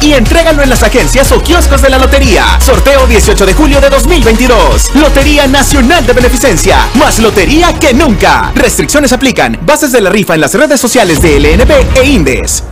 y 0.00 0.12
entrégalo 0.14 0.60
en 0.62 0.70
las 0.70 0.82
agencias 0.82 1.30
o 1.30 1.40
kioscos 1.40 1.80
de 1.82 1.88
la 1.88 1.96
lotería. 1.96 2.44
Sorteo 2.60 3.06
18 3.06 3.46
de 3.46 3.54
julio 3.54 3.80
de 3.80 3.90
2022. 3.90 4.96
Lotería 4.96 5.46
Nacional 5.46 6.04
de 6.04 6.12
Beneficencia. 6.12 6.88
Más 6.94 7.20
lotería 7.20 7.72
que 7.78 7.94
nunca. 7.94 8.50
Restricciones 8.56 9.12
aplican. 9.12 9.56
Bases 9.64 9.92
de 9.92 10.00
la 10.00 10.10
rifa 10.10 10.34
en 10.34 10.40
las 10.40 10.52
redes 10.54 10.80
sociales 10.80 11.22
de 11.22 11.38
LNB 11.38 11.96
e 11.96 12.04
Indes. 12.04 12.71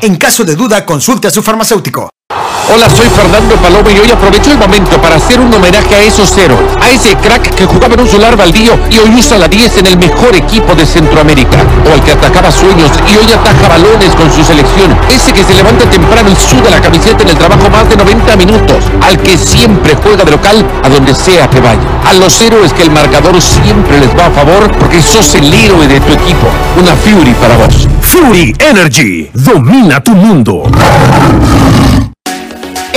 En 0.00 0.16
caso 0.16 0.44
de 0.44 0.54
duda, 0.54 0.86
consulte 0.86 1.26
a 1.26 1.30
su 1.30 1.42
farmacéutico. 1.42 2.08
Hola, 2.70 2.90
soy 2.90 3.06
Fernando 3.08 3.56
Paloma 3.56 3.90
y 3.90 3.98
hoy 3.98 4.10
aprovecho 4.10 4.50
el 4.50 4.58
momento 4.58 5.00
para 5.00 5.16
hacer 5.16 5.40
un 5.40 5.52
homenaje 5.54 5.94
a 5.94 6.02
esos 6.02 6.30
cero, 6.34 6.54
a 6.78 6.90
ese 6.90 7.16
crack 7.16 7.54
que 7.54 7.64
jugaba 7.64 7.94
en 7.94 8.00
un 8.00 8.08
solar 8.08 8.36
baldío 8.36 8.78
y 8.90 8.98
hoy 8.98 9.08
usa 9.16 9.38
la 9.38 9.48
10 9.48 9.78
en 9.78 9.86
el 9.86 9.98
mejor 9.98 10.36
equipo 10.36 10.74
de 10.74 10.84
Centroamérica, 10.84 11.56
o 11.88 11.94
al 11.94 12.02
que 12.04 12.12
atacaba 12.12 12.52
sueños 12.52 12.90
y 13.10 13.16
hoy 13.16 13.32
ataja 13.32 13.68
balones 13.68 14.14
con 14.14 14.30
su 14.30 14.44
selección, 14.44 14.94
ese 15.10 15.32
que 15.32 15.44
se 15.44 15.54
levanta 15.54 15.88
temprano 15.88 16.28
y 16.28 16.36
suda 16.36 16.68
la 16.68 16.82
camiseta 16.82 17.22
en 17.22 17.30
el 17.30 17.38
trabajo 17.38 17.70
más 17.70 17.88
de 17.88 17.96
90 17.96 18.36
minutos, 18.36 18.84
al 19.00 19.16
que 19.18 19.38
siempre 19.38 19.96
juega 20.02 20.24
de 20.24 20.32
local 20.32 20.62
a 20.84 20.90
donde 20.90 21.14
sea 21.14 21.48
que 21.48 21.60
vaya. 21.60 21.80
A 22.04 22.12
los 22.12 22.38
héroes 22.42 22.74
que 22.74 22.82
el 22.82 22.90
marcador 22.90 23.40
siempre 23.40 23.98
les 23.98 24.10
va 24.10 24.26
a 24.26 24.30
favor 24.30 24.70
porque 24.78 25.00
sos 25.00 25.34
el 25.36 25.52
héroe 25.54 25.88
de 25.88 26.00
tu 26.00 26.12
equipo. 26.12 26.48
Una 26.78 26.94
Fury 26.96 27.32
para 27.32 27.56
vos. 27.56 27.88
Fury 28.02 28.54
Energy, 28.58 29.30
domina 29.32 30.02
tu 30.02 30.12
mundo. 30.12 30.64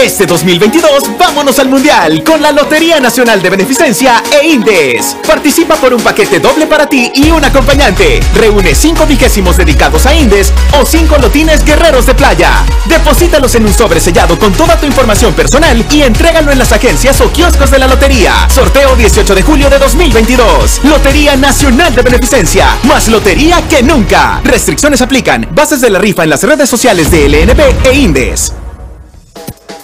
Este 0.02 0.26
2022 0.26 1.16
vámonos 1.20 1.60
al 1.60 1.70
Mundial 1.70 2.24
con 2.24 2.42
la 2.42 2.52
Lotería 2.52 3.00
Nacional 3.00 3.40
de 3.40 3.52
Beneficencia 3.52 4.24
e 4.32 4.48
Indes. 4.48 5.16
Participa 5.28 5.76
por 5.76 5.94
un 5.94 6.02
paquete 6.02 6.40
doble 6.40 6.66
para 6.66 6.88
ti 6.88 7.12
y 7.14 7.30
un 7.30 7.46
acompañante. 7.46 8.20
Reúne 8.34 8.74
5 8.74 9.06
vigésimos 9.06 9.58
dedicados 9.58 10.08
a 10.08 10.16
Indes 10.16 10.52
o 10.80 10.88
5 10.88 11.20
lotines 11.20 11.64
guerreros 11.64 12.08
de 12.08 12.16
playa. 12.16 12.66
Deposítalos 12.88 13.54
en 13.54 13.68
un 13.68 13.74
sobre 13.76 14.00
sellado 14.00 14.40
con 14.40 14.54
toda 14.54 14.76
tu 14.76 14.88
información 14.88 15.36
personal 15.36 15.86
y 15.92 16.02
entrégalo 16.02 16.52
en 16.52 16.58
las 16.58 16.72
agencias 16.72 17.22
o 17.22 17.32
kioscos 17.32 17.70
de 17.70 17.78
la 17.78 17.88
lotería. 17.88 18.50
Sorteo 18.50 18.96
18 18.96 19.36
de 19.36 19.44
julio 19.44 19.70
de 19.70 19.78
2022. 19.78 20.82
Lotería 20.84 21.36
Nacional 21.36 21.94
de 21.94 22.02
Beneficencia. 22.02 22.76
Más 22.86 23.08
lotería 23.08 23.62
que 23.70 23.84
nunca. 23.84 24.42
Restricciones 24.44 25.00
aplican. 25.02 25.48
Bases 25.52 25.80
de 25.80 25.92
la 25.92 26.00
rifa 26.00 26.24
en 26.24 26.32
las 26.32 26.42
redes 26.42 26.68
sociales 26.68 27.12
de 27.12 27.30
LNB 27.30 27.88
e 27.88 27.94
Indes. 27.94 28.52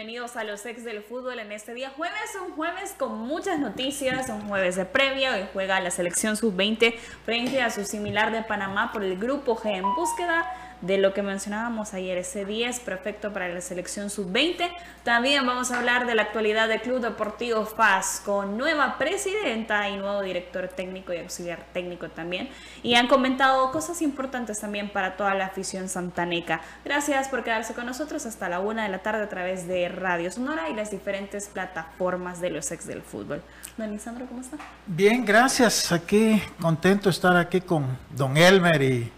bienvenidos 0.00 0.36
a 0.36 0.44
los 0.44 0.64
ex 0.64 0.82
del 0.82 1.02
fútbol 1.02 1.40
en 1.40 1.52
este 1.52 1.74
día 1.74 1.90
jueves, 1.90 2.34
un 2.42 2.54
jueves 2.54 2.94
con 2.96 3.18
muchas 3.18 3.58
noticias, 3.58 4.30
un 4.30 4.48
jueves 4.48 4.76
de 4.76 4.86
previa, 4.86 5.34
hoy 5.34 5.46
juega 5.52 5.78
la 5.78 5.90
selección 5.90 6.38
sub-20 6.38 6.94
frente 7.26 7.60
a 7.60 7.68
su 7.68 7.84
similar 7.84 8.32
de 8.32 8.42
Panamá 8.42 8.92
por 8.94 9.04
el 9.04 9.18
grupo 9.18 9.58
G 9.58 9.76
en 9.76 9.94
búsqueda 9.94 10.50
de 10.80 10.98
lo 10.98 11.12
que 11.12 11.22
mencionábamos 11.22 11.94
ayer, 11.94 12.16
ese 12.18 12.44
10 12.44 12.80
perfecto 12.80 13.32
para 13.32 13.48
la 13.48 13.60
selección 13.60 14.10
sub-20. 14.10 14.70
También 15.04 15.46
vamos 15.46 15.70
a 15.70 15.78
hablar 15.78 16.06
de 16.06 16.14
la 16.14 16.22
actualidad 16.22 16.68
del 16.68 16.80
Club 16.80 17.00
Deportivo 17.00 17.66
FAS 17.66 18.22
con 18.24 18.56
nueva 18.56 18.96
presidenta 18.98 19.88
y 19.88 19.96
nuevo 19.96 20.22
director 20.22 20.68
técnico 20.68 21.12
y 21.12 21.18
auxiliar 21.18 21.64
técnico 21.72 22.08
también. 22.08 22.48
Y 22.82 22.94
han 22.94 23.08
comentado 23.08 23.70
cosas 23.72 24.02
importantes 24.02 24.60
también 24.60 24.90
para 24.90 25.16
toda 25.16 25.34
la 25.34 25.46
afición 25.46 25.88
santaneca. 25.88 26.60
Gracias 26.84 27.28
por 27.28 27.44
quedarse 27.44 27.74
con 27.74 27.86
nosotros 27.86 28.26
hasta 28.26 28.48
la 28.48 28.60
una 28.60 28.84
de 28.84 28.88
la 28.88 28.98
tarde 28.98 29.22
a 29.22 29.28
través 29.28 29.66
de 29.68 29.88
Radio 29.88 30.30
Sonora 30.30 30.68
y 30.70 30.74
las 30.74 30.90
diferentes 30.90 31.48
plataformas 31.48 32.40
de 32.40 32.50
los 32.50 32.70
ex 32.70 32.86
del 32.86 33.02
fútbol. 33.02 33.42
Don 33.76 33.90
Lisandro, 33.90 34.26
¿cómo 34.26 34.40
está? 34.40 34.56
Bien, 34.86 35.24
gracias. 35.24 35.92
Aquí 35.92 36.42
contento 36.60 37.04
de 37.04 37.10
estar 37.10 37.36
aquí 37.36 37.60
con 37.60 37.98
don 38.10 38.36
Elmer 38.36 38.82
y 38.82 39.12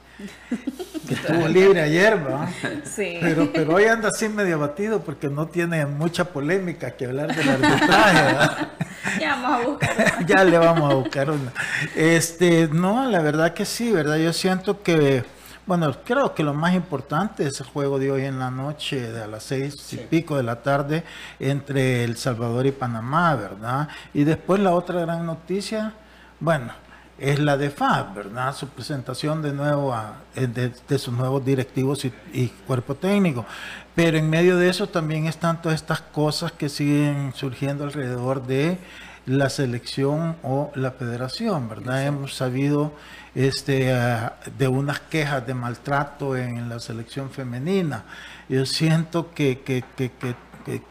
que 1.06 1.14
estuvo 1.14 1.48
libre 1.48 1.80
ayer, 1.82 2.16
¿va? 2.26 2.48
Sí. 2.84 3.18
Pero, 3.20 3.52
pero 3.52 3.74
hoy 3.74 3.84
anda 3.84 4.08
así 4.08 4.28
medio 4.28 4.56
abatido 4.56 5.02
porque 5.02 5.28
no 5.28 5.46
tiene 5.46 5.86
mucha 5.86 6.24
polémica 6.24 6.92
que 6.92 7.06
hablar 7.06 7.34
del 7.34 7.48
arbitraje, 7.48 8.22
¿verdad? 8.22 8.68
Ya 9.20 9.34
vamos 9.34 9.52
a 9.52 9.66
buscar. 9.66 10.26
ya 10.26 10.44
le 10.44 10.58
vamos 10.58 10.90
a 10.90 10.94
buscar 10.94 11.30
una. 11.30 11.52
Este, 11.96 12.68
no, 12.68 13.08
la 13.08 13.20
verdad 13.20 13.54
que 13.54 13.64
sí, 13.64 13.90
¿verdad? 13.90 14.16
Yo 14.16 14.32
siento 14.32 14.82
que, 14.82 15.24
bueno, 15.66 15.92
creo 16.04 16.34
que 16.34 16.42
lo 16.42 16.54
más 16.54 16.74
importante 16.74 17.46
es 17.46 17.60
el 17.60 17.66
juego 17.66 17.98
de 17.98 18.10
hoy 18.10 18.24
en 18.24 18.38
la 18.38 18.50
noche, 18.50 19.12
de 19.12 19.22
a 19.22 19.26
las 19.26 19.42
seis 19.42 19.92
y 19.92 19.96
pico 19.96 20.36
de 20.36 20.42
la 20.42 20.62
tarde, 20.62 21.04
entre 21.38 22.04
El 22.04 22.16
Salvador 22.16 22.66
y 22.66 22.72
Panamá, 22.72 23.34
¿verdad? 23.34 23.88
Y 24.14 24.24
después 24.24 24.60
la 24.60 24.72
otra 24.72 25.00
gran 25.00 25.26
noticia, 25.26 25.94
bueno, 26.40 26.72
es 27.22 27.38
la 27.38 27.56
de 27.56 27.70
FAB, 27.70 28.14
¿verdad? 28.14 28.54
Su 28.54 28.68
presentación 28.68 29.42
de 29.42 29.52
nuevo 29.52 29.92
a- 29.94 30.16
eh, 30.34 30.46
de, 30.46 30.72
de 30.88 30.98
sus 30.98 31.14
nuevos 31.14 31.44
directivos 31.44 32.04
y, 32.04 32.12
y 32.32 32.48
cuerpo 32.66 32.94
técnico. 32.96 33.46
Pero 33.94 34.18
en 34.18 34.28
medio 34.28 34.56
de 34.56 34.68
eso 34.68 34.88
también 34.88 35.26
están 35.26 35.62
todas 35.62 35.76
estas 35.80 36.00
cosas 36.00 36.52
que 36.52 36.68
siguen 36.68 37.32
surgiendo 37.34 37.84
alrededor 37.84 38.46
de 38.46 38.78
la 39.26 39.48
selección 39.50 40.36
o 40.42 40.72
la 40.74 40.90
federación, 40.90 41.68
¿verdad? 41.68 42.04
Hemos 42.04 42.34
sabido 42.34 42.92
este, 43.36 43.92
ah, 43.94 44.34
de 44.58 44.66
unas 44.68 44.98
quejas 45.00 45.46
de 45.46 45.54
maltrato 45.54 46.36
en 46.36 46.68
la 46.68 46.80
selección 46.80 47.30
femenina. 47.30 48.04
Yo 48.48 48.66
siento 48.66 49.32
que, 49.32 49.60
que- 49.60 49.84
que- 49.96 50.10
que 50.10 50.82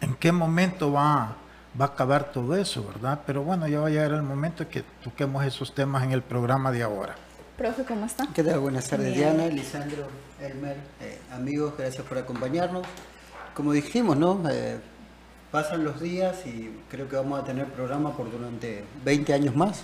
en 0.00 0.14
qué 0.14 0.32
momento 0.32 0.92
va, 0.92 1.36
va 1.78 1.86
a 1.86 1.88
acabar 1.88 2.32
todo 2.32 2.56
eso, 2.56 2.84
¿verdad? 2.86 3.20
Pero 3.26 3.42
bueno, 3.42 3.66
ya 3.66 3.80
va 3.80 3.88
a 3.88 3.90
llegar 3.90 4.12
el 4.12 4.22
momento 4.22 4.68
que 4.68 4.84
toquemos 5.02 5.44
esos 5.44 5.74
temas 5.74 6.04
en 6.04 6.12
el 6.12 6.22
programa 6.22 6.70
de 6.70 6.82
ahora. 6.82 7.16
Profe, 7.56 7.84
¿cómo 7.84 8.06
está? 8.06 8.28
¿Qué 8.32 8.44
tal? 8.44 8.60
Buenas 8.60 8.88
tardes, 8.88 9.14
Bien. 9.14 9.36
Diana, 9.36 9.52
Lisandro, 9.52 10.06
Elmer, 10.40 10.76
eh, 11.00 11.18
amigos, 11.32 11.74
gracias 11.76 12.06
por 12.06 12.18
acompañarnos. 12.18 12.86
Como 13.54 13.72
dijimos, 13.72 14.16
¿no? 14.16 14.42
Eh, 14.48 14.78
pasan 15.50 15.82
los 15.82 16.00
días 16.00 16.46
y 16.46 16.70
creo 16.90 17.08
que 17.08 17.16
vamos 17.16 17.40
a 17.40 17.44
tener 17.44 17.66
programa 17.66 18.16
por 18.16 18.30
durante 18.30 18.84
20 19.04 19.32
años 19.32 19.56
más, 19.56 19.82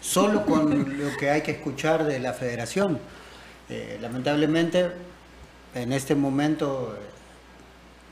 solo 0.00 0.46
con 0.46 0.98
lo 0.98 1.16
que 1.18 1.30
hay 1.30 1.42
que 1.42 1.52
escuchar 1.52 2.04
de 2.04 2.20
la 2.20 2.32
federación. 2.32 2.98
Eh, 3.68 3.98
lamentablemente, 4.00 4.90
en 5.74 5.92
este 5.92 6.14
momento 6.14 6.96
eh, 6.96 7.04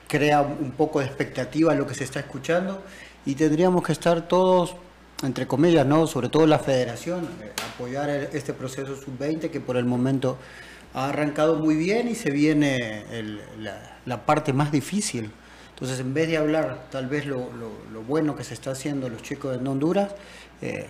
crea 0.08 0.40
un 0.40 0.72
poco 0.72 1.00
de 1.00 1.06
expectativa 1.06 1.74
lo 1.74 1.86
que 1.86 1.94
se 1.94 2.04
está 2.04 2.20
escuchando 2.20 2.82
y 3.28 3.34
tendríamos 3.34 3.84
que 3.84 3.92
estar 3.92 4.26
todos, 4.26 4.74
entre 5.22 5.46
comillas, 5.46 5.84
¿no? 5.84 6.06
sobre 6.06 6.30
todo 6.30 6.46
la 6.46 6.58
federación, 6.58 7.28
eh, 7.42 7.52
apoyar 7.74 8.08
este 8.08 8.54
proceso 8.54 8.96
sub-20 8.96 9.50
que 9.50 9.60
por 9.60 9.76
el 9.76 9.84
momento 9.84 10.38
ha 10.94 11.10
arrancado 11.10 11.56
muy 11.56 11.76
bien 11.76 12.08
y 12.08 12.14
se 12.14 12.30
viene 12.30 13.04
la, 14.06 14.24
parte 14.24 14.54
más 14.54 14.72
difícil. 14.72 15.30
Entonces, 15.74 16.00
en 16.00 16.14
vez 16.14 16.28
de 16.28 16.38
hablar 16.38 16.86
tal 16.90 17.06
vez 17.06 17.26
lo, 17.26 17.50
bueno 18.06 18.34
que 18.34 18.44
se 18.44 18.54
está 18.54 18.70
haciendo 18.70 19.10
los 19.10 19.22
chicos 19.22 19.60
de 19.60 19.68
Honduras, 19.68 20.14
eh, 20.62 20.86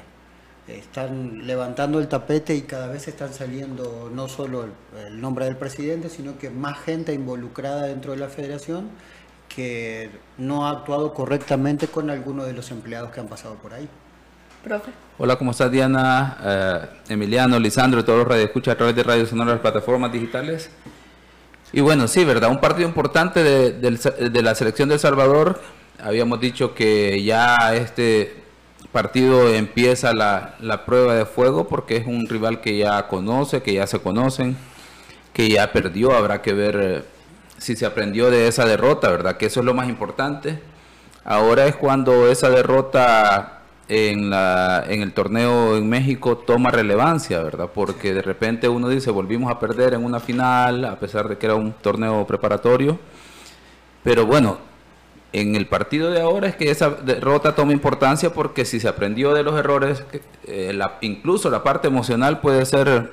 están 0.69 1.45
levantando 1.45 1.99
el 1.99 2.07
tapete 2.07 2.55
y 2.55 2.63
cada 2.63 2.87
vez 2.87 3.09
están 3.09 3.35
saliendo 3.35 4.13
no 4.15 4.29
solo 4.29 4.69
el 5.09 5.21
nombre 5.21 5.47
del 5.47 5.57
presidente, 5.57 6.09
sino 6.09 6.39
que 6.39 6.51
más 6.51 6.79
gente 6.79 7.13
involucrada 7.13 7.87
dentro 7.87 8.13
de 8.13 8.19
la 8.19 8.29
federación 8.29 8.91
que 9.59 10.09
no 10.37 10.69
ha 10.69 10.71
actuado 10.71 11.13
correctamente 11.13 11.89
con 11.89 12.11
algunos 12.11 12.47
de 12.47 12.53
los 12.53 12.71
empleados 12.71 13.11
que 13.11 13.19
han 13.19 13.27
pasado 13.27 13.57
por 13.57 13.75
ahí. 13.75 13.89
Profe. 14.63 14.93
Hola, 15.19 15.35
¿cómo 15.35 15.51
estás 15.51 15.69
Diana, 15.69 16.37
Eh, 16.45 16.89
Emiliano, 17.09 17.59
Lisandro, 17.59 18.05
todos 18.05 18.21
los 18.21 18.29
radioescuchas 18.29 18.75
a 18.75 18.77
través 18.77 18.95
de 18.95 19.03
Radio 19.03 19.27
Sonora, 19.27 19.51
las 19.51 19.61
plataformas 19.61 20.13
digitales? 20.13 20.71
Y 21.73 21.81
bueno, 21.81 22.07
sí, 22.07 22.25
¿verdad? 22.25 22.51
Un 22.51 22.61
partido 22.61 22.87
importante 22.87 23.43
de, 23.43 23.73
de 23.73 24.43
la 24.43 24.55
selección 24.55 24.91
de 24.91 24.95
El 24.95 25.01
Salvador. 25.01 25.61
Habíamos 26.01 26.39
dicho 26.39 26.73
que 26.73 27.21
ya 27.25 27.75
este 27.75 28.37
partido 28.93 29.53
empieza 29.53 30.15
la, 30.15 30.55
la, 30.61 30.85
prueba 30.87 31.17
de 31.17 31.27
fuego 31.27 31.67
porque 31.67 31.97
es 31.97 32.07
un 32.07 32.29
rival 32.29 32.61
que 32.61 32.79
ya 32.79 33.09
conoce, 33.09 33.61
que 33.61 33.75
ya 33.75 33.89
se 33.89 33.99
conocen, 33.99 34.57
que 35.33 35.49
ya 35.49 35.73
perdió. 35.73 36.13
Habrá 36.17 36.43
que 36.43 36.53
ver 36.53 36.81
eh, 36.81 37.18
si 37.59 37.77
se 37.77 37.87
aprendió 37.87 38.31
de 38.31 38.49
esa 38.49 38.65
derrota, 38.65 39.11
¿verdad? 39.11 39.37
Que 39.37 39.47
eso 39.47 39.61
es 39.61 39.67
lo 39.67 39.75
más 39.75 39.89
importante. 39.89 40.61
Ahora 41.25 41.67
es 41.67 41.77
cuando 41.77 42.31
esa 42.31 42.49
derrota 42.49 43.61
en, 43.89 44.31
la, 44.31 44.85
en 44.89 45.03
el 45.03 45.13
torneo 45.13 45.77
en 45.77 45.89
México 45.89 46.39
toma 46.39 46.71
relevancia, 46.71 47.43
¿verdad? 47.43 47.71
Porque 47.73 48.15
de 48.15 48.23
repente 48.23 48.69
uno 48.69 48.89
dice, 48.89 49.11
volvimos 49.11 49.51
a 49.51 49.59
perder 49.59 49.95
en 49.95 50.05
una 50.05 50.21
final, 50.21 50.85
a 50.85 50.99
pesar 50.99 51.29
de 51.29 51.39
que 51.39 51.47
era 51.47 51.55
un 51.55 51.73
torneo 51.73 52.27
preparatorio. 52.27 52.99
Pero 54.05 54.27
bueno, 54.27 54.59
en 55.33 55.57
el 55.57 55.67
partido 55.67 56.11
de 56.11 56.21
ahora 56.21 56.49
es 56.49 56.57
que 56.57 56.71
esa 56.71 56.91
derrota 56.91 57.55
toma 57.55 57.73
importancia 57.73 58.33
porque 58.33 58.65
si 58.65 58.81
se 58.81 58.89
aprendió 58.89 59.35
de 59.35 59.43
los 59.43 59.59
errores, 59.59 60.03
eh, 60.45 60.79
incluso 61.03 61.51
la 61.51 61.63
parte 61.63 61.89
emocional 61.89 62.41
puede 62.41 62.65
ser 62.65 63.13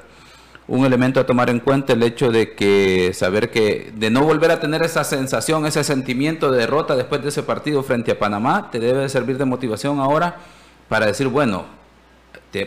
un 0.68 0.86
elemento 0.86 1.20
a 1.20 1.26
tomar 1.26 1.50
en 1.50 1.60
cuenta 1.60 1.94
el 1.94 2.02
hecho 2.04 2.32
de 2.32 2.54
que 2.56 3.12
saber 3.14 3.52
que 3.52 3.92
de 3.96 4.10
no 4.10 4.24
volver 4.24 4.52
a 4.52 4.60
tener 4.60 4.82
esa 4.82 5.04
sensación, 5.04 5.66
ese 5.66 5.84
sentimiento 5.84 6.52
de 6.52 6.60
derrota 6.60 6.96
después 6.96 7.22
de 7.22 7.30
ese 7.30 7.44
partido 7.44 7.84
frente 7.84 8.12
a 8.12 8.20
Panamá, 8.20 8.70
te 8.72 8.80
debe 8.80 9.08
servir 9.10 9.38
de 9.38 9.46
motivación 9.46 10.00
ahora 10.00 10.38
para 10.90 11.06
decir, 11.06 11.28
bueno, 11.28 11.66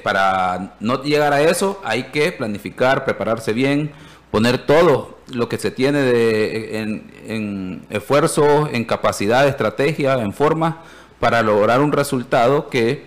para 0.03 0.75
no 0.81 1.03
llegar 1.03 1.33
a 1.33 1.41
eso 1.41 1.81
hay 1.83 2.05
que 2.05 2.31
planificar, 2.33 3.05
prepararse 3.05 3.53
bien, 3.53 3.91
poner 4.31 4.67
todo 4.67 5.19
lo 5.33 5.49
que 5.49 5.57
se 5.57 5.71
tiene 5.71 6.03
de, 6.03 6.79
en, 7.27 7.83
esfuerzo, 7.89 8.69
en 8.71 8.85
capacidad, 8.85 9.49
estrategia, 9.49 10.15
en 10.15 10.33
forma, 10.33 10.83
para 11.21 11.43
lograr 11.43 11.81
un 11.81 11.93
resultado 11.93 12.69
que, 12.69 13.07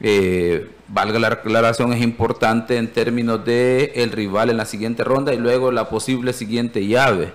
eh, 0.00 0.70
valga 0.88 1.18
la 1.18 1.28
aclaración, 1.28 1.92
es 1.92 2.02
importante 2.02 2.76
en 2.76 2.88
términos 2.88 3.44
de 3.44 3.92
el 3.96 4.10
rival 4.10 4.50
en 4.50 4.56
la 4.56 4.64
siguiente 4.64 5.04
ronda 5.04 5.34
y 5.34 5.38
luego 5.38 5.70
la 5.70 5.88
posible 5.88 6.32
siguiente 6.32 6.86
llave. 6.86 7.32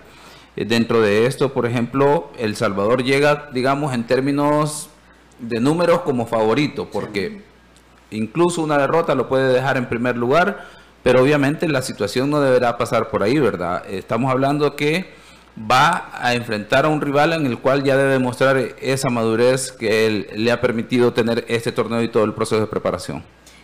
Eh, 0.55 0.65
dentro 0.65 1.01
de 1.01 1.25
esto, 1.25 1.53
por 1.53 1.65
ejemplo, 1.65 2.29
El 2.37 2.55
Salvador 2.55 3.03
llega, 3.03 3.49
digamos, 3.53 3.93
en 3.93 4.05
términos 4.05 4.89
de 5.39 5.59
números 5.59 6.01
como 6.01 6.25
favorito, 6.25 6.89
porque 6.91 7.41
incluso 8.11 8.61
una 8.61 8.77
derrota 8.77 9.15
lo 9.15 9.27
puede 9.27 9.53
dejar 9.53 9.77
en 9.77 9.87
primer 9.87 10.17
lugar, 10.17 10.65
pero 11.03 11.21
obviamente 11.21 11.67
la 11.67 11.81
situación 11.81 12.29
no 12.29 12.39
deberá 12.39 12.77
pasar 12.77 13.09
por 13.09 13.23
ahí, 13.23 13.37
¿verdad? 13.39 13.83
Estamos 13.89 14.31
hablando 14.31 14.75
que 14.75 15.11
va 15.59 16.09
a 16.13 16.33
enfrentar 16.33 16.85
a 16.85 16.89
un 16.89 17.01
rival 17.01 17.33
en 17.33 17.45
el 17.45 17.59
cual 17.59 17.83
ya 17.83 17.95
debe 17.97 18.13
demostrar 18.13 18.57
esa 18.79 19.09
madurez 19.09 19.71
que 19.71 20.07
él 20.07 20.27
le 20.35 20.51
ha 20.51 20.61
permitido 20.61 21.13
tener 21.13 21.45
este 21.47 21.71
torneo 21.71 22.01
y 22.01 22.07
todo 22.07 22.23
el 22.23 22.33
proceso 22.33 22.61
de 22.61 22.67
preparación. 22.67 23.23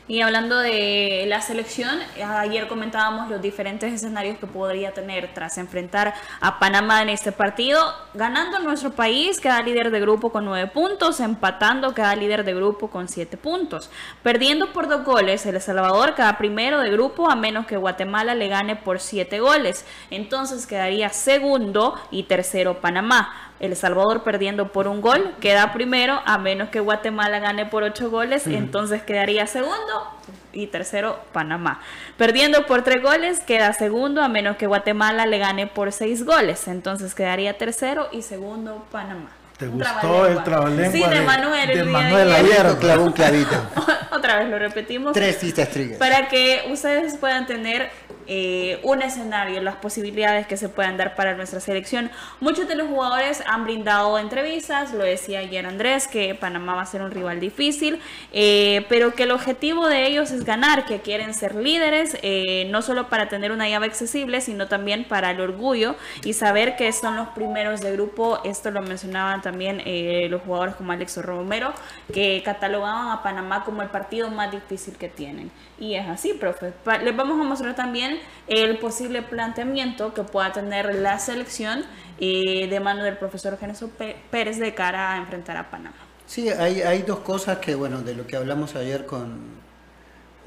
Y 0.09 0.23
hablando 0.23 0.57
de 0.57 1.25
la 1.27 1.39
selección, 1.39 1.99
ayer 2.19 2.67
comentábamos 2.67 3.29
los 3.29 3.43
diferentes 3.43 3.93
escenarios 3.93 4.39
que 4.39 4.47
podría 4.47 4.91
tener 4.91 5.31
tras 5.35 5.59
enfrentar 5.59 6.15
a 6.41 6.57
Panamá 6.57 7.03
en 7.03 7.09
este 7.09 7.31
partido. 7.31 7.79
Ganando 8.15 8.57
nuestro 8.57 8.89
país, 8.89 9.39
queda 9.39 9.61
líder 9.61 9.91
de 9.91 9.99
grupo 9.99 10.31
con 10.31 10.45
nueve 10.45 10.67
puntos, 10.73 11.19
empatando 11.19 11.93
queda 11.93 12.15
líder 12.15 12.43
de 12.43 12.55
grupo 12.55 12.89
con 12.89 13.07
siete 13.07 13.37
puntos. 13.37 13.91
Perdiendo 14.23 14.73
por 14.73 14.87
dos 14.87 15.03
goles, 15.03 15.45
El 15.45 15.61
Salvador 15.61 16.15
queda 16.15 16.39
primero 16.39 16.79
de 16.79 16.89
grupo 16.89 17.29
a 17.29 17.35
menos 17.35 17.67
que 17.67 17.77
Guatemala 17.77 18.33
le 18.33 18.47
gane 18.47 18.75
por 18.75 18.99
siete 18.99 19.39
goles. 19.39 19.85
Entonces 20.09 20.65
quedaría 20.65 21.09
segundo 21.09 21.93
y 22.09 22.23
tercero 22.23 22.81
Panamá. 22.81 23.48
El 23.59 23.75
Salvador 23.75 24.23
perdiendo 24.23 24.71
por 24.71 24.87
un 24.87 25.01
gol, 25.01 25.35
queda 25.41 25.73
primero, 25.73 26.21
a 26.25 26.37
menos 26.37 26.69
que 26.69 26.79
Guatemala 26.79 27.39
gane 27.39 27.65
por 27.65 27.83
ocho 27.83 28.09
goles, 28.09 28.47
entonces 28.47 29.01
quedaría 29.01 29.47
segundo 29.47 30.07
y 30.53 30.67
tercero 30.67 31.19
Panamá. 31.33 31.81
Perdiendo 32.17 32.65
por 32.65 32.83
tres 32.83 33.03
goles, 33.03 33.41
queda 33.41 33.73
segundo, 33.73 34.21
a 34.21 34.29
menos 34.29 34.57
que 34.57 34.65
Guatemala 34.65 35.25
le 35.25 35.37
gane 35.39 35.67
por 35.67 35.91
seis 35.91 36.25
goles, 36.25 36.67
entonces 36.67 37.13
quedaría 37.13 37.57
tercero 37.57 38.07
y 38.11 38.21
segundo 38.21 38.85
Panamá. 38.91 39.29
¿Te 39.59 39.67
gustó 39.67 40.25
el 40.25 40.41
trabalengua 40.41 40.91
sí, 40.93 41.03
de, 41.03 41.21
Manuel? 41.21 41.67
De, 41.67 41.83
Manuel 41.83 42.31
ayer 42.31 42.77
clavó 42.79 43.03
un 43.03 43.11
clavito. 43.11 43.57
Otra 44.11 44.39
vez 44.39 44.49
lo 44.49 44.57
repetimos. 44.57 45.11
Tres 45.11 45.37
citas 45.37 45.67
Para 45.99 46.29
que 46.29 46.63
ustedes 46.71 47.17
puedan 47.17 47.45
tener 47.45 47.91
eh, 48.31 48.79
un 48.83 49.01
escenario, 49.01 49.59
las 49.59 49.77
posibilidades 49.77 50.45
que 50.45 50.55
se 50.55 50.69
puedan 50.69 50.97
dar 50.97 51.15
para 51.15 51.33
nuestra 51.33 51.59
selección. 51.59 52.11
Muchos 52.39 52.67
de 52.67 52.75
los 52.75 52.87
jugadores 52.87 53.41
han 53.47 53.63
brindado 53.63 54.19
entrevistas, 54.19 54.93
lo 54.93 55.03
decía 55.03 55.39
ayer 55.39 55.65
Andrés, 55.65 56.07
que 56.07 56.35
Panamá 56.35 56.75
va 56.75 56.83
a 56.83 56.85
ser 56.85 57.01
un 57.01 57.09
rival 57.09 57.39
difícil, 57.39 57.99
eh, 58.31 58.85
pero 58.87 59.15
que 59.15 59.23
el 59.23 59.31
objetivo 59.31 59.87
de 59.87 60.05
ellos 60.05 60.29
es 60.29 60.45
ganar, 60.45 60.85
que 60.85 60.99
quieren 60.99 61.33
ser 61.33 61.55
líderes, 61.55 62.19
eh, 62.21 62.67
no 62.69 62.83
solo 62.83 63.09
para 63.09 63.29
tener 63.29 63.51
una 63.51 63.67
llave 63.67 63.87
accesible, 63.87 64.41
sino 64.41 64.67
también 64.67 65.05
para 65.05 65.31
el 65.31 65.41
orgullo 65.41 65.95
y 66.23 66.33
saber 66.33 66.75
que 66.75 66.93
son 66.93 67.15
los 67.15 67.29
primeros 67.29 67.81
de 67.81 67.93
grupo. 67.93 68.41
Esto 68.43 68.69
lo 68.69 68.83
mencionaban 68.83 69.41
también 69.41 69.81
los 70.29 70.43
jugadores 70.43 70.75
como 70.75 70.91
Alex 70.91 71.17
Romero, 71.17 71.73
que 72.13 72.43
catalogaban 72.45 73.09
a 73.09 73.23
Panamá 73.23 73.63
como 73.63 73.81
el 73.81 73.89
partido 73.89 74.29
más 74.29 74.51
difícil 74.51 74.95
que 74.97 75.09
tienen. 75.09 75.49
Y 75.79 75.95
es 75.95 76.07
así, 76.07 76.33
profe. 76.33 76.73
Les 77.03 77.15
vamos 77.15 77.39
a 77.39 77.43
mostrar 77.43 77.75
también 77.75 78.18
el 78.49 78.79
posible 78.79 79.21
planteamiento 79.21 80.13
que 80.13 80.23
pueda 80.23 80.51
tener 80.51 80.95
la 80.95 81.19
selección 81.19 81.85
eh, 82.19 82.67
de 82.67 82.79
mano 82.79 83.03
del 83.03 83.17
profesor 83.17 83.57
Geneso 83.57 83.89
Pérez 84.31 84.57
de 84.57 84.73
cara 84.73 85.13
a 85.13 85.17
enfrentar 85.17 85.55
a 85.55 85.69
Panamá. 85.69 85.95
Sí, 86.25 86.49
hay, 86.49 86.81
hay 86.81 87.03
dos 87.03 87.19
cosas 87.19 87.59
que, 87.59 87.75
bueno, 87.75 88.01
de 88.01 88.15
lo 88.15 88.27
que 88.27 88.35
hablamos 88.35 88.75
ayer 88.75 89.05
con, 89.05 89.39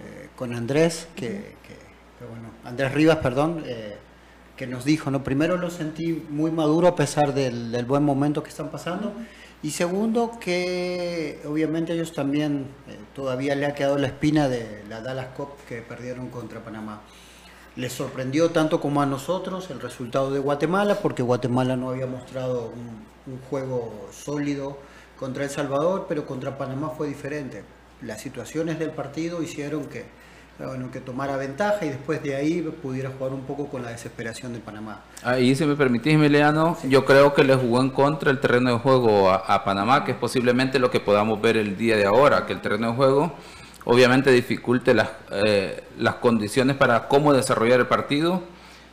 eh, 0.01 0.29
con 0.37 0.53
Andrés, 0.53 1.09
que, 1.17 1.55
bueno, 2.29 2.51
Andrés 2.65 2.93
Rivas, 2.93 3.19
perdón, 3.19 3.63
eh, 3.67 3.97
que 4.57 4.67
nos 4.67 4.85
dijo, 4.85 5.11
¿no? 5.11 5.25
Primero 5.25 5.57
lo 5.57 5.71
sentí 5.71 6.25
muy 6.29 6.51
maduro 6.51 6.89
a 6.89 6.97
pesar 6.97 7.35
del, 7.35 7.85
buen 7.85 8.03
momento 8.03 8.43
que 8.43 8.51
están 8.51 8.71
pasando. 8.71 9.13
Y 9.63 9.71
segundo, 9.71 10.39
que 10.41 11.41
obviamente 11.47 11.93
ellos 11.93 12.13
también 12.13 12.67
todavía 13.15 13.55
le 13.55 13.67
ha 13.67 13.75
quedado 13.75 13.97
la 13.97 14.09
espina 14.09 14.49
de 14.49 14.83
la 14.89 15.01
Dallas 15.01 15.29
Cup 15.37 15.51
que 15.69 15.83
perdieron 15.83 16.29
contra 16.31 16.61
Panamá. 16.61 17.03
Les 17.75 17.91
sorprendió 17.91 18.51
tanto 18.51 18.81
como 18.81 19.01
a 19.01 19.07
nosotros 19.07 19.71
el 19.71 19.81
resultado 19.81 20.31
de 20.31 20.39
Guatemala, 20.39 20.97
porque 21.01 21.23
Guatemala 21.23 21.75
no 21.75 21.89
había 21.89 22.07
mostrado 22.07 22.71
un, 22.75 23.13
juego 23.49 24.09
sólido 24.13 24.77
contra 25.19 25.45
El 25.45 25.51
Salvador, 25.51 26.07
pero 26.09 26.27
contra 26.27 26.59
Panamá 26.59 26.91
fue 26.91 27.09
diferente. 27.09 27.63
Las 28.03 28.21
situaciones 28.21 28.79
del 28.79 28.91
partido 28.91 29.43
hicieron 29.43 29.87
que, 29.87 30.05
bueno, 30.59 30.91
que 30.91 31.01
tomara 31.01 31.37
ventaja 31.37 31.87
y 31.87 31.91
después 31.91 32.23
de 32.23 32.35
ahí 32.35 32.61
pudiera 32.83 33.11
jugar 33.17 33.33
un 33.33 33.43
poco 33.43 33.69
con 33.69 33.83
la 33.83 33.91
desesperación 33.91 34.53
de 34.53 34.59
Panamá. 34.59 35.01
Ahí, 35.23 35.55
si 35.55 35.65
me 35.65 35.77
permitís, 35.77 36.15
Emiliano, 36.15 36.77
yo 36.83 37.07
creo 37.07 37.33
que 37.33 37.45
le 37.45 37.55
jugó 37.55 37.81
en 37.81 37.91
contra 37.91 38.31
el 38.31 38.41
terreno 38.41 38.71
de 38.71 38.79
juego 38.81 39.31
a, 39.31 39.37
a 39.37 39.65
Panamá, 39.65 40.05
que 40.05 40.11
es 40.11 40.19
posiblemente 40.19 40.79
lo 40.79 40.91
que 40.91 41.01
podamos 41.01 41.41
ver 41.41 41.57
el 41.57 41.77
día 41.79 41.97
de 41.97 42.05
ahora, 42.05 42.45
que 42.45 42.53
el 42.53 42.61
terreno 42.61 42.89
de 42.89 42.97
juego 42.97 43.33
obviamente 43.85 44.31
dificulte 44.31 44.95
las, 44.95 45.11
eh, 45.31 45.83
las 45.99 46.17
condiciones 46.17 46.77
para 46.77 47.09
cómo 47.09 47.33
desarrollar 47.33 47.81
el 47.81 47.87
partido. 47.87 48.43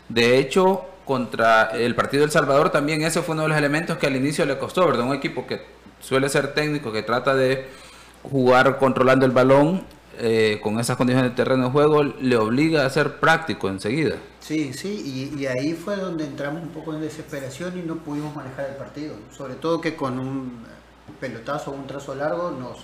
De 0.08 0.38
hecho, 0.38 0.86
contra 1.05 1.72
el 1.72 1.96
partido 1.96 2.22
del 2.22 2.31
Salvador 2.31 2.69
también 2.69 3.01
ese 3.01 3.22
fue 3.22 3.34
uno 3.34 3.43
de 3.43 3.50
los 3.50 3.58
elementos 3.58 3.98
que 3.98 4.08
al 4.08 4.15
inicio 4.15 4.46
le 4.46 4.58
costó, 4.58 4.86
¿verdad? 4.86 5.05
Un 5.05 5.15
equipo 5.15 5.48
que 5.48 5.62
suele 6.00 6.29
ser 6.29 6.53
técnico, 6.53 6.91
que 6.91 7.03
trata 7.03 7.36
de 7.36 7.67
jugar 8.24 8.77
controlando 8.77 9.25
el 9.25 9.31
balón 9.31 9.84
eh, 10.19 10.60
con 10.62 10.79
esas 10.79 10.98
condiciones 10.98 11.31
de 11.31 11.36
terreno 11.36 11.65
de 11.65 11.72
juego, 11.72 12.03
le 12.03 12.36
obliga 12.36 12.86
a 12.86 12.89
ser 12.89 13.19
práctico 13.19 13.69
enseguida. 13.69 14.17
Sí, 14.39 14.74
sí, 14.74 15.31
y, 15.34 15.39
y, 15.39 15.48
ahí 15.48 15.74
fue 15.74 15.96
donde 15.96 16.25
entramos 16.25 16.62
un 16.62 16.69
poco 16.69 16.93
en 16.93 17.01
desesperación 17.01 17.77
y 17.77 17.81
no 17.84 17.96
pudimos 17.96 18.36
manejar 18.36 18.69
el 18.69 18.75
partido. 18.75 19.15
Sobre 19.31 19.55
todo 19.55 19.79
que 19.79 19.96
con 19.96 20.19
un 20.19 20.65
pelotazo 21.19 21.72
un 21.72 21.88
trazo 21.88 22.15
largo 22.15 22.51
nos, 22.51 22.79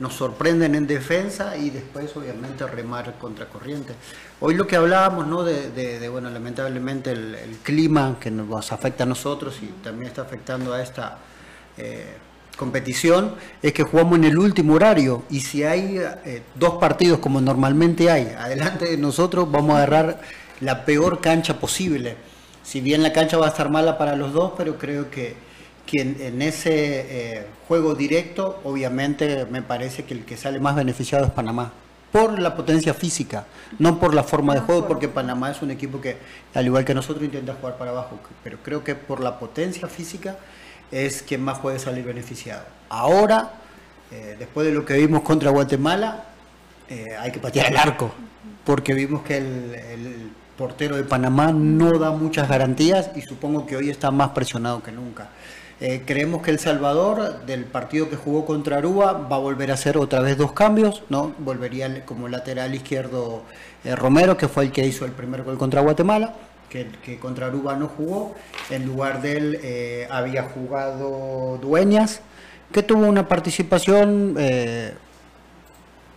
nos 0.00 0.14
sorprenden 0.14 0.74
en 0.74 0.86
defensa 0.86 1.56
y 1.56 1.70
después 1.70 2.16
obviamente 2.16 2.66
remar 2.66 3.18
contra 3.18 3.46
corriente. 3.46 3.92
Hoy 4.40 4.54
lo 4.54 4.66
que 4.66 4.74
hablábamos, 4.74 5.26
¿no? 5.26 5.44
De, 5.44 6.08
bueno, 6.08 6.30
lamentablemente 6.30 7.12
el, 7.12 7.58
clima 7.62 8.16
que 8.18 8.30
nos 8.30 8.72
afecta 8.72 9.04
a 9.04 9.06
nosotros 9.06 9.58
y 9.62 9.66
también 9.84 10.08
está 10.08 10.22
afectando 10.22 10.72
a 10.72 10.82
esta 10.82 11.18
eh, 11.76 12.16
competición, 12.56 13.34
es 13.62 13.74
que 13.74 13.82
jugamos 13.82 14.18
en 14.18 14.24
el 14.24 14.38
último 14.38 14.74
horario 14.74 15.22
y 15.28 15.40
si 15.40 15.64
hay 15.64 15.98
eh, 15.98 16.42
dos 16.54 16.74
partidos 16.78 17.18
como 17.18 17.40
normalmente 17.42 18.10
hay, 18.10 18.34
adelante 18.38 18.86
de 18.86 18.96
nosotros 18.96 19.50
vamos 19.50 19.74
a 19.74 19.78
agarrar 19.78 20.20
la 20.60 20.86
peor 20.86 21.20
cancha 21.20 21.60
posible. 21.60 22.16
Si 22.62 22.80
bien 22.80 23.02
la 23.02 23.12
cancha 23.12 23.36
va 23.36 23.46
a 23.46 23.48
estar 23.50 23.70
mala 23.70 23.98
para 23.98 24.16
los 24.16 24.32
dos, 24.32 24.52
pero 24.56 24.78
creo 24.78 25.10
que 25.10 25.49
quien 25.90 26.16
en 26.20 26.40
ese 26.40 26.70
eh, 26.70 27.46
juego 27.66 27.96
directo, 27.96 28.60
obviamente 28.62 29.44
me 29.50 29.60
parece 29.60 30.04
que 30.04 30.14
el 30.14 30.24
que 30.24 30.36
sale 30.36 30.60
más 30.60 30.76
beneficiado 30.76 31.24
es 31.24 31.32
Panamá. 31.32 31.72
por 32.12 32.38
la 32.38 32.54
potencia 32.56 32.94
física, 32.94 33.46
no 33.78 33.98
por 33.98 34.14
la 34.14 34.22
forma 34.22 34.54
de 34.54 34.60
juego, 34.60 34.86
porque 34.86 35.08
Panamá 35.08 35.50
es 35.50 35.62
un 35.62 35.70
equipo 35.70 36.00
que, 36.00 36.16
al 36.54 36.66
igual 36.66 36.84
que 36.84 36.94
nosotros, 36.94 37.24
intenta 37.24 37.54
jugar 37.54 37.76
para 37.76 37.90
abajo, 37.90 38.18
pero 38.42 38.58
creo 38.62 38.84
que 38.84 38.94
por 38.94 39.20
la 39.20 39.38
potencia 39.38 39.88
física 39.88 40.36
es 40.92 41.22
quien 41.22 41.42
más 41.42 41.58
puede 41.58 41.78
salir 41.78 42.04
beneficiado. 42.04 42.64
Ahora, 42.88 43.52
eh, 44.10 44.36
después 44.38 44.66
de 44.66 44.72
lo 44.72 44.84
que 44.84 44.94
vimos 44.94 45.22
contra 45.22 45.50
Guatemala, 45.50 46.24
eh, 46.88 47.16
hay 47.18 47.30
que 47.30 47.38
patear 47.38 47.66
el 47.66 47.76
arco, 47.76 48.12
porque 48.64 48.94
vimos 48.94 49.22
que 49.22 49.38
el, 49.38 49.74
el 49.74 50.30
portero 50.56 50.96
de 50.96 51.04
Panamá 51.04 51.52
no 51.52 51.98
da 51.98 52.10
muchas 52.10 52.48
garantías 52.48 53.10
y 53.16 53.22
supongo 53.22 53.66
que 53.66 53.76
hoy 53.76 53.90
está 53.90 54.10
más 54.10 54.30
presionado 54.30 54.82
que 54.82 54.92
nunca. 54.92 55.28
Eh, 55.80 56.02
creemos 56.04 56.42
que 56.42 56.50
El 56.50 56.58
Salvador, 56.58 57.46
del 57.46 57.64
partido 57.64 58.10
que 58.10 58.16
jugó 58.16 58.44
contra 58.44 58.76
Aruba, 58.76 59.12
va 59.12 59.36
a 59.36 59.38
volver 59.38 59.70
a 59.70 59.74
hacer 59.74 59.96
otra 59.96 60.20
vez 60.20 60.36
dos 60.36 60.52
cambios, 60.52 61.02
¿no? 61.08 61.34
Volvería 61.38 62.04
como 62.04 62.28
lateral 62.28 62.74
izquierdo 62.74 63.44
eh, 63.84 63.96
Romero, 63.96 64.36
que 64.36 64.46
fue 64.46 64.64
el 64.64 64.72
que 64.72 64.86
hizo 64.86 65.06
el 65.06 65.12
primer 65.12 65.42
gol 65.42 65.56
contra 65.56 65.80
Guatemala, 65.80 66.34
que, 66.68 67.18
contra 67.18 67.46
Aruba 67.46 67.76
no 67.76 67.88
jugó. 67.88 68.34
En 68.68 68.84
lugar 68.84 69.22
de 69.22 69.36
él 69.38 69.60
eh, 69.62 70.06
había 70.10 70.42
jugado 70.42 71.58
Dueñas, 71.62 72.20
que 72.72 72.82
tuvo 72.82 73.06
una 73.06 73.26
participación 73.26 74.36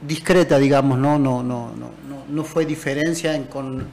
discreta, 0.02 0.60
digamos, 0.60 0.98
¿no? 1.00 1.18
No, 1.18 1.42
no, 1.42 1.72
no, 1.72 1.90
no, 2.10 2.24
no 2.28 2.44
fue 2.44 2.66
diferencia 2.66 3.34
en, 3.34 3.46
con 3.46 3.88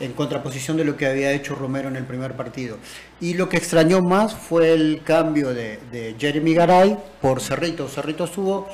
en 0.00 0.12
contraposición 0.12 0.76
de 0.76 0.84
lo 0.84 0.96
que 0.96 1.06
había 1.06 1.32
hecho 1.32 1.54
Romero 1.54 1.88
en 1.88 1.96
el 1.96 2.04
primer 2.04 2.34
partido. 2.34 2.78
Y 3.20 3.34
lo 3.34 3.48
que 3.48 3.56
extrañó 3.56 4.02
más 4.02 4.34
fue 4.34 4.72
el 4.72 5.02
cambio 5.04 5.54
de, 5.54 6.16
Jeremy 6.18 6.54
Garay 6.54 6.98
por 7.20 7.40
Cerrito. 7.40 7.88
Cerrito 7.88 8.24
estuvo 8.24 8.68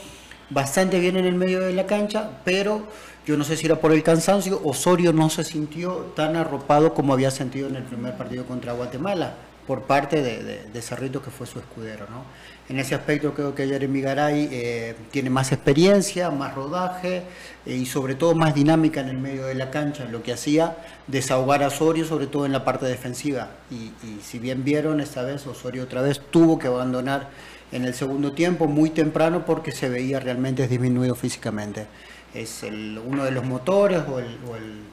bastante 0.50 0.98
bien 0.98 1.16
en 1.16 1.24
el 1.24 1.34
medio 1.34 1.60
de 1.60 1.72
la 1.72 1.86
cancha, 1.86 2.30
pero 2.44 2.86
yo 3.26 3.36
no 3.36 3.44
sé 3.44 3.56
si 3.56 3.66
era 3.66 3.76
por 3.76 3.92
el 3.92 4.02
cansancio, 4.02 4.60
Osorio 4.64 5.12
no 5.12 5.30
se 5.30 5.44
sintió 5.44 6.12
tan 6.16 6.36
arropado 6.36 6.92
como 6.92 7.12
había 7.12 7.30
sentido 7.30 7.68
en 7.68 7.76
el 7.76 7.84
primer 7.84 8.16
partido 8.16 8.44
contra 8.44 8.72
Guatemala 8.72 9.34
por 9.66 9.82
parte 9.82 10.22
de, 10.22 10.82
Cerrito 10.82 11.22
que 11.22 11.30
fue 11.30 11.46
su 11.46 11.58
escudero. 11.58 12.06
¿no? 12.10 12.24
En 12.69 12.78
ese 12.78 12.95
aspecto 12.95 13.35
creo 13.35 13.54
que 13.54 13.66
Jeremy 13.66 14.00
Garay 14.00 14.49
eh, 14.50 14.95
tiene 15.11 15.31
más 15.31 15.52
experiencia, 15.52 16.31
más 16.31 16.54
rodaje 16.54 17.23
eh, 17.66 17.75
y 17.75 17.87
sobre 17.87 18.14
todo 18.14 18.35
más 18.35 18.54
dinámica 18.54 19.00
en 19.00 19.09
el 19.09 19.19
medio 19.19 19.47
de 19.47 19.54
la 19.54 19.71
cancha, 19.71 20.04
lo 20.04 20.23
que 20.23 20.33
hacía 20.33 20.76
desahogar 21.09 21.62
a 21.62 21.66
Osorio 21.66 22.04
sobre 22.04 22.28
todo 22.28 22.47
en 22.47 22.52
la 22.52 22.64
parte 22.64 22.87
defensiva. 22.87 23.50
Y, 23.71 23.90
si 24.23 24.38
bien 24.38 24.64
vieron 24.64 25.00
esta 25.00 25.23
vez, 25.23 25.47
Osorio 25.47 25.83
otra 25.83 26.02
vez 26.02 26.21
tuvo 26.31 26.59
que 26.59 26.69
abandonar 26.69 27.28
en 27.73 27.85
el 27.85 27.95
segundo 27.95 28.33
tiempo 28.33 28.66
muy 28.66 28.90
temprano 28.90 29.45
porque 29.45 29.73
se 29.73 29.88
veía 29.88 30.21
realmente 30.21 30.69
disminuido 30.69 31.14
físicamente 31.14 31.87
es 32.34 32.64
uno 33.06 33.24
de 33.24 33.30
los 33.30 33.44
motores 33.44 34.02
o, 34.08 34.20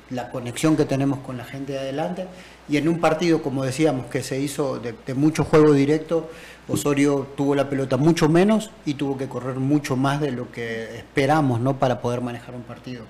la 0.09 0.31
conexión 0.31 0.75
que 0.75 0.85
tenemos 0.85 1.19
con 1.19 1.37
la 1.37 1.45
gente 1.45 1.73
de 1.73 1.79
adelante. 1.79 2.27
Y 2.67 2.77
en 2.77 2.87
un 2.87 2.99
partido, 2.99 3.41
como 3.41 3.63
decíamos, 3.63 4.07
que 4.07 4.23
se 4.23 4.39
hizo 4.39 4.79
de, 4.79 5.13
mucho 5.13 5.43
juego 5.43 5.73
directo, 5.73 6.29
Osorio 6.67 7.27
tuvo 7.35 7.55
la 7.55 7.69
pelota 7.69 7.97
mucho 7.97 8.27
menos 8.27 8.71
y 8.85 8.95
tuvo 8.95 9.17
que 9.17 9.27
correr 9.27 9.55
mucho 9.55 9.95
más 9.95 10.19
de 10.19 10.31
lo 10.31 10.51
que 10.51 10.97
esperamos 10.97 11.59
¿no? 11.59 11.77
para 11.77 12.01
poder 12.01 12.21
manejar 12.21 12.55
un 12.55 12.63
partido. 12.63 13.03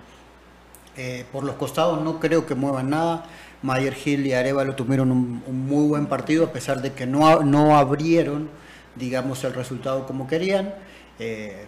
Eh, 0.97 1.25
por 1.31 1.45
los 1.45 1.55
costados 1.55 2.01
no 2.03 2.19
creo 2.19 2.45
que 2.45 2.55
muevan 2.55 2.89
nada. 2.89 3.25
Mayer 3.61 3.95
Hill 4.05 4.27
y 4.27 4.33
Arevalo 4.33 4.75
tuvieron 4.75 5.11
un, 5.11 5.43
muy 5.67 5.87
buen 5.87 6.07
partido 6.07 6.45
a 6.45 6.51
pesar 6.51 6.81
de 6.81 6.93
que 6.93 7.05
no, 7.05 7.41
no 7.43 7.77
abrieron 7.77 8.49
digamos 8.95 9.43
el 9.43 9.53
resultado 9.53 10.05
como 10.05 10.27
querían. 10.27 10.73
Eh, 11.17 11.67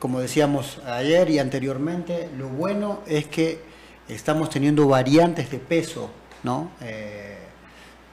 como 0.00 0.18
decíamos 0.18 0.80
ayer 0.86 1.30
y 1.30 1.38
anteriormente, 1.38 2.30
lo 2.36 2.48
bueno 2.48 3.02
es 3.06 3.26
que 3.26 3.60
estamos 4.08 4.48
teniendo 4.48 4.88
variantes 4.88 5.50
de 5.50 5.58
peso, 5.58 6.10
¿no? 6.42 6.72
Eh, 6.80 7.36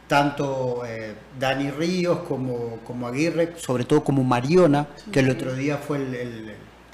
tanto 0.08 0.84
eh, 0.86 1.14
Dani 1.40 1.72
Ríos 1.72 2.20
como, 2.20 2.80
como, 2.86 3.08
Aguirre, 3.08 3.54
sobre 3.58 3.86
todo 3.86 4.04
como 4.04 4.24
Mariona, 4.24 4.88
que 5.12 5.22
el 5.22 5.30
otro 5.30 5.56
día 5.56 5.78
fue 5.78 5.98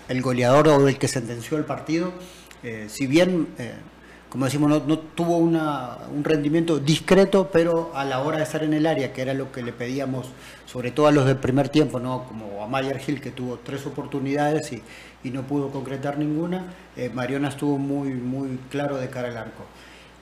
el, 0.08 0.22
goleador 0.22 0.68
o 0.68 0.88
el 0.88 0.98
que 1.00 1.08
sentenció 1.08 1.58
el 1.58 1.66
partido. 1.66 2.14
Eh, 2.62 2.86
si 2.88 3.08
bien, 3.08 3.48
como 4.34 4.46
decimos, 4.46 4.84
no, 4.88 4.98
tuvo 4.98 5.38
un 5.38 6.24
rendimiento 6.24 6.80
discreto, 6.80 7.52
pero 7.54 7.92
a 7.94 8.04
la 8.04 8.20
hora 8.20 8.38
de 8.38 8.44
estar 8.46 8.64
en 8.64 8.74
el 8.74 8.88
área, 8.88 9.14
que 9.14 9.22
era 9.22 9.36
lo 9.36 9.52
que 9.52 9.62
le 9.62 9.74
pedíamos 9.74 10.26
sobre 10.66 10.90
todo 10.90 11.06
a 11.06 11.12
los 11.12 11.28
del 11.28 11.38
primer 11.38 11.70
tiempo, 11.70 12.00
¿no? 12.00 12.24
como 12.24 12.64
a 12.64 12.68
Mayer 12.68 13.00
Hill 13.08 13.22
que 13.22 13.30
tuvo 13.30 13.60
tres 13.64 13.86
oportunidades 13.86 14.74
y, 14.74 15.30
no 15.30 15.44
pudo 15.44 15.70
concretar 15.70 16.18
ninguna, 16.18 16.74
eh, 16.98 17.12
Mariona 17.14 17.50
estuvo 17.50 17.78
muy, 17.78 18.10
muy 18.10 18.58
claro 18.72 18.98
de 18.98 19.08
cara 19.08 19.28
al 19.28 19.38
arco. 19.38 19.66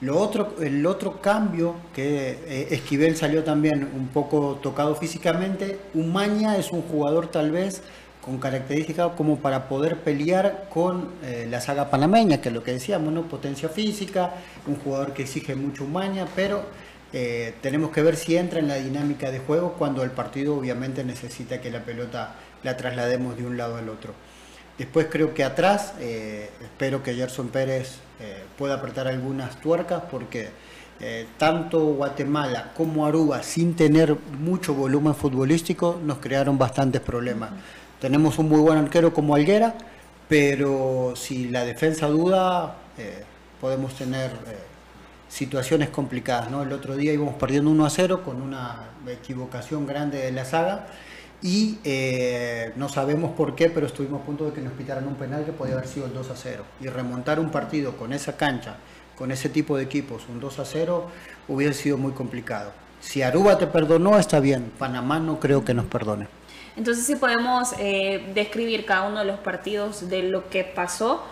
Lo 0.02 0.18
otro, 0.18 0.56
el 0.60 0.84
otro 0.84 1.22
cambio, 1.22 1.76
que 1.94 2.38
eh, 2.46 2.68
Esquivel 2.70 3.16
salió 3.16 3.44
también 3.44 3.88
un 3.96 4.08
poco 4.08 4.58
tocado 4.62 4.94
físicamente, 4.94 5.78
Umaña 5.94 6.58
es 6.58 6.70
un 6.70 6.82
jugador 6.82 7.28
tal 7.28 7.50
vez 7.50 7.82
con 8.22 8.38
características 8.38 9.12
como 9.16 9.38
para 9.40 9.68
poder 9.68 9.98
pelear 9.98 10.68
con 10.70 11.10
eh, 11.24 11.46
la 11.50 11.60
saga 11.60 11.90
panameña, 11.90 12.40
que 12.40 12.48
es 12.48 12.54
lo 12.54 12.62
que 12.62 12.72
decíamos, 12.72 13.12
¿no? 13.12 13.24
potencia 13.24 13.68
física, 13.68 14.34
un 14.66 14.76
jugador 14.76 15.12
que 15.12 15.22
exige 15.22 15.56
mucho 15.56 15.84
Umaña, 15.84 16.26
pero 16.36 16.62
eh, 17.12 17.54
tenemos 17.60 17.90
que 17.90 18.00
ver 18.00 18.16
si 18.16 18.36
entra 18.36 18.60
en 18.60 18.68
la 18.68 18.76
dinámica 18.76 19.32
de 19.32 19.40
juego 19.40 19.74
cuando 19.76 20.04
el 20.04 20.12
partido 20.12 20.56
obviamente 20.56 21.02
necesita 21.02 21.60
que 21.60 21.72
la 21.72 21.80
pelota 21.80 22.36
la 22.62 22.76
traslademos 22.76 23.36
de 23.36 23.44
un 23.44 23.56
lado 23.56 23.76
al 23.76 23.88
otro. 23.88 24.14
Después 24.78 25.08
creo 25.10 25.34
que 25.34 25.42
atrás, 25.42 25.94
eh, 25.98 26.48
espero 26.62 27.02
que 27.02 27.14
Gerson 27.14 27.48
Pérez 27.48 27.98
pueda 28.56 28.74
apretar 28.74 29.08
algunas 29.08 29.60
tuercas 29.60 30.04
porque 30.08 30.50
tanto 31.36 31.80
Guatemala 31.86 32.70
como 32.72 33.04
Aruba, 33.04 33.42
sin 33.42 33.74
tener 33.74 34.16
mucho 34.38 34.74
volumen 34.74 35.16
futbolístico, 35.16 36.00
nos 36.04 36.18
crearon 36.18 36.56
bastantes 36.56 37.00
problemas. 37.00 37.50
Tenemos 38.02 38.36
un 38.40 38.48
muy 38.48 38.58
buen 38.58 38.78
arquero 38.78 39.14
como 39.14 39.36
Alguera, 39.36 39.74
pero 40.28 41.12
si 41.14 41.48
la 41.48 41.64
defensa 41.64 42.08
duda, 42.08 42.74
podemos 43.60 43.94
tener 43.94 44.32
situaciones 45.28 45.88
complicadas. 45.90 46.48
El 46.48 46.72
otro 46.72 46.96
día 46.96 47.12
íbamos 47.12 47.36
perdiendo 47.36 47.70
1 47.70 47.86
a 47.86 47.90
0 47.90 48.24
con 48.24 48.42
una 48.42 48.88
equivocación 49.06 49.86
grande 49.86 50.18
de 50.18 50.32
la 50.32 50.44
saga 50.44 50.88
y 51.42 51.78
eh, 51.84 52.72
no 52.74 52.88
sabemos 52.88 53.36
por 53.36 53.54
qué, 53.54 53.70
pero 53.70 53.86
estuvimos 53.86 54.22
a 54.22 54.24
punto 54.24 54.46
de 54.46 54.52
que 54.52 54.62
nos 54.62 54.72
pitaran 54.72 55.06
un 55.06 55.14
penal 55.14 55.44
que 55.44 55.52
podía 55.52 55.74
haber 55.74 55.86
sido 55.86 56.06
el 56.06 56.12
2 56.12 56.28
a 56.28 56.34
0. 56.34 56.64
Y 56.80 56.88
remontar 56.88 57.38
un 57.38 57.52
partido 57.52 57.96
con 57.96 58.12
esa 58.12 58.36
cancha, 58.36 58.78
con 59.16 59.30
ese 59.30 59.48
tipo 59.48 59.76
de 59.76 59.84
equipos, 59.84 60.24
un 60.28 60.40
2 60.40 60.58
a 60.58 60.64
0, 60.64 61.06
hubiera 61.46 61.72
sido 61.72 61.98
muy 61.98 62.10
complicado. 62.10 62.72
Si 63.00 63.22
Aruba 63.22 63.58
te 63.58 63.68
perdonó, 63.68 64.18
está 64.18 64.40
bien. 64.40 64.72
Panamá 64.76 65.20
no 65.20 65.38
creo 65.38 65.64
que 65.64 65.72
nos 65.72 65.84
perdone. 65.84 66.41
Entonces, 66.76 67.04
si 67.06 67.16
podemos 67.16 67.74
eh, 67.78 68.30
describir 68.34 68.84
cada 68.84 69.08
uno 69.08 69.18
de 69.20 69.24
los 69.26 69.40
partidos 69.40 70.08
de 70.08 70.22
lo 70.24 70.48
que 70.48 70.64
pasó 70.64 71.22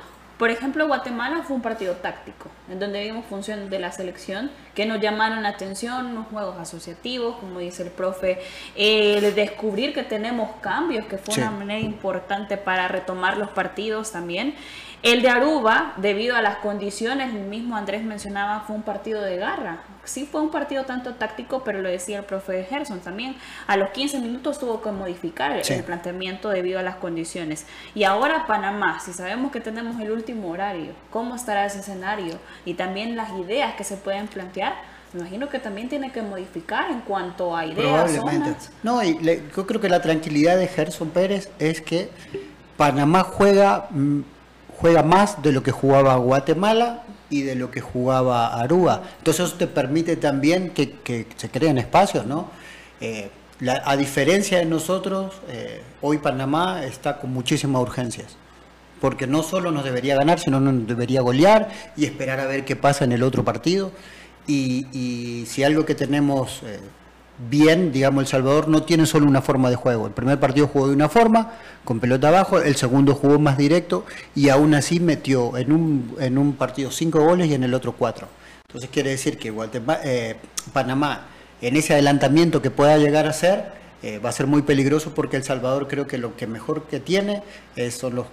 por 0.41 0.49
ejemplo, 0.49 0.87
Guatemala 0.87 1.43
fue 1.43 1.55
un 1.55 1.61
partido 1.61 1.97
táctico, 1.97 2.49
en 2.71 2.81
donde 2.81 3.03
vimos 3.03 3.27
funciones 3.27 3.69
de 3.69 3.79
la 3.79 3.93
selección 3.93 4.51
que 4.75 4.87
nos 4.87 4.99
llamaron 4.99 5.43
la 5.43 5.51
atención, 5.51 6.07
unos 6.07 6.29
juegos 6.29 6.57
asociativos, 6.59 7.37
como 7.37 7.59
dice 7.59 7.83
el 7.83 7.91
profe, 7.91 8.39
el 8.75 9.35
descubrir 9.35 9.93
que 9.93 10.03
tenemos 10.03 10.53
cambios, 10.63 11.05
que 11.05 11.19
fue 11.19 11.35
una 11.35 11.51
manera 11.51 11.81
importante 11.81 12.57
para 12.57 12.89
retomar 12.89 13.37
los 13.37 13.51
partidos 13.51 14.13
también. 14.13 14.55
El 15.03 15.23
de 15.23 15.31
Aruba, 15.31 15.95
debido 15.97 16.37
a 16.37 16.43
las 16.43 16.57
condiciones, 16.57 17.35
el 17.35 17.45
mismo 17.45 17.75
Andrés 17.75 18.03
mencionaba, 18.03 18.65
fue 18.67 18.77
un 18.77 18.83
partido 18.83 19.23
de 19.23 19.37
garra. 19.37 19.83
Sí 20.05 20.29
fue 20.31 20.43
un 20.43 20.51
partido 20.51 20.85
tanto 20.85 21.15
táctico, 21.15 21.65
pero 21.65 21.81
lo 21.81 21.89
decía 21.89 22.19
el 22.19 22.25
profe 22.25 22.65
Gerson 22.65 23.01
también. 23.01 23.37
A 23.67 23.79
los 23.79 23.91
15 23.91 24.19
minutos 24.21 24.59
tuvo 24.59 24.83
que 24.83 24.91
modificar 24.91 25.53
el 25.53 25.85
planteamiento 25.85 26.51
debido 26.51 26.79
a 26.79 26.83
las 26.83 26.97
condiciones. 26.97 27.65
Y 27.95 28.05
ahora 28.05 28.47
Panamá, 28.47 29.01
si 29.01 29.15
sabemos 29.15 29.53
que 29.53 29.61
tenemos 29.61 29.99
el 30.01 30.11
último 30.11 30.51
horario, 30.51 30.93
¿cómo 31.11 31.35
estará 31.35 31.65
ese 31.65 31.81
escenario? 31.81 32.39
Y 32.67 32.75
también 32.75 33.17
las 33.17 33.31
ideas 33.39 33.75
que 33.77 33.85
se 33.85 33.97
pueden 33.97 34.27
plantear. 34.27 34.75
Me 35.15 35.21
imagino 35.21 35.49
que 35.49 35.59
también 35.59 35.89
tiene 35.89 36.13
que 36.13 36.21
modificar 36.21 36.91
en 36.91 37.01
cuanto 37.01 37.57
a 37.57 37.65
ideas. 37.65 38.11
Probablemente. 38.13 38.55
No, 38.83 39.03
y 39.03 39.19
yo 39.57 39.67
creo 39.67 39.81
que 39.81 39.89
la 39.89 40.03
tranquilidad 40.03 40.59
de 40.59 40.69
Gerson 40.69 41.09
Pérez 41.09 41.51
es 41.59 41.81
que 41.81 42.11
Panamá 42.77 43.25
juega 43.25 43.89
mm, 43.91 44.21
juega 44.81 45.03
más 45.03 45.43
de 45.43 45.53
lo 45.53 45.63
que 45.63 45.73
jugaba 45.73 46.17
Guatemala 46.17 47.03
y 47.29 47.43
de 47.43 47.55
lo 47.55 47.71
que 47.71 47.81
jugaba 47.81 48.61
Aruba. 48.61 49.03
Entonces 49.19 49.47
eso 49.47 49.57
te 49.57 49.67
permite 49.67 50.17
también 50.17 50.71
que, 50.71 51.27
se 51.37 51.51
creen 51.51 51.79
espacios, 51.79 52.27
¿no? 52.27 52.51
Eh, 53.01 53.31
a 53.85 53.97
diferencia 53.97 54.59
de 54.59 54.65
nosotros, 54.65 55.35
eh, 55.49 55.83
hoy 56.01 56.17
Panamá 56.19 56.83
está 56.85 57.19
con 57.19 57.31
muchísimas 57.31 57.83
urgencias, 57.83 58.37
porque 59.03 59.27
no 59.27 59.43
solo 59.43 59.71
nos 59.71 59.85
debería 59.85 60.17
ganar, 60.17 60.41
sino 60.41 60.61
nos 60.61 60.87
debería 60.87 61.21
golear 61.21 61.69
y 61.95 62.07
esperar 62.07 62.41
a 62.41 62.47
ver 62.47 62.65
qué 62.65 62.75
pasa 62.75 63.05
en 63.05 63.13
el 63.13 63.23
otro 63.23 63.45
partido. 63.45 63.93
Y, 64.47 65.45
si 65.47 65.63
algo 65.63 65.85
que 65.85 65.95
tenemos... 65.95 66.63
Eh, 66.65 66.81
bien, 67.49 67.93
digamos, 67.93 68.23
El 68.23 68.27
Salvador 68.29 68.69
no 68.69 68.83
tiene 68.83 69.07
solo 69.07 69.27
una 69.27 69.41
forma 69.41 69.71
de 69.71 69.77
juego. 69.77 70.07
El 70.07 70.13
primer 70.13 70.39
partido 70.39 70.67
jugó 70.67 70.89
de 70.89 70.95
una 70.95 71.09
forma, 71.09 71.53
con 71.85 72.01
pelota 72.01 72.29
abajo, 72.29 72.59
el 72.59 72.77
segundo 72.77 73.15
jugó 73.15 73.39
más 73.39 73.57
directo 73.57 74.05
y 74.35 74.49
aún 74.49 74.75
así 74.75 75.01
metió 75.01 75.57
en 75.57 75.73
un, 75.73 76.17
en 76.21 76.37
un 76.37 76.55
partido 76.55 76.91
cinco 76.91 77.21
goles 77.21 77.49
y 77.49 77.55
en 77.55 77.65
el 77.65 77.73
otro 77.73 77.93
cuatro. 77.93 78.29
Entonces 78.69 78.91
quiere 78.91 79.11
decir 79.11 79.39
que 79.39 79.55
eh, 80.05 80.37
Panamá, 80.73 81.27
en 81.61 81.77
ese 81.77 81.95
adelantamiento 81.95 82.61
que 82.61 82.71
pueda 82.71 82.99
llegar 82.99 83.27
a 83.27 83.33
ser, 83.33 83.73
eh, 84.03 84.19
va 84.19 84.29
a 84.29 84.33
ser 84.33 84.47
muy 84.47 84.63
peligroso 84.63 85.13
porque 85.15 85.37
El 85.37 85.45
Salvador 85.45 85.89
creo 85.89 86.07
que 86.07 86.19
lo 86.19 86.37
que 86.37 86.47
mejor 86.47 86.85
que 86.85 87.01
tiene 87.01 87.43
son 87.91 88.15
los 88.15 88.27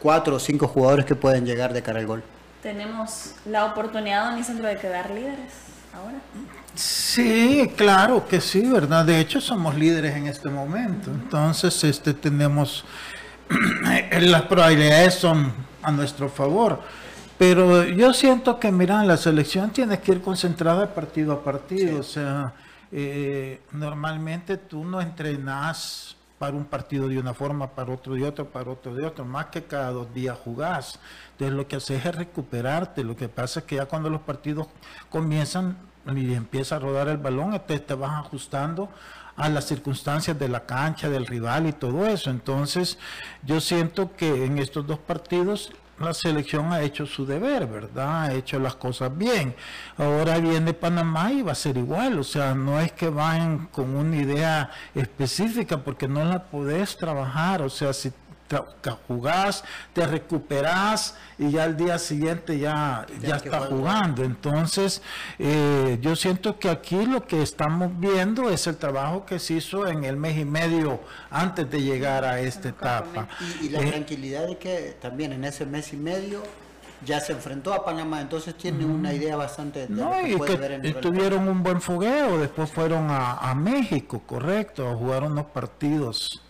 cuatro 0.00 0.36
o 0.36 0.38
cinco 0.38 0.68
jugadores 0.68 1.04
que 1.06 1.14
pueden 1.14 1.46
llegar 1.46 1.72
de 1.72 1.82
cara 1.82 1.98
al 2.00 2.06
gol. 2.06 2.22
Tenemos 2.62 3.34
la 3.46 3.66
oportunidad, 3.66 4.26
don 4.26 4.36
Lisandro, 4.36 4.68
de 4.68 4.76
quedar 4.76 5.10
líderes 5.10 5.52
ahora. 5.94 6.16
Sí, 6.74 7.70
claro 7.76 8.26
que 8.26 8.40
sí, 8.40 8.60
¿verdad? 8.62 9.04
De 9.04 9.20
hecho, 9.20 9.40
somos 9.40 9.76
líderes 9.76 10.16
en 10.16 10.26
este 10.26 10.48
momento. 10.48 11.10
Entonces, 11.10 11.84
este, 11.84 12.14
tenemos, 12.14 12.84
las 14.20 14.42
probabilidades 14.42 15.14
son 15.14 15.52
a 15.82 15.92
nuestro 15.92 16.28
favor. 16.28 16.80
Pero 17.38 17.84
yo 17.84 18.12
siento 18.12 18.58
que, 18.58 18.72
mira, 18.72 19.04
la 19.04 19.16
selección 19.16 19.70
tiene 19.70 20.00
que 20.00 20.12
ir 20.12 20.22
concentrada 20.22 20.94
partido 20.94 21.32
a 21.32 21.44
partido. 21.44 22.00
O 22.00 22.02
sea, 22.02 22.52
eh, 22.90 23.60
normalmente 23.72 24.56
tú 24.56 24.84
no 24.84 25.00
entrenas 25.00 26.16
para 26.38 26.56
un 26.56 26.64
partido 26.64 27.08
de 27.08 27.18
una 27.18 27.34
forma, 27.34 27.70
para 27.70 27.92
otro 27.92 28.14
de 28.14 28.24
otro, 28.24 28.46
para 28.46 28.70
otro 28.70 28.94
de 28.94 29.06
otro, 29.06 29.24
más 29.24 29.46
que 29.46 29.64
cada 29.64 29.90
dos 29.90 30.12
días 30.12 30.36
jugás. 30.44 30.98
Entonces 31.32 31.56
lo 31.56 31.66
que 31.66 31.76
haces 31.76 32.04
es 32.04 32.14
recuperarte. 32.14 33.04
Lo 33.04 33.16
que 33.16 33.28
pasa 33.28 33.60
es 33.60 33.66
que 33.66 33.76
ya 33.76 33.86
cuando 33.86 34.10
los 34.10 34.20
partidos 34.20 34.66
comienzan, 35.10 35.76
y 36.14 36.34
empieza 36.34 36.76
a 36.76 36.78
rodar 36.78 37.08
el 37.08 37.18
balón, 37.18 37.60
te, 37.66 37.94
vas 37.94 38.24
ajustando 38.24 38.88
a 39.36 39.48
las 39.48 39.66
circunstancias 39.66 40.38
de 40.38 40.48
la 40.48 40.64
cancha, 40.66 41.08
del 41.08 41.26
rival 41.26 41.66
y 41.66 41.72
todo 41.72 42.06
eso. 42.06 42.30
Entonces, 42.30 42.98
yo 43.42 43.60
siento 43.60 44.14
que 44.16 44.44
en 44.44 44.58
estos 44.58 44.86
dos 44.86 44.98
partidos 44.98 45.72
la 45.98 46.12
selección 46.12 46.72
ha 46.72 46.82
hecho 46.82 47.06
su 47.06 47.24
deber, 47.24 47.66
¿verdad? 47.66 48.24
Ha 48.24 48.34
hecho 48.34 48.58
las 48.58 48.74
cosas 48.74 49.16
bien. 49.16 49.54
Ahora 49.96 50.38
viene 50.38 50.74
Panamá 50.74 51.32
y 51.32 51.42
va 51.42 51.52
a 51.52 51.56
ser 51.56 51.76
igual, 51.76 52.18
o 52.18 52.24
sea, 52.24 52.54
no 52.54 52.80
es 52.80 52.92
que 52.92 53.08
vayan 53.08 53.66
con 53.68 53.94
una 53.94 54.16
idea 54.16 54.70
específica 54.94 55.78
porque 55.78 56.08
no 56.08 56.24
la 56.24 56.44
podés 56.44 56.96
trabajar, 56.96 57.62
o 57.62 57.70
sea, 57.70 57.92
si 57.92 58.12
jugás, 59.08 59.64
te 59.92 60.06
recuperás 60.06 61.16
y 61.38 61.50
ya 61.50 61.64
al 61.64 61.76
día 61.76 61.98
siguiente 61.98 62.58
ya, 62.58 63.06
ya 63.20 63.36
está 63.36 63.60
jugando. 63.60 64.24
Entonces, 64.24 65.02
eh, 65.38 65.98
yo 66.00 66.16
siento 66.16 66.58
que 66.58 66.68
aquí 66.68 67.06
lo 67.06 67.26
que 67.26 67.42
estamos 67.42 67.98
viendo 67.98 68.50
es 68.50 68.66
el 68.66 68.76
trabajo 68.76 69.26
que 69.26 69.38
se 69.38 69.54
hizo 69.54 69.86
en 69.86 70.04
el 70.04 70.16
mes 70.16 70.38
y 70.38 70.44
medio 70.44 71.00
antes 71.30 71.70
de 71.70 71.82
llegar 71.82 72.24
a 72.24 72.40
esta 72.40 72.68
etapa. 72.68 73.28
Y, 73.62 73.68
la 73.70 73.80
eh, 73.80 73.90
tranquilidad 73.90 74.46
de 74.46 74.58
que 74.58 74.96
también 75.00 75.32
en 75.32 75.44
ese 75.44 75.66
mes 75.66 75.92
y 75.92 75.96
medio 75.96 76.42
ya 77.04 77.20
se 77.20 77.32
enfrentó 77.32 77.74
a 77.74 77.84
Panamá, 77.84 78.20
entonces 78.20 78.56
tiene 78.56 78.84
una 78.84 79.12
idea 79.12 79.36
bastante 79.36 79.86
de 79.86 79.88
no, 79.90 80.26
y 80.26 80.40
que 80.40 80.94
tuvieron 81.02 81.48
un 81.48 81.62
buen 81.62 81.80
fogueo, 81.80 82.38
después 82.38 82.70
fueron 82.70 83.10
a, 83.10 83.34
a 83.34 83.54
México, 83.54 84.22
correcto, 84.24 84.88
a 84.88 84.94
jugar 84.94 85.24
unos 85.24 85.46
partidos 85.46 86.43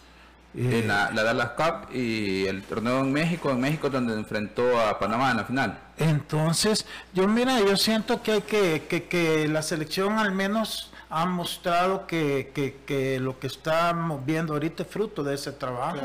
en 0.57 0.89
la, 0.89 1.11
Dallas 1.11 1.51
Cup 1.51 1.93
y 1.93 2.47
el 2.47 2.63
torneo 2.63 3.01
en 3.01 3.13
México, 3.13 3.51
en 3.51 3.61
México 3.61 3.91
donde 3.91 4.15
enfrentó 4.15 4.81
a 4.81 4.99
Panamá 4.99 5.33
en 5.33 5.37
la 5.39 5.45
final. 5.45 5.79
Entonces, 5.97 6.87
yo 7.13 7.27
mira, 7.27 7.61
yo 7.61 7.77
siento 7.77 8.23
que 8.23 8.33
hay 8.33 8.43
que, 8.43 9.07
que, 9.09 9.49
la 9.49 9.63
selección 9.63 10.19
al 10.19 10.33
menos 10.33 10.93
ha 11.11 11.27
mostrado 11.27 12.07
que, 12.07 12.53
que, 12.87 13.19
lo 13.21 13.39
que 13.39 13.49
estamos 13.49 14.25
viendo 14.25 14.53
ahorita 14.55 14.85
es 14.85 14.89
fruto 14.89 15.23
de 15.23 15.35
ese 15.35 15.53
trabajo. 15.53 16.01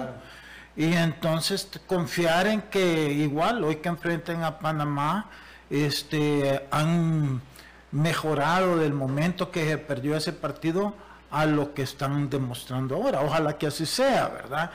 Y 0.75 0.93
entonces 0.93 1.69
confiar 1.87 2.47
en 2.47 2.61
que 2.61 3.11
igual 3.11 3.63
hoy 3.63 3.77
que 3.77 3.89
enfrenten 3.89 4.43
a 4.43 4.59
Panamá, 4.59 5.29
este 5.69 6.67
han 6.71 7.41
mejorado 7.91 8.77
del 8.77 8.93
momento 8.93 9.51
que 9.51 9.67
se 9.67 9.77
perdió 9.77 10.15
ese 10.15 10.31
partido 10.31 10.93
a 11.31 11.45
lo 11.45 11.73
que 11.73 11.83
están 11.83 12.29
demostrando 12.29 12.95
ahora. 12.95 13.21
Ojalá 13.21 13.57
que 13.57 13.67
así 13.67 13.85
sea, 13.85 14.27
¿verdad? 14.29 14.71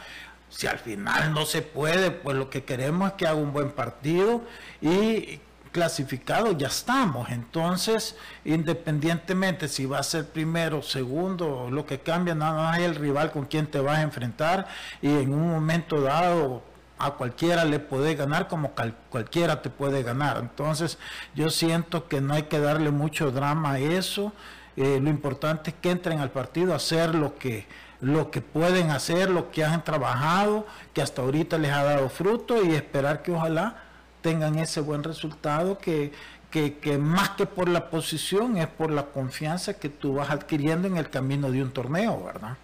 Si 0.48 0.66
al 0.66 0.78
final 0.78 1.32
no 1.32 1.46
se 1.46 1.62
puede, 1.62 2.10
pues 2.10 2.36
lo 2.36 2.50
que 2.50 2.64
queremos 2.64 3.10
es 3.10 3.14
que 3.14 3.26
haga 3.26 3.36
un 3.36 3.52
buen 3.52 3.72
partido 3.72 4.42
y 4.80 5.40
clasificado 5.74 6.52
ya 6.52 6.68
estamos. 6.68 7.28
Entonces, 7.30 8.16
independientemente 8.44 9.66
si 9.66 9.84
va 9.84 9.98
a 9.98 10.02
ser 10.04 10.28
primero, 10.28 10.82
segundo, 10.82 11.68
lo 11.70 11.84
que 11.84 11.98
cambia 11.98 12.36
nada 12.36 12.62
más 12.62 12.78
es 12.78 12.84
el 12.84 12.94
rival 12.94 13.32
con 13.32 13.46
quien 13.46 13.66
te 13.66 13.80
vas 13.80 13.98
a 13.98 14.02
enfrentar 14.02 14.68
y 15.02 15.08
en 15.08 15.34
un 15.34 15.50
momento 15.50 16.00
dado 16.00 16.62
a 16.96 17.10
cualquiera 17.14 17.64
le 17.64 17.80
puede 17.80 18.14
ganar 18.14 18.46
como 18.46 18.72
cualquiera 19.10 19.62
te 19.62 19.68
puede 19.68 20.04
ganar. 20.04 20.38
Entonces, 20.38 20.96
yo 21.34 21.50
siento 21.50 22.06
que 22.06 22.20
no 22.20 22.34
hay 22.34 22.44
que 22.44 22.60
darle 22.60 22.92
mucho 22.92 23.32
drama 23.32 23.72
a 23.72 23.78
eso. 23.80 24.32
Eh, 24.76 24.98
lo 25.00 25.08
importante 25.08 25.70
es 25.70 25.76
que 25.80 25.90
entren 25.90 26.20
al 26.20 26.30
partido 26.30 26.72
a 26.72 26.76
hacer 26.76 27.14
lo 27.14 27.36
que, 27.36 27.66
lo 28.00 28.30
que 28.30 28.40
pueden 28.40 28.90
hacer, 28.90 29.30
lo 29.30 29.50
que 29.50 29.64
han 29.64 29.84
trabajado, 29.84 30.66
que 30.92 31.02
hasta 31.02 31.22
ahorita 31.22 31.58
les 31.58 31.72
ha 31.72 31.84
dado 31.84 32.08
fruto 32.08 32.64
y 32.64 32.74
esperar 32.74 33.22
que 33.22 33.32
ojalá 33.32 33.82
tengan 34.20 34.58
ese 34.58 34.80
buen 34.80 35.04
resultado 35.04 35.78
que, 35.78 36.12
que, 36.50 36.98
más 36.98 37.30
que 37.30 37.46
por 37.46 37.68
la 37.68 37.90
posición 37.90 38.56
es 38.56 38.68
por 38.68 38.90
la 38.90 39.06
confianza 39.06 39.74
que 39.74 39.88
tú 39.88 40.14
vas 40.14 40.30
adquiriendo 40.30 40.88
en 40.88 40.96
el 40.96 41.10
camino 41.10 41.50
de 41.50 41.62
un 41.62 41.70
torneo, 41.70 42.22
¿verdad? 42.24 42.56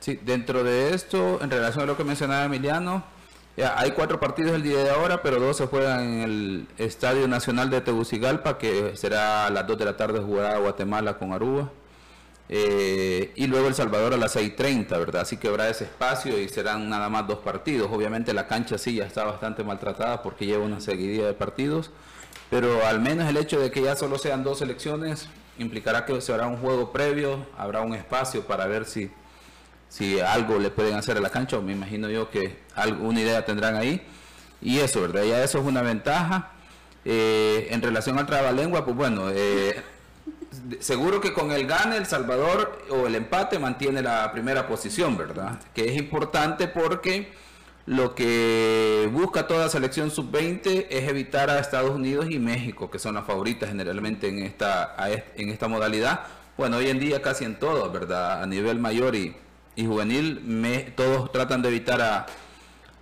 Sí, 0.00 0.18
dentro 0.22 0.64
de 0.64 0.94
esto, 0.94 1.40
en 1.42 1.50
relación 1.50 1.84
a 1.84 1.86
lo 1.86 1.96
que 1.96 2.04
mencionaba 2.04 2.44
Emiliano, 2.44 3.04
hay 3.64 3.90
cuatro 3.92 4.20
partidos 4.20 4.52
el 4.52 4.62
día 4.62 4.78
de 4.78 4.90
ahora, 4.90 5.22
pero 5.22 5.40
dos 5.40 5.56
se 5.56 5.66
juegan 5.66 6.02
en 6.02 6.20
el 6.20 6.68
Estadio 6.78 7.26
Nacional 7.28 7.70
de 7.70 7.80
Tegucigalpa, 7.80 8.58
que 8.58 8.96
será 8.96 9.46
a 9.46 9.50
las 9.50 9.66
2 9.66 9.78
de 9.78 9.84
la 9.84 9.96
tarde 9.96 10.20
jugará 10.20 10.58
Guatemala 10.58 11.18
con 11.18 11.32
Aruba. 11.32 11.70
Eh, 12.52 13.32
y 13.36 13.46
luego 13.46 13.68
El 13.68 13.74
Salvador 13.74 14.12
a 14.12 14.16
las 14.16 14.34
6.30, 14.34 14.88
¿verdad? 14.90 15.22
Así 15.22 15.36
que 15.36 15.46
habrá 15.46 15.68
ese 15.68 15.84
espacio 15.84 16.36
y 16.36 16.48
serán 16.48 16.88
nada 16.88 17.08
más 17.08 17.28
dos 17.28 17.38
partidos. 17.38 17.88
Obviamente 17.92 18.34
la 18.34 18.48
cancha 18.48 18.76
sí 18.76 18.96
ya 18.96 19.04
está 19.04 19.24
bastante 19.24 19.62
maltratada 19.62 20.20
porque 20.22 20.46
lleva 20.46 20.64
una 20.64 20.80
seguidilla 20.80 21.26
de 21.26 21.34
partidos, 21.34 21.92
pero 22.50 22.84
al 22.86 23.00
menos 23.00 23.28
el 23.28 23.36
hecho 23.36 23.60
de 23.60 23.70
que 23.70 23.82
ya 23.82 23.94
solo 23.94 24.18
sean 24.18 24.42
dos 24.42 24.58
selecciones 24.58 25.28
implicará 25.58 26.04
que 26.04 26.20
se 26.20 26.32
hará 26.32 26.48
un 26.48 26.56
juego 26.56 26.90
previo, 26.90 27.46
habrá 27.56 27.82
un 27.82 27.94
espacio 27.94 28.42
para 28.44 28.66
ver 28.66 28.84
si 28.84 29.12
si 29.90 30.20
algo 30.20 30.58
le 30.58 30.70
pueden 30.70 30.94
hacer 30.94 31.18
a 31.18 31.20
la 31.20 31.30
cancha, 31.30 31.60
me 31.60 31.72
imagino 31.72 32.08
yo 32.08 32.30
que 32.30 32.56
alguna 32.76 33.20
idea 33.20 33.44
tendrán 33.44 33.74
ahí. 33.74 34.00
Y 34.62 34.78
eso, 34.78 35.02
¿verdad? 35.02 35.24
Ya 35.24 35.42
eso 35.42 35.58
es 35.58 35.64
una 35.64 35.82
ventaja. 35.82 36.52
Eh, 37.04 37.68
en 37.70 37.82
relación 37.82 38.18
al 38.18 38.26
trabalengua, 38.26 38.84
pues 38.84 38.96
bueno, 38.96 39.30
eh, 39.30 39.82
seguro 40.78 41.20
que 41.20 41.32
con 41.32 41.50
el 41.50 41.66
gane 41.66 41.96
El 41.96 42.06
Salvador 42.06 42.84
o 42.90 43.06
el 43.06 43.16
empate 43.16 43.58
mantiene 43.58 44.00
la 44.00 44.30
primera 44.32 44.68
posición, 44.68 45.18
¿verdad? 45.18 45.58
Que 45.74 45.88
es 45.88 45.96
importante 45.96 46.68
porque 46.68 47.32
lo 47.86 48.14
que 48.14 49.08
busca 49.12 49.48
toda 49.48 49.68
selección 49.68 50.12
sub-20 50.12 50.86
es 50.88 51.08
evitar 51.08 51.50
a 51.50 51.58
Estados 51.58 51.90
Unidos 51.90 52.26
y 52.30 52.38
México, 52.38 52.90
que 52.92 53.00
son 53.00 53.16
las 53.16 53.26
favoritas 53.26 53.70
generalmente 53.70 54.28
en 54.28 54.38
esta, 54.40 54.94
en 55.36 55.48
esta 55.48 55.66
modalidad. 55.66 56.20
Bueno, 56.56 56.76
hoy 56.76 56.90
en 56.90 57.00
día 57.00 57.22
casi 57.22 57.44
en 57.44 57.58
todo, 57.58 57.90
¿verdad? 57.90 58.42
A 58.42 58.46
nivel 58.46 58.78
mayor 58.78 59.16
y, 59.16 59.34
y 59.76 59.86
juvenil, 59.86 60.40
me, 60.42 60.78
todos 60.78 61.30
tratan 61.32 61.62
de 61.62 61.68
evitar 61.68 62.00
a, 62.00 62.26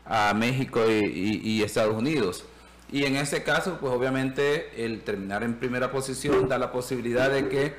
a 0.09 0.33
México 0.35 0.81
y, 0.89 1.63
Estados 1.63 1.95
Unidos. 1.95 2.45
Y 2.91 3.05
en 3.05 3.17
ese 3.17 3.43
caso, 3.43 3.79
pues 3.79 3.93
obviamente 3.93 4.85
el 4.85 5.03
terminar 5.03 5.43
en 5.43 5.55
primera 5.55 5.91
posición 5.91 6.49
da 6.49 6.57
la 6.59 6.73
posibilidad 6.73 7.31
de 7.31 7.49
que 7.49 7.75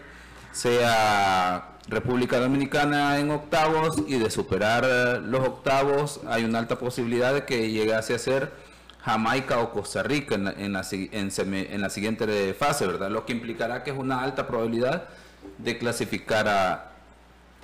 sea 0.51 1.77
República 1.87 2.39
Dominicana 2.39 3.19
en 3.19 3.31
octavos 3.31 4.03
y 4.07 4.19
de 4.19 4.29
superar 4.29 5.21
los 5.23 5.47
octavos 5.47 6.21
hay 6.27 6.43
una 6.43 6.59
alta 6.59 6.77
posibilidad 6.77 7.33
de 7.33 7.45
que 7.45 7.71
llegase 7.71 8.13
a 8.13 8.19
ser 8.19 8.51
Jamaica 9.01 9.59
o 9.59 9.71
Costa 9.71 10.03
Rica 10.03 10.35
en 10.35 10.43
la, 10.43 10.53
en 10.57 10.73
la, 10.73 10.83
en 10.91 11.81
la 11.81 11.89
siguiente 11.89 12.53
fase, 12.53 12.85
¿verdad? 12.85 13.09
Lo 13.09 13.25
que 13.25 13.33
implicará 13.33 13.83
que 13.83 13.89
es 13.89 13.97
una 13.97 14.21
alta 14.21 14.45
probabilidad 14.45 15.05
de 15.57 15.77
clasificar 15.79 16.47
a, 16.47 16.88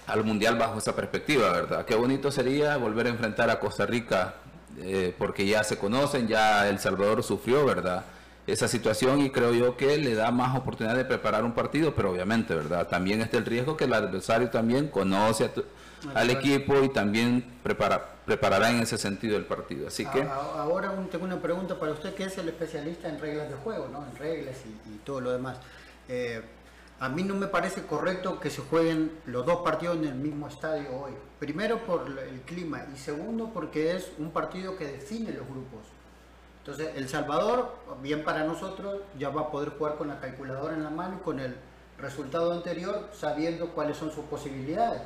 al 0.08 0.24
Mundial 0.24 0.58
bajo 0.58 0.78
esa 0.78 0.96
perspectiva, 0.96 1.52
¿verdad? 1.52 1.86
Qué 1.86 1.96
bonito 1.96 2.32
sería 2.32 2.78
volver 2.78 3.08
a 3.08 3.10
enfrentar 3.10 3.50
a 3.50 3.60
Costa 3.60 3.86
Rica, 3.86 4.36
eh, 4.80 5.14
porque 5.18 5.46
ya 5.46 5.64
se 5.64 5.78
conocen, 5.78 6.28
ya 6.28 6.68
El 6.68 6.80
Salvador 6.80 7.24
sufrió, 7.24 7.66
¿verdad? 7.66 8.06
Esa 8.46 8.68
situación 8.68 9.22
y 9.22 9.32
creo 9.32 9.54
yo 9.54 9.76
que 9.76 9.98
le 9.98 10.14
da 10.14 10.30
más 10.30 10.56
oportunidad 10.56 10.96
de 10.96 11.06
preparar 11.06 11.44
un 11.44 11.54
partido, 11.54 11.96
pero 11.96 12.12
obviamente, 12.12 12.54
¿verdad? 12.54 12.88
También 12.88 13.22
está 13.22 13.38
el 13.38 13.46
riesgo 13.46 13.76
que 13.76 13.86
el 13.86 13.94
adversario 13.94 14.50
también 14.52 14.88
conoce 14.90 15.50
al 16.14 16.30
equipo 16.30 16.84
y 16.84 16.90
también 16.90 17.44
prepara, 17.64 18.06
preparará 18.26 18.70
en 18.70 18.82
ese 18.82 19.00
sentido 19.00 19.38
el 19.38 19.46
partido. 19.46 19.88
Así 19.88 20.06
que... 20.06 20.22
Ahora 20.22 20.94
tengo 21.12 21.26
una 21.26 21.42
pregunta 21.42 21.80
para 21.80 21.94
usted 21.94 22.14
que 22.14 22.26
es 22.26 22.38
el 22.38 22.48
especialista 22.50 23.10
en 23.10 23.20
reglas 23.20 23.50
de 23.50 23.56
juego, 23.56 23.88
¿no? 23.92 24.06
En 24.06 24.16
reglas 24.16 24.58
y, 24.66 24.98
todo 25.00 25.22
lo 25.22 25.32
demás. 25.32 25.58
Eh, 26.08 26.44
A 27.00 27.10
mí 27.10 27.24
no 27.24 27.36
me 27.36 27.48
parece 27.48 27.84
correcto 27.84 28.40
que 28.40 28.50
se 28.50 28.62
jueguen 28.62 29.12
los 29.26 29.46
dos 29.46 29.58
partidos 29.58 29.98
en 29.98 30.06
el 30.06 30.16
mismo 30.16 30.48
estadio 30.48 30.96
hoy. 30.96 31.12
Primero 31.40 31.86
por 31.86 32.08
el 32.08 32.42
clima 32.42 32.86
y 32.94 32.98
segundo 32.98 33.52
porque 33.54 33.96
es 33.96 34.12
un 34.18 34.32
partido 34.32 34.78
que 34.78 34.86
define 34.86 35.32
los 35.32 35.46
grupos. 35.46 35.82
Entonces, 36.60 36.96
El 36.96 37.08
Salvador, 37.10 37.76
bien 38.02 38.24
para 38.24 38.44
nosotros, 38.46 39.02
ya 39.20 39.30
va 39.30 39.42
a 39.42 39.52
poder 39.52 39.70
jugar 39.78 39.98
con 39.98 40.08
la 40.08 40.20
calculadora 40.20 40.74
en 40.74 40.84
la 40.84 40.90
mano 40.90 41.18
y 41.20 41.24
con 41.24 41.40
el 41.40 41.56
resultado 42.00 42.54
anterior, 42.54 43.10
sabiendo 43.14 43.70
cuáles 43.70 43.98
son 43.98 44.12
sus 44.12 44.26
posibilidades. 44.26 45.02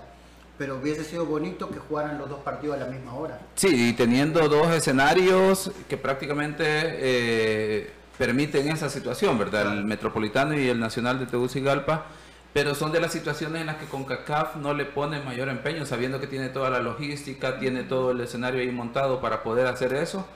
Pero 0.58 0.78
hubiese 0.78 1.04
sido 1.04 1.26
bonito 1.26 1.70
que 1.70 1.80
jugaran 1.80 2.18
los 2.18 2.30
dos 2.30 2.40
partidos 2.42 2.78
a 2.78 2.80
la 2.82 2.86
misma 2.86 3.14
hora. 3.16 3.40
Sí, 3.56 3.90
y 3.90 3.94
teniendo 3.94 4.48
dos 4.48 4.70
escenarios 4.70 5.72
que 5.90 5.98
prácticamente 5.98 6.64
eh, 6.68 7.92
permiten 8.20 8.70
esa 8.70 8.90
situación, 8.90 9.40
¿verdad? 9.40 9.74
El 9.74 9.86
Metropolitano 9.86 10.54
y 10.54 10.68
el 10.68 10.80
Nacional 10.80 11.18
de 11.18 11.26
Tegucigalpa, 11.26 12.06
pero 12.54 12.76
son 12.76 12.92
de 12.92 13.00
las 13.00 13.12
situaciones 13.12 13.62
en 13.62 13.68
las 13.68 13.78
que 13.78 13.86
CONCACAF 13.88 14.58
no 14.58 14.76
le 14.76 14.86
pone 14.86 15.20
mayor 15.22 15.50
empeño, 15.50 15.88
sabiendo 15.88 16.20
que 16.20 16.28
tiene 16.28 16.50
toda 16.50 16.70
la 16.70 16.80
logística, 16.80 17.58
tiene 17.58 17.82
todo 17.84 18.12
el 18.12 18.22
escenario 18.22 18.62
ahí 18.62 18.70
montado 18.70 19.20
para 19.22 19.42
poder 19.42 19.66
hacer 19.66 19.94
eso 19.94 20.28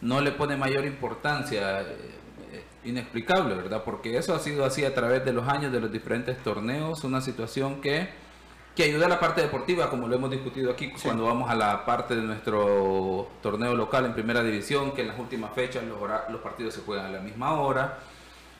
no 0.00 0.20
le 0.20 0.32
pone 0.32 0.56
mayor 0.56 0.84
importancia, 0.84 1.82
eh, 1.82 1.84
inexplicable, 2.84 3.54
¿verdad? 3.54 3.82
Porque 3.84 4.16
eso 4.16 4.34
ha 4.34 4.38
sido 4.38 4.64
así 4.64 4.84
a 4.84 4.94
través 4.94 5.24
de 5.24 5.32
los 5.32 5.46
años 5.46 5.72
de 5.72 5.80
los 5.80 5.92
diferentes 5.92 6.38
torneos, 6.42 7.04
una 7.04 7.20
situación 7.20 7.80
que, 7.80 8.08
que 8.74 8.84
ayuda 8.84 9.06
a 9.06 9.08
la 9.08 9.20
parte 9.20 9.42
deportiva, 9.42 9.90
como 9.90 10.08
lo 10.08 10.14
hemos 10.14 10.30
discutido 10.30 10.70
aquí 10.70 10.92
cuando 11.02 11.24
vamos 11.24 11.50
a 11.50 11.54
la 11.54 11.84
parte 11.84 12.14
de 12.14 12.22
nuestro 12.22 13.28
torneo 13.42 13.74
local 13.74 14.06
en 14.06 14.14
primera 14.14 14.42
división, 14.42 14.92
que 14.92 15.02
en 15.02 15.08
las 15.08 15.18
últimas 15.18 15.52
fechas 15.52 15.82
los, 15.84 15.98
los 16.30 16.40
partidos 16.40 16.74
se 16.74 16.80
juegan 16.82 17.06
a 17.06 17.10
la 17.10 17.20
misma 17.20 17.60
hora 17.60 17.98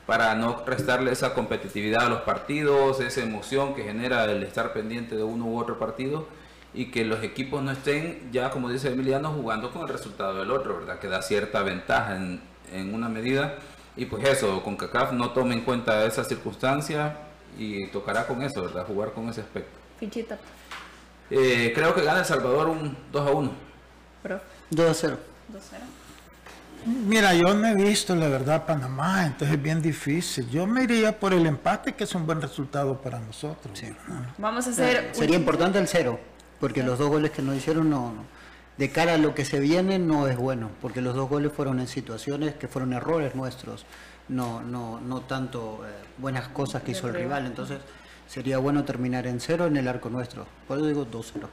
para 0.06 0.34
no 0.34 0.64
restarle 0.66 1.12
esa 1.12 1.34
competitividad 1.34 2.06
a 2.06 2.08
los 2.08 2.22
partidos, 2.22 3.00
esa 3.00 3.22
emoción 3.22 3.74
que 3.74 3.84
genera 3.84 4.24
el 4.24 4.42
estar 4.42 4.72
pendiente 4.72 5.14
de 5.14 5.22
uno 5.22 5.46
u 5.46 5.58
otro 5.58 5.78
partido 5.78 6.26
y 6.74 6.86
que 6.86 7.04
los 7.04 7.22
equipos 7.22 7.62
no 7.62 7.70
estén 7.70 8.30
ya, 8.32 8.50
como 8.50 8.68
dice 8.68 8.88
Emiliano, 8.88 9.30
jugando 9.32 9.70
con 9.70 9.82
el 9.82 9.88
resultado 9.88 10.38
del 10.38 10.50
otro, 10.50 10.78
¿verdad? 10.80 10.98
Que 10.98 11.08
da 11.08 11.22
cierta 11.22 11.62
ventaja 11.62 12.16
en, 12.16 12.40
en 12.72 12.94
una 12.94 13.08
medida. 13.08 13.54
Y 13.96 14.06
pues 14.06 14.24
eso, 14.24 14.62
con 14.62 14.76
CACAF 14.76 15.12
no 15.12 15.30
tome 15.30 15.54
en 15.54 15.62
cuenta 15.62 16.04
esa 16.04 16.24
circunstancia 16.24 17.16
y 17.58 17.88
tocará 17.88 18.26
con 18.26 18.42
eso, 18.42 18.62
¿verdad? 18.62 18.86
Jugar 18.86 19.12
con 19.12 19.28
ese 19.28 19.40
aspecto. 19.40 19.79
Fichita. 20.00 20.38
Eh, 21.30 21.72
creo 21.74 21.94
que 21.94 22.02
gana 22.02 22.20
El 22.20 22.24
Salvador 22.24 22.68
un 22.68 22.96
2 23.12 23.28
a 23.28 23.30
1. 23.30 23.52
2 24.70 24.90
a 24.90 24.94
0. 24.94 25.18
2 25.48 25.62
a 25.62 25.64
0. 25.70 25.82
Mira, 27.06 27.34
yo 27.34 27.54
no 27.54 27.68
he 27.68 27.74
visto 27.74 28.16
la 28.16 28.26
verdad 28.28 28.64
Panamá, 28.64 29.26
entonces 29.26 29.56
es 29.56 29.62
bien 29.62 29.82
difícil. 29.82 30.48
Yo 30.48 30.66
me 30.66 30.84
iría 30.84 31.18
por 31.20 31.34
el 31.34 31.46
empate, 31.46 31.94
que 31.94 32.04
es 32.04 32.14
un 32.14 32.26
buen 32.26 32.40
resultado 32.40 33.00
para 33.00 33.20
nosotros. 33.20 33.78
Sí. 33.78 33.94
Vamos 34.38 34.66
a 34.66 34.70
hacer. 34.70 35.10
Sería 35.12 35.36
importante 35.36 35.78
el 35.78 35.86
cero 35.86 36.18
porque 36.60 36.82
los 36.82 36.98
dos 36.98 37.08
goles 37.08 37.30
que 37.30 37.42
nos 37.42 37.56
hicieron 37.56 37.90
no, 37.90 38.12
de 38.76 38.90
cara 38.90 39.14
a 39.14 39.18
lo 39.18 39.34
que 39.34 39.44
se 39.44 39.58
viene 39.58 39.98
no 39.98 40.28
es 40.28 40.36
bueno, 40.36 40.70
porque 40.80 41.00
los 41.00 41.16
dos 41.16 41.28
goles 41.28 41.52
fueron 41.52 41.80
en 41.80 41.88
situaciones 41.88 42.54
que 42.54 42.68
fueron 42.68 42.92
errores 42.92 43.34
nuestros, 43.34 43.86
no, 44.28 44.62
no, 44.62 45.00
no 45.00 45.22
tanto 45.22 45.80
eh, 45.84 45.90
buenas 46.18 46.48
cosas 46.48 46.82
que 46.82 46.92
hizo 46.92 47.08
el 47.08 47.14
rival, 47.14 47.46
entonces 47.46 47.78
sería 48.30 48.58
bueno 48.58 48.84
terminar 48.84 49.26
en 49.26 49.40
cero 49.40 49.66
en 49.66 49.76
el 49.76 49.88
arco 49.88 50.08
nuestro. 50.08 50.46
Por 50.68 50.78
eso 50.78 50.86
digo 50.86 51.04
2-0. 51.04 51.48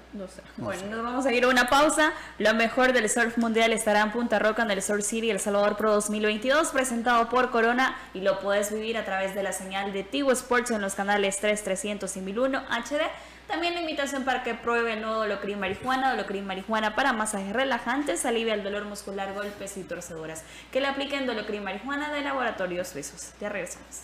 Bueno, 0.57 0.83
nos 0.91 1.03
vamos 1.03 1.25
a 1.25 1.33
ir 1.33 1.43
a 1.43 1.47
una 1.47 1.67
pausa. 1.67 2.13
Lo 2.37 2.53
mejor 2.53 2.93
del 2.93 3.09
surf 3.09 3.39
mundial 3.39 3.73
estará 3.73 4.01
en 4.01 4.11
Punta 4.11 4.37
Roca 4.37 4.61
en 4.61 4.69
el 4.69 4.83
Surf 4.83 5.03
City 5.03 5.31
El 5.31 5.39
Salvador 5.39 5.75
Pro 5.75 5.91
2022, 5.93 6.69
presentado 6.69 7.29
por 7.29 7.49
Corona 7.49 7.97
y 8.13 8.21
lo 8.21 8.39
puedes 8.41 8.71
vivir 8.71 8.95
a 8.95 9.05
través 9.05 9.33
de 9.33 9.41
la 9.41 9.53
señal 9.53 9.91
de 9.91 10.03
Tigo 10.03 10.31
Sports 10.31 10.69
en 10.69 10.81
los 10.81 10.93
canales 10.93 11.39
3, 11.41 11.63
300 11.63 12.15
y 12.15 12.21
1001 12.21 12.59
HD 12.69 13.01
también 13.47 13.75
la 13.75 13.79
invitación 13.79 14.23
para 14.25 14.43
que 14.43 14.53
pruebe 14.53 14.93
el 14.93 15.01
nuevo 15.01 15.19
Dolocrin 15.19 15.57
Marijuana, 15.57 16.11
Dolocrin 16.11 16.45
Marijuana 16.45 16.95
para 16.95 17.13
masajes 17.13 17.53
relajantes, 17.53 18.25
alivia 18.25 18.53
el 18.53 18.61
dolor 18.61 18.83
muscular, 18.83 19.33
golpes 19.33 19.77
y 19.77 19.83
torceduras. 19.83 20.43
Que 20.69 20.81
le 20.81 20.87
apliquen 20.87 21.25
Dolocrin 21.25 21.63
Marijuana 21.63 22.11
de 22.11 22.21
laboratorios 22.21 22.89
suizos. 22.89 23.31
Ya 23.39 23.47
regresamos. 23.47 24.03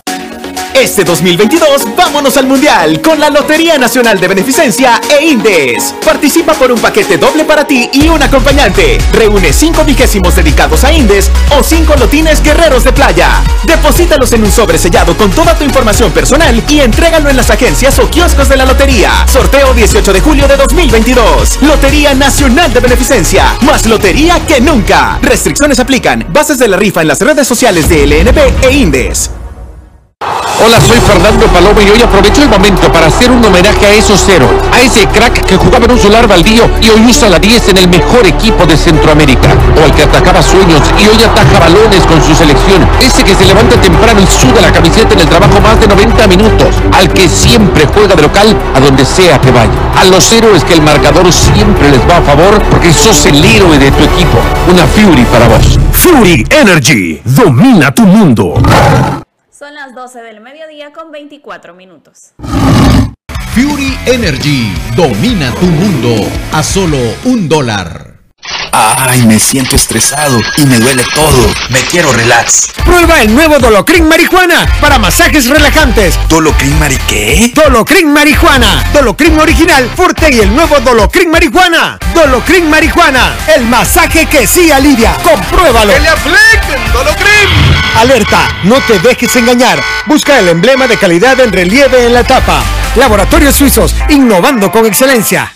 Este 0.73 1.03
2022, 1.03 1.95
vámonos 1.95 2.37
al 2.37 2.47
Mundial 2.47 3.01
con 3.01 3.19
la 3.19 3.29
Lotería 3.29 3.77
Nacional 3.77 4.19
de 4.19 4.27
Beneficencia 4.27 5.01
e 5.09 5.25
Indes. 5.25 5.93
Participa 6.03 6.53
por 6.53 6.71
un 6.71 6.79
paquete 6.79 7.17
doble 7.17 7.43
para 7.43 7.65
ti 7.65 7.89
y 7.93 8.07
un 8.07 8.23
acompañante. 8.23 8.97
Reúne 9.11 9.51
5 9.51 9.83
vigésimos 9.83 10.35
dedicados 10.35 10.83
a 10.83 10.91
Indes 10.93 11.29
o 11.57 11.61
5 11.61 11.95
lotines 11.97 12.41
guerreros 12.41 12.83
de 12.85 12.93
playa. 12.93 13.43
Deposítalos 13.65 14.31
en 14.31 14.43
un 14.43 14.51
sobre 14.51 14.77
sellado 14.77 15.15
con 15.17 15.29
toda 15.31 15.55
tu 15.55 15.65
información 15.65 16.11
personal 16.11 16.63
y 16.67 16.79
entrégalo 16.79 17.29
en 17.29 17.37
las 17.37 17.49
agencias 17.49 17.99
o 17.99 18.09
kioscos 18.09 18.47
de 18.47 18.57
la 18.57 18.65
lotería. 18.65 19.11
Sorteo 19.27 19.73
18 19.73 20.13
de 20.13 20.21
julio 20.21 20.47
de 20.47 20.55
2022. 20.55 21.61
Lotería 21.63 22.13
Nacional 22.13 22.73
de 22.73 22.79
Beneficencia. 22.79 23.57
Más 23.61 23.85
lotería 23.85 24.39
que 24.47 24.61
nunca. 24.61 25.19
Restricciones 25.21 25.79
aplican. 25.79 26.25
Bases 26.29 26.57
de 26.57 26.69
la 26.69 26.77
rifa 26.77 27.01
en 27.01 27.09
las 27.09 27.19
redes 27.19 27.47
sociales 27.47 27.89
de 27.89 28.07
LNB 28.07 28.65
e 28.65 28.71
Indes. 28.71 29.31
Hola, 30.63 30.79
soy 30.79 30.99
Fernando 30.99 31.47
Paloma 31.47 31.81
y 31.81 31.89
hoy 31.89 32.01
aprovecho 32.03 32.43
el 32.43 32.49
momento 32.49 32.91
para 32.93 33.07
hacer 33.07 33.31
un 33.31 33.43
homenaje 33.43 33.83
a 33.83 33.93
esos 33.95 34.21
cero, 34.23 34.47
a 34.71 34.79
ese 34.79 35.07
crack 35.07 35.43
que 35.43 35.57
jugaba 35.57 35.85
en 35.85 35.91
un 35.93 35.99
solar 35.99 36.27
baldío 36.27 36.69
y 36.79 36.89
hoy 36.89 37.03
usa 37.07 37.29
la 37.29 37.39
10 37.39 37.69
en 37.69 37.77
el 37.77 37.89
mejor 37.89 38.27
equipo 38.27 38.67
de 38.67 38.77
Centroamérica, 38.77 39.49
o 39.75 39.83
al 39.83 39.91
que 39.95 40.03
atacaba 40.03 40.43
sueños 40.43 40.79
y 40.99 41.07
hoy 41.07 41.23
ataja 41.23 41.59
balones 41.59 42.05
con 42.05 42.21
su 42.21 42.35
selección, 42.35 42.87
ese 43.01 43.23
que 43.23 43.33
se 43.33 43.45
levanta 43.45 43.81
temprano 43.81 44.21
y 44.21 44.27
suda 44.27 44.61
la 44.61 44.71
camiseta 44.71 45.15
en 45.15 45.21
el 45.21 45.29
trabajo 45.29 45.59
más 45.61 45.79
de 45.79 45.87
90 45.87 46.27
minutos, 46.27 46.75
al 46.93 47.11
que 47.11 47.27
siempre 47.27 47.87
juega 47.91 48.15
de 48.15 48.21
local 48.21 48.55
a 48.75 48.79
donde 48.79 49.03
sea 49.03 49.41
que 49.41 49.49
vaya, 49.49 49.73
a 49.99 50.05
los 50.05 50.31
héroes 50.31 50.63
que 50.63 50.73
el 50.73 50.83
marcador 50.83 51.33
siempre 51.33 51.89
les 51.89 52.01
va 52.07 52.17
a 52.17 52.21
favor 52.21 52.61
porque 52.69 52.93
sos 52.93 53.25
el 53.25 53.43
héroe 53.43 53.79
de 53.79 53.89
tu 53.89 54.03
equipo, 54.03 54.37
una 54.71 54.85
Fury 54.85 55.25
para 55.25 55.47
vos. 55.47 55.79
Fury 55.91 56.45
Energy, 56.51 57.19
domina 57.25 57.91
tu 57.91 58.05
mundo. 58.05 58.61
Son 59.61 59.75
las 59.75 59.93
12 59.93 60.23
del 60.23 60.41
mediodía 60.41 60.91
con 60.91 61.11
24 61.11 61.75
minutos. 61.75 62.31
Fury 63.53 63.95
Energy 64.07 64.73
domina 64.95 65.53
tu 65.53 65.67
mundo 65.67 66.27
a 66.51 66.63
solo 66.63 66.97
un 67.25 67.47
dólar. 67.47 68.15
Ay, 68.71 69.21
me 69.27 69.37
siento 69.37 69.75
estresado 69.75 70.41
y 70.57 70.65
me 70.65 70.79
duele 70.79 71.03
todo. 71.13 71.53
Me 71.69 71.79
quiero 71.81 72.11
relax. 72.11 72.69
Prueba 72.83 73.21
el 73.21 73.35
nuevo 73.35 73.59
Dolocrin 73.59 74.07
Marijuana 74.07 74.65
para 74.81 74.97
masajes 74.97 75.47
relajantes. 75.47 76.17
¿Dolocrin 76.27 76.79
Mari 76.79 76.97
qué? 77.07 77.51
Dolocrin 77.53 78.11
Marijuana. 78.11 78.83
Dolocrin 78.93 79.37
original, 79.39 79.87
fuerte 79.95 80.33
y 80.33 80.39
el 80.39 80.55
nuevo 80.55 80.79
Dolocrin 80.79 81.29
Marijuana. 81.29 81.99
Dolocrin 82.15 82.67
Marijuana. 82.67 83.35
El 83.55 83.65
masaje 83.65 84.25
que 84.25 84.47
sí 84.47 84.71
alivia. 84.71 85.13
Compruébalo. 85.21 85.93
¡Que 85.93 85.99
le 85.99 86.09
apliquen 86.09 86.93
Dolocrin! 86.93 87.70
Alerta, 87.95 88.39
no 88.63 88.79
te 88.81 88.99
dejes 88.99 89.35
engañar. 89.35 89.79
Busca 90.05 90.39
el 90.39 90.49
emblema 90.49 90.87
de 90.87 90.97
calidad 90.97 91.39
en 91.39 91.51
relieve 91.51 92.05
en 92.05 92.13
la 92.13 92.23
tapa. 92.23 92.63
Laboratorios 92.95 93.55
Suizos, 93.55 93.95
innovando 94.09 94.71
con 94.71 94.85
excelencia. 94.85 95.53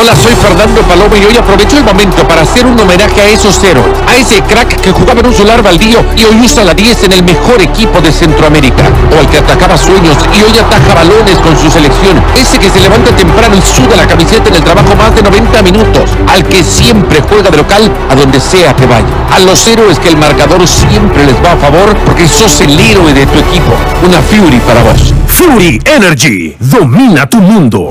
Hola, 0.00 0.14
soy 0.16 0.32
Fernando 0.34 0.80
Paloma 0.82 1.18
y 1.18 1.24
hoy 1.24 1.36
aprovecho 1.36 1.76
el 1.76 1.84
momento 1.84 2.26
para 2.26 2.42
hacer 2.42 2.64
un 2.64 2.78
homenaje 2.78 3.20
a 3.20 3.26
esos 3.26 3.58
cero, 3.60 3.82
a 4.08 4.16
ese 4.16 4.40
crack 4.40 4.80
que 4.80 4.92
jugaba 4.92 5.20
en 5.20 5.26
un 5.26 5.34
solar 5.34 5.62
baldío 5.62 6.02
y 6.16 6.24
hoy 6.24 6.40
usa 6.42 6.64
la 6.64 6.72
10 6.72 7.04
en 7.04 7.12
el 7.12 7.22
mejor 7.24 7.60
equipo 7.60 8.00
de 8.00 8.12
Centroamérica, 8.12 8.84
o 9.14 9.18
al 9.18 9.28
que 9.28 9.38
atacaba 9.38 9.76
sueños 9.76 10.16
y 10.32 10.42
hoy 10.42 10.56
ataja 10.58 10.94
balones 10.94 11.36
con 11.38 11.58
su 11.58 11.70
selección, 11.70 12.22
ese 12.34 12.58
que 12.58 12.70
se 12.70 12.80
levanta 12.80 13.14
temprano 13.14 13.54
y 13.56 13.60
suda 13.60 13.96
la 13.96 14.06
camiseta 14.06 14.48
en 14.48 14.54
el 14.54 14.64
trabajo 14.64 14.94
más 14.94 15.14
de 15.14 15.22
90 15.22 15.62
minutos, 15.64 16.10
al 16.28 16.44
que 16.44 16.62
siempre 16.64 17.20
juega 17.28 17.50
de 17.50 17.58
local 17.58 17.90
a 18.08 18.14
donde 18.14 18.40
sea 18.40 18.74
que 18.74 18.86
vaya, 18.86 19.06
a 19.34 19.40
los 19.40 19.66
héroes 19.66 19.98
que 19.98 20.08
el 20.08 20.16
marcador 20.16 20.66
siempre 20.66 21.26
les 21.26 21.36
va 21.44 21.52
a 21.52 21.56
favor 21.56 21.94
porque 22.06 22.26
sos 22.26 22.60
el 22.62 22.78
héroe 22.78 23.12
de 23.12 23.26
tu 23.26 23.38
equipo, 23.38 23.72
una 24.06 24.22
Fury 24.22 24.60
para 24.60 24.82
vos. 24.82 25.12
Fury 25.26 25.80
Energy, 25.84 26.56
domina 26.58 27.28
tu 27.28 27.38
mundo. 27.38 27.90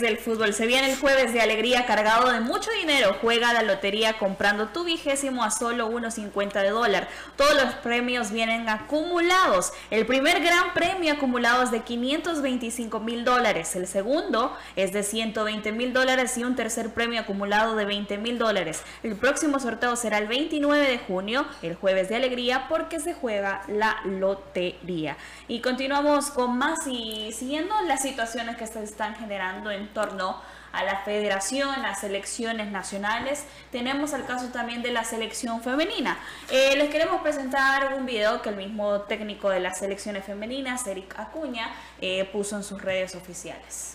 Del 0.00 0.18
fútbol. 0.18 0.54
Se 0.54 0.66
viene 0.66 0.90
el 0.90 0.98
jueves 0.98 1.32
de 1.32 1.40
alegría 1.40 1.86
cargado 1.86 2.30
de 2.30 2.40
mucho 2.40 2.70
dinero. 2.80 3.16
Juega 3.20 3.52
la 3.52 3.62
lotería 3.62 4.18
comprando 4.18 4.68
tu 4.68 4.84
vigésimo 4.84 5.44
a 5.44 5.50
solo 5.50 5.90
1.50 5.90 6.62
de 6.62 6.70
dólar. 6.70 7.08
Todos 7.36 7.54
los 7.54 7.74
premios 7.76 8.30
vienen 8.30 8.68
acumulados. 8.68 9.72
El 9.90 10.06
primer 10.06 10.40
gran 10.40 10.72
premio 10.74 11.14
acumulado 11.14 11.62
es 11.62 11.70
de 11.70 11.80
525 11.80 13.00
mil 13.00 13.24
dólares. 13.24 13.74
El 13.76 13.86
segundo 13.86 14.56
es 14.76 14.92
de 14.92 15.02
120 15.02 15.72
mil 15.72 15.92
dólares 15.92 16.36
y 16.38 16.44
un 16.44 16.56
tercer 16.56 16.90
premio 16.90 17.20
acumulado 17.20 17.76
de 17.76 17.84
20 17.84 18.18
mil 18.18 18.38
dólares. 18.38 18.82
El 19.02 19.16
próximo 19.16 19.58
sorteo 19.58 19.96
será 19.96 20.18
el 20.18 20.28
29 20.28 20.88
de 20.88 20.98
junio, 20.98 21.46
el 21.62 21.74
jueves 21.74 22.08
de 22.08 22.16
alegría, 22.16 22.66
porque 22.68 23.00
se 23.00 23.14
juega 23.14 23.62
la 23.68 24.00
lotería. 24.04 25.16
Y 25.48 25.60
continuamos 25.60 26.30
con 26.30 26.58
más 26.58 26.78
y 26.86 27.32
siguiendo 27.32 27.74
las 27.86 28.02
situaciones 28.02 28.56
que 28.56 28.66
se 28.66 28.82
están 28.82 29.14
generando 29.16 29.70
en 29.70 29.87
torno 29.88 30.40
a 30.72 30.84
la 30.84 30.98
federación, 30.98 31.82
las 31.82 32.00
selecciones 32.00 32.70
nacionales. 32.70 33.44
Tenemos 33.72 34.12
el 34.12 34.24
caso 34.24 34.48
también 34.48 34.82
de 34.82 34.92
la 34.92 35.04
selección 35.04 35.62
femenina. 35.62 36.18
Eh, 36.50 36.74
les 36.76 36.90
queremos 36.90 37.20
presentar 37.22 37.94
un 37.94 38.06
video 38.06 38.42
que 38.42 38.50
el 38.50 38.56
mismo 38.56 39.00
técnico 39.02 39.50
de 39.50 39.60
las 39.60 39.78
selecciones 39.78 40.24
femeninas, 40.24 40.86
Eric 40.86 41.18
Acuña, 41.18 41.70
eh, 42.00 42.28
puso 42.32 42.56
en 42.56 42.62
sus 42.62 42.80
redes 42.82 43.14
oficiales. 43.14 43.94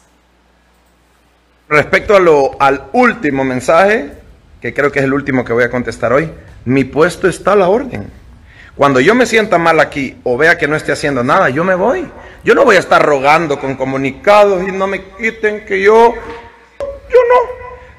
Respecto 1.69 2.15
a 2.15 2.19
lo, 2.19 2.61
al 2.61 2.89
último 2.93 3.43
mensaje, 3.43 4.13
que 4.61 4.73
creo 4.73 4.91
que 4.91 4.99
es 4.99 5.05
el 5.05 5.13
último 5.13 5.45
que 5.45 5.53
voy 5.53 5.63
a 5.63 5.69
contestar 5.69 6.11
hoy, 6.11 6.31
mi 6.65 6.83
puesto 6.83 7.27
está 7.27 7.53
a 7.53 7.55
la 7.55 7.69
orden. 7.69 8.22
Cuando 8.75 8.99
yo 8.99 9.13
me 9.13 9.27
sienta 9.27 9.59
mal 9.59 9.79
aquí 9.79 10.19
o 10.23 10.35
vea 10.35 10.57
que 10.57 10.67
no 10.67 10.75
esté 10.75 10.91
haciendo 10.91 11.23
nada, 11.23 11.49
yo 11.49 11.63
me 11.63 11.75
voy. 11.75 12.09
Yo 12.43 12.55
no 12.55 12.65
voy 12.65 12.75
a 12.75 12.79
estar 12.79 13.05
rogando 13.05 13.59
con 13.59 13.75
comunicados 13.75 14.67
y 14.67 14.71
no 14.71 14.87
me 14.87 15.03
quiten 15.15 15.65
que 15.65 15.81
yo... 15.81 16.13
Yo 16.79 17.19
no. 17.29 17.49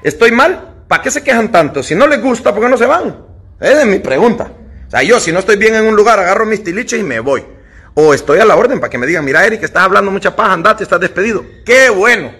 Estoy 0.03 0.31
mal. 0.31 0.73
¿Para 0.87 1.01
qué 1.01 1.09
se 1.09 1.23
quejan 1.23 1.51
tanto? 1.51 1.81
Si 1.81 1.95
no 1.95 2.07
les 2.07 2.21
gusta, 2.21 2.53
¿por 2.53 2.61
qué 2.61 2.69
no 2.69 2.77
se 2.77 2.85
van? 2.85 3.25
Esa 3.59 3.81
es 3.81 3.87
mi 3.87 3.99
pregunta. 3.99 4.51
O 4.87 4.91
sea, 4.91 5.01
yo 5.01 5.19
si 5.19 5.31
no 5.31 5.39
estoy 5.39 5.55
bien 5.55 5.75
en 5.75 5.87
un 5.87 5.95
lugar, 5.95 6.19
agarro 6.19 6.45
mis 6.45 6.63
tiliches 6.63 6.99
y 6.99 7.03
me 7.03 7.21
voy. 7.21 7.43
O 7.93 8.13
estoy 8.13 8.39
a 8.39 8.45
la 8.45 8.57
orden 8.57 8.79
para 8.81 8.89
que 8.89 8.97
me 8.97 9.07
digan, 9.07 9.23
mira 9.23 9.45
Eric, 9.45 9.63
estás 9.63 9.83
hablando 9.83 10.11
mucha 10.11 10.35
paja, 10.35 10.53
andate, 10.53 10.83
estás 10.83 10.99
despedido. 10.99 11.45
¡Qué 11.65 11.89
bueno! 11.89 12.33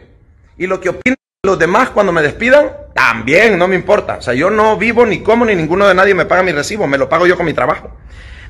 Y 0.58 0.68
lo 0.68 0.82
que 0.82 0.90
opinan 0.90 1.16
los 1.44 1.58
demás 1.58 1.90
cuando 1.90 2.12
me 2.12 2.22
despidan, 2.22 2.72
también, 2.96 3.58
no 3.58 3.68
me 3.68 3.76
importa. 3.76 4.20
O 4.20 4.22
sea, 4.22 4.34
yo 4.34 4.50
no 4.50 4.78
vivo 4.78 5.06
ni 5.06 5.22
como 5.22 5.44
ni 5.44 5.54
ninguno 5.54 5.86
de 5.86 5.94
nadie 5.94 6.16
me 6.16 6.26
paga 6.26 6.44
mi 6.44 6.54
recibo, 6.54 6.88
me 6.88 6.98
lo 6.98 7.10
pago 7.10 7.28
yo 7.28 7.36
con 7.36 7.46
mi 7.46 7.54
trabajo. 7.54 7.92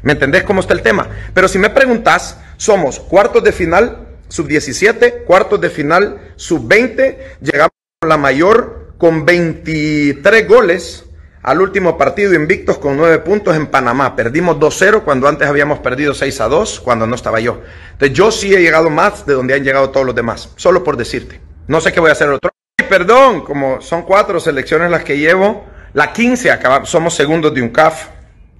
¿Me 0.04 0.14
entendés 0.14 0.44
cómo 0.44 0.62
está 0.62 0.76
el 0.76 0.84
tema? 0.84 1.08
Pero 1.34 1.48
si 1.48 1.58
me 1.58 1.72
preguntas, 1.72 2.40
somos 2.56 3.00
cuartos 3.00 3.44
de 3.44 3.52
final, 3.52 4.08
sub 4.28 4.48
17, 4.48 5.24
cuartos 5.24 5.60
de 5.60 5.72
final, 5.72 6.34
sub 6.36 6.68
20, 6.68 7.38
llegamos 7.42 7.72
a 8.02 8.06
la 8.06 8.18
mayor 8.18 8.94
con 9.00 9.26
23 9.26 10.48
goles 10.48 11.06
al 11.42 11.60
último 11.60 11.98
partido 11.98 12.36
invictos 12.36 12.78
con 12.78 12.98
9 12.98 13.18
puntos 13.20 13.56
en 13.56 13.66
Panamá. 13.66 14.16
Perdimos 14.16 14.58
2-0 14.58 15.02
cuando 15.02 15.28
antes 15.28 15.48
habíamos 15.48 15.80
perdido 15.80 16.14
6-2 16.14 16.82
cuando 16.82 17.08
no 17.08 17.16
estaba 17.16 17.40
yo. 17.40 17.64
Entonces 17.94 18.16
yo 18.16 18.30
sí 18.30 18.54
he 18.54 18.62
llegado 18.62 18.92
más 18.92 19.26
de 19.26 19.34
donde 19.34 19.56
han 19.56 19.64
llegado 19.64 19.90
todos 19.90 20.06
los 20.06 20.14
demás, 20.14 20.52
solo 20.56 20.84
por 20.84 20.98
decirte. 20.98 21.42
No 21.66 21.82
sé 21.82 21.92
qué 21.92 22.00
voy 22.00 22.10
a 22.10 22.14
hacer 22.14 22.30
otro. 22.30 22.52
Perdón, 22.96 23.42
como 23.42 23.82
son 23.82 24.04
cuatro 24.04 24.40
selecciones 24.40 24.90
las 24.90 25.04
que 25.04 25.18
llevo, 25.18 25.66
la 25.92 26.14
15 26.14 26.50
acabamos, 26.50 26.90
somos 26.90 27.14
segundos 27.14 27.54
de 27.54 27.62
un 27.62 27.68
CAF 27.68 28.08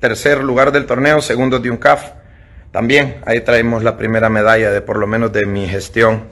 tercer 0.02 0.44
lugar 0.44 0.74
del 0.74 0.86
torneo, 0.86 1.22
segundo 1.22 1.58
de 1.60 1.70
un 1.70 1.78
CAF. 1.78 2.12
También 2.70 3.22
ahí 3.26 3.40
traemos 3.40 3.82
la 3.82 3.96
primera 3.96 4.28
medalla 4.28 4.72
de 4.72 4.82
por 4.82 4.98
lo 4.98 5.08
menos 5.08 5.32
de 5.32 5.46
mi 5.46 5.70
gestión. 5.70 6.26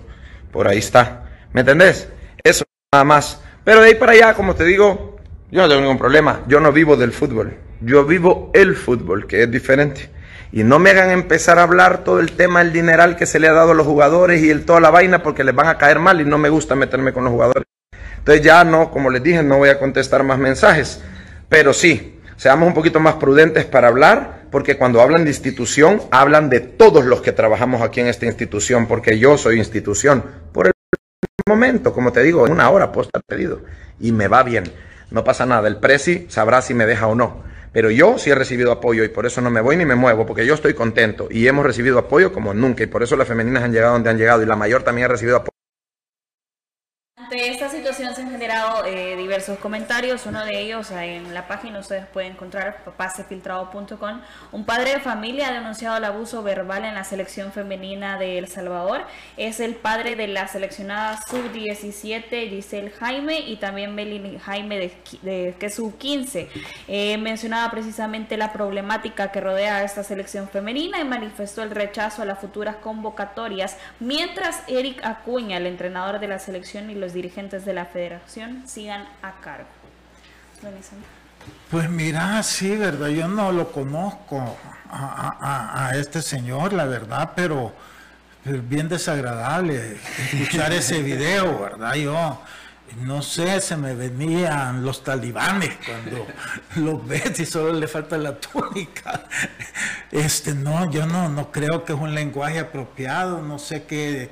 Por 0.51 0.67
ahí 0.67 0.79
está. 0.79 1.29
¿Me 1.53 1.61
entendés? 1.61 2.09
Eso 2.43 2.65
nada 2.91 3.05
más. 3.05 3.39
Pero 3.63 3.79
de 3.79 3.87
ahí 3.87 3.95
para 3.95 4.11
allá, 4.11 4.33
como 4.33 4.53
te 4.53 4.65
digo, 4.65 5.15
yo 5.49 5.61
no 5.61 5.69
tengo 5.69 5.79
ningún 5.79 5.97
problema. 5.97 6.41
Yo 6.45 6.59
no 6.59 6.73
vivo 6.73 6.97
del 6.97 7.13
fútbol. 7.13 7.53
Yo 7.79 8.03
vivo 8.03 8.51
el 8.53 8.75
fútbol, 8.75 9.27
que 9.27 9.43
es 9.43 9.49
diferente. 9.49 10.09
Y 10.51 10.65
no 10.65 10.77
me 10.77 10.89
hagan 10.89 11.09
empezar 11.11 11.57
a 11.57 11.63
hablar 11.63 12.03
todo 12.03 12.19
el 12.19 12.33
tema 12.33 12.65
del 12.65 12.73
dineral 12.73 13.15
que 13.15 13.27
se 13.27 13.39
le 13.39 13.47
ha 13.47 13.53
dado 13.53 13.71
a 13.71 13.75
los 13.75 13.87
jugadores 13.87 14.43
y 14.43 14.49
el, 14.49 14.65
toda 14.65 14.81
la 14.81 14.89
vaina 14.89 15.23
porque 15.23 15.45
les 15.45 15.55
van 15.55 15.67
a 15.67 15.77
caer 15.77 15.99
mal 15.99 16.19
y 16.19 16.25
no 16.25 16.37
me 16.37 16.49
gusta 16.49 16.75
meterme 16.75 17.13
con 17.13 17.23
los 17.23 17.31
jugadores. 17.31 17.63
Entonces 18.19 18.43
ya 18.43 18.63
no, 18.63 18.89
como 18.91 19.09
les 19.09 19.21
dije, 19.21 19.43
no 19.43 19.57
voy 19.57 19.69
a 19.69 19.79
contestar 19.79 20.23
más 20.23 20.37
mensajes. 20.37 21.01
Pero 21.49 21.73
sí, 21.73 22.19
seamos 22.37 22.67
un 22.67 22.73
poquito 22.73 22.99
más 22.99 23.15
prudentes 23.15 23.65
para 23.65 23.89
hablar, 23.89 24.43
porque 24.49 24.77
cuando 24.77 25.01
hablan 25.01 25.23
de 25.23 25.31
institución, 25.31 26.01
hablan 26.11 26.49
de 26.49 26.59
todos 26.59 27.05
los 27.05 27.21
que 27.21 27.31
trabajamos 27.31 27.81
aquí 27.81 27.99
en 27.99 28.07
esta 28.07 28.25
institución, 28.25 28.87
porque 28.87 29.19
yo 29.19 29.37
soy 29.37 29.57
institución. 29.57 30.23
Por 30.51 30.67
el 30.67 30.73
momento, 31.47 31.93
como 31.93 32.11
te 32.11 32.23
digo, 32.23 32.45
en 32.45 32.53
una 32.53 32.69
hora 32.69 32.91
puedo 32.91 33.07
estar 33.07 33.21
pedido 33.27 33.61
y 33.99 34.11
me 34.11 34.27
va 34.27 34.43
bien. 34.43 34.63
No 35.11 35.23
pasa 35.23 35.45
nada, 35.45 35.67
el 35.67 35.77
presi 35.77 36.25
sabrá 36.29 36.61
si 36.61 36.73
me 36.73 36.85
deja 36.85 37.07
o 37.07 37.15
no. 37.15 37.43
Pero 37.73 37.89
yo 37.89 38.17
sí 38.19 38.29
he 38.29 38.35
recibido 38.35 38.71
apoyo 38.71 39.03
y 39.03 39.09
por 39.09 39.25
eso 39.25 39.41
no 39.41 39.49
me 39.49 39.59
voy 39.59 39.75
ni 39.75 39.85
me 39.85 39.95
muevo, 39.95 40.25
porque 40.25 40.45
yo 40.45 40.53
estoy 40.53 40.75
contento 40.75 41.27
y 41.29 41.47
hemos 41.47 41.65
recibido 41.65 41.97
apoyo 41.97 42.31
como 42.31 42.53
nunca 42.53 42.83
y 42.83 42.87
por 42.87 43.03
eso 43.03 43.15
las 43.15 43.27
femeninas 43.27 43.63
han 43.63 43.73
llegado 43.73 43.93
donde 43.93 44.11
han 44.11 44.17
llegado 44.17 44.43
y 44.43 44.45
la 44.45 44.55
mayor 44.55 44.83
también 44.83 45.05
ha 45.05 45.09
recibido 45.09 45.37
apoyo. 45.37 45.62
Ante 47.23 47.47
esta 47.47 47.69
situación 47.69 48.13
se 48.13 48.21
han 48.21 48.31
generado 48.31 48.85
eh, 48.85 49.15
diversos 49.15 49.57
comentarios. 49.57 50.25
Uno 50.25 50.43
de 50.43 50.59
ellos 50.59 50.91
en 50.91 51.33
la 51.33 51.47
página 51.47 51.79
ustedes 51.79 52.05
pueden 52.05 52.33
encontrar 52.33 52.83
papasefiltrado.com. 52.83 54.21
Un 54.51 54.65
padre 54.65 54.95
de 54.95 54.99
familia 54.99 55.47
ha 55.47 55.53
denunciado 55.53 55.95
el 55.95 56.03
abuso 56.03 56.43
verbal 56.43 56.83
en 56.83 56.95
la 56.95 57.05
selección 57.05 57.53
femenina 57.53 58.17
de 58.17 58.39
El 58.39 58.49
Salvador. 58.49 59.05
Es 59.37 59.61
el 59.61 59.75
padre 59.75 60.17
de 60.17 60.27
la 60.27 60.49
seleccionada 60.49 61.17
sub-17 61.29 62.49
Giselle 62.49 62.91
Jaime 62.91 63.39
y 63.39 63.55
también 63.55 63.95
Melanie 63.95 64.39
Jaime 64.39 64.77
de, 64.77 64.93
de 65.21 65.55
que 65.57 65.67
es 65.67 65.75
sub-15. 65.75 66.49
Eh, 66.89 67.17
mencionaba 67.19 67.71
precisamente 67.71 68.35
la 68.35 68.51
problemática 68.51 69.31
que 69.31 69.39
rodea 69.39 69.77
a 69.77 69.83
esta 69.83 70.03
selección 70.03 70.49
femenina 70.49 70.99
y 70.99 71.05
manifestó 71.05 71.63
el 71.63 71.71
rechazo 71.71 72.21
a 72.21 72.25
las 72.25 72.39
futuras 72.39 72.75
convocatorias, 72.77 73.77
mientras 74.01 74.63
Eric 74.67 75.05
Acuña, 75.05 75.55
el 75.55 75.67
entrenador 75.67 76.19
de 76.19 76.27
la 76.27 76.39
selección 76.39 76.89
y 76.89 76.95
los 76.95 77.12
dirigentes 77.13 77.65
de 77.65 77.73
la 77.73 77.85
federación 77.85 78.67
sigan 78.67 79.07
a 79.21 79.39
cargo. 79.41 79.67
Pues 81.69 81.89
mira, 81.89 82.41
sí, 82.43 82.75
verdad, 82.77 83.07
yo 83.07 83.27
no 83.27 83.51
lo 83.51 83.71
conozco 83.71 84.57
a, 84.89 85.37
a, 85.39 85.87
a 85.87 85.97
este 85.97 86.21
señor, 86.21 86.71
la 86.71 86.85
verdad, 86.85 87.31
pero, 87.35 87.73
pero, 88.43 88.61
bien 88.61 88.87
desagradable 88.87 89.97
escuchar 90.31 90.71
ese 90.73 91.01
video, 91.01 91.59
¿verdad? 91.59 91.95
Yo 91.95 92.39
no 93.01 93.21
sé, 93.21 93.59
se 93.59 93.75
me 93.75 93.93
venían 93.95 94.85
los 94.85 95.03
talibanes 95.03 95.71
cuando 95.85 96.27
los 96.75 97.05
ves 97.05 97.39
y 97.39 97.45
solo 97.45 97.73
le 97.73 97.87
falta 97.87 98.17
la 98.17 98.39
túnica. 98.39 99.25
Este, 100.11 100.53
no, 100.53 100.89
yo 100.91 101.05
no, 101.07 101.27
no 101.27 101.51
creo 101.51 101.83
que 101.83 101.93
es 101.93 101.99
un 101.99 102.13
lenguaje 102.13 102.59
apropiado, 102.59 103.41
no 103.41 103.59
sé 103.59 103.83
qué 103.83 104.29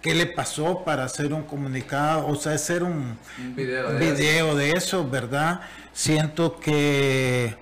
qué 0.00 0.14
le 0.14 0.26
pasó 0.26 0.84
para 0.84 1.04
hacer 1.04 1.32
un 1.32 1.42
comunicado, 1.42 2.26
o 2.26 2.36
sea, 2.36 2.52
hacer 2.52 2.82
un, 2.82 3.18
un 3.38 3.56
video, 3.56 3.92
de, 3.92 3.98
video 3.98 4.46
eso. 4.48 4.56
de, 4.56 4.70
eso. 4.72 5.08
¿verdad? 5.08 5.60
Siento 5.92 6.58
que, 6.58 7.56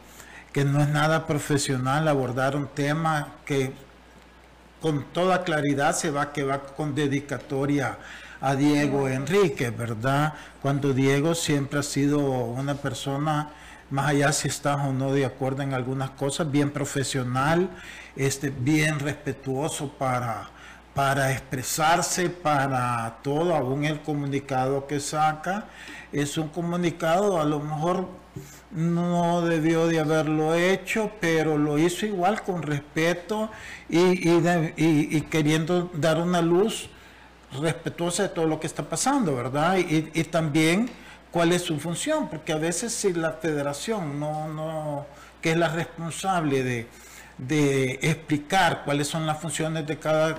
que 0.53 0.65
no 0.65 0.81
es 0.81 0.89
nada 0.89 1.27
profesional 1.27 2.09
abordar 2.09 2.57
un 2.57 2.69
tema 2.69 3.35
que 3.45 3.73
con 4.81 5.05
toda 5.13 5.43
claridad 5.43 5.95
se 5.95 6.11
va 6.11 6.33
que 6.33 6.45
va 6.45 6.61
con 6.61 6.95
dedicatoria 6.95 7.99
a 8.41 8.55
Diego 8.55 9.09
Enrique, 9.09 9.71
¿verdad? 9.71 10.35
Cuando 10.63 10.93
Diego 10.93 11.35
siempre 11.35 11.81
ha 11.81 11.83
sido 11.83 12.21
una 12.21 12.75
persona 12.75 13.51
más 13.91 14.11
allá 14.11 14.33
si 14.33 14.49
estás 14.49 14.79
o 14.87 14.93
no 14.93 15.13
de 15.13 15.25
acuerdo 15.25 15.63
en 15.63 15.75
algunas 15.75 16.11
cosas, 16.11 16.51
bien 16.51 16.71
profesional, 16.71 17.71
este, 18.17 18.51
bien 18.51 18.99
respetuoso 18.99 19.89
para, 19.89 20.51
para 20.99 21.31
expresarse 21.31 22.29
para 22.29 23.19
todo, 23.23 23.55
aún 23.55 23.85
el 23.85 24.01
comunicado 24.01 24.89
que 24.89 24.99
saca 24.99 25.67
es 26.11 26.37
un 26.37 26.49
comunicado, 26.49 27.41
a 27.41 27.45
lo 27.45 27.61
mejor 27.61 28.09
no 28.73 29.43
debió 29.43 29.87
de 29.87 30.01
haberlo 30.01 30.57
hecho, 30.57 31.13
pero 31.21 31.57
lo 31.57 31.79
hizo 31.79 32.05
igual 32.05 32.43
con 32.43 32.63
respeto 32.63 33.49
y, 33.89 34.29
y, 34.29 35.21
queriendo 35.31 35.89
dar 35.95 36.19
una 36.19 36.43
luz 36.43 36.91
respetuosa 37.61 38.25
de 38.25 38.31
todo 38.31 38.47
lo 38.47 38.59
que 38.59 38.67
está 38.67 38.83
pasando, 38.83 39.37
¿verdad? 39.37 39.77
Y, 39.77 40.25
también 40.25 40.91
cuál 41.31 41.53
es 41.53 41.63
su 41.63 41.79
función, 41.79 42.29
porque 42.29 42.53
a 42.53 42.59
veces 42.59 42.93
si 42.93 43.13
la 43.13 43.35
federación 43.35 44.19
no, 44.19 44.49
no, 44.49 45.07
que 45.41 45.53
es 45.53 45.57
la 45.57 45.69
responsable 45.69 46.65
de, 46.65 46.89
de 47.39 48.01
explicar 48.03 48.83
cuáles 48.85 49.07
son 49.07 49.29
las 49.29 49.41
funciones 49.41 49.87
de 49.87 49.97
cada 49.97 50.35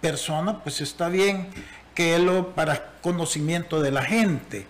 persona, 0.00 0.62
pues 0.62 0.80
está 0.80 1.08
bien 1.08 1.48
que 1.94 2.18
lo 2.18 2.54
para 2.54 2.92
conocimiento 3.02 3.80
de 3.80 3.90
la 3.90 4.02
gente. 4.02 4.66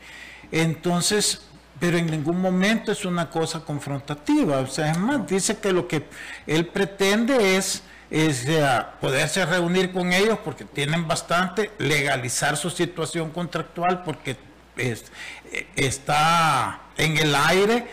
Entonces, 0.52 1.42
pero 1.78 1.96
en 1.96 2.06
ningún 2.06 2.40
momento 2.40 2.92
es 2.92 3.04
una 3.04 3.30
cosa 3.30 3.60
confrontativa. 3.60 4.58
O 4.58 4.66
sea, 4.66 4.90
es 4.92 4.98
más, 4.98 5.26
dice 5.26 5.58
que 5.58 5.72
lo 5.72 5.88
que 5.88 6.04
él 6.46 6.66
pretende 6.66 7.56
es, 7.56 7.82
es 8.10 8.46
poderse 9.00 9.44
reunir 9.46 9.92
con 9.92 10.12
ellos 10.12 10.38
porque 10.44 10.64
tienen 10.64 11.08
bastante, 11.08 11.70
legalizar 11.78 12.56
su 12.56 12.70
situación 12.70 13.30
contractual 13.30 14.02
porque 14.02 14.36
es, 14.76 15.04
está 15.76 16.80
en 16.96 17.16
el 17.16 17.34
aire 17.34 17.86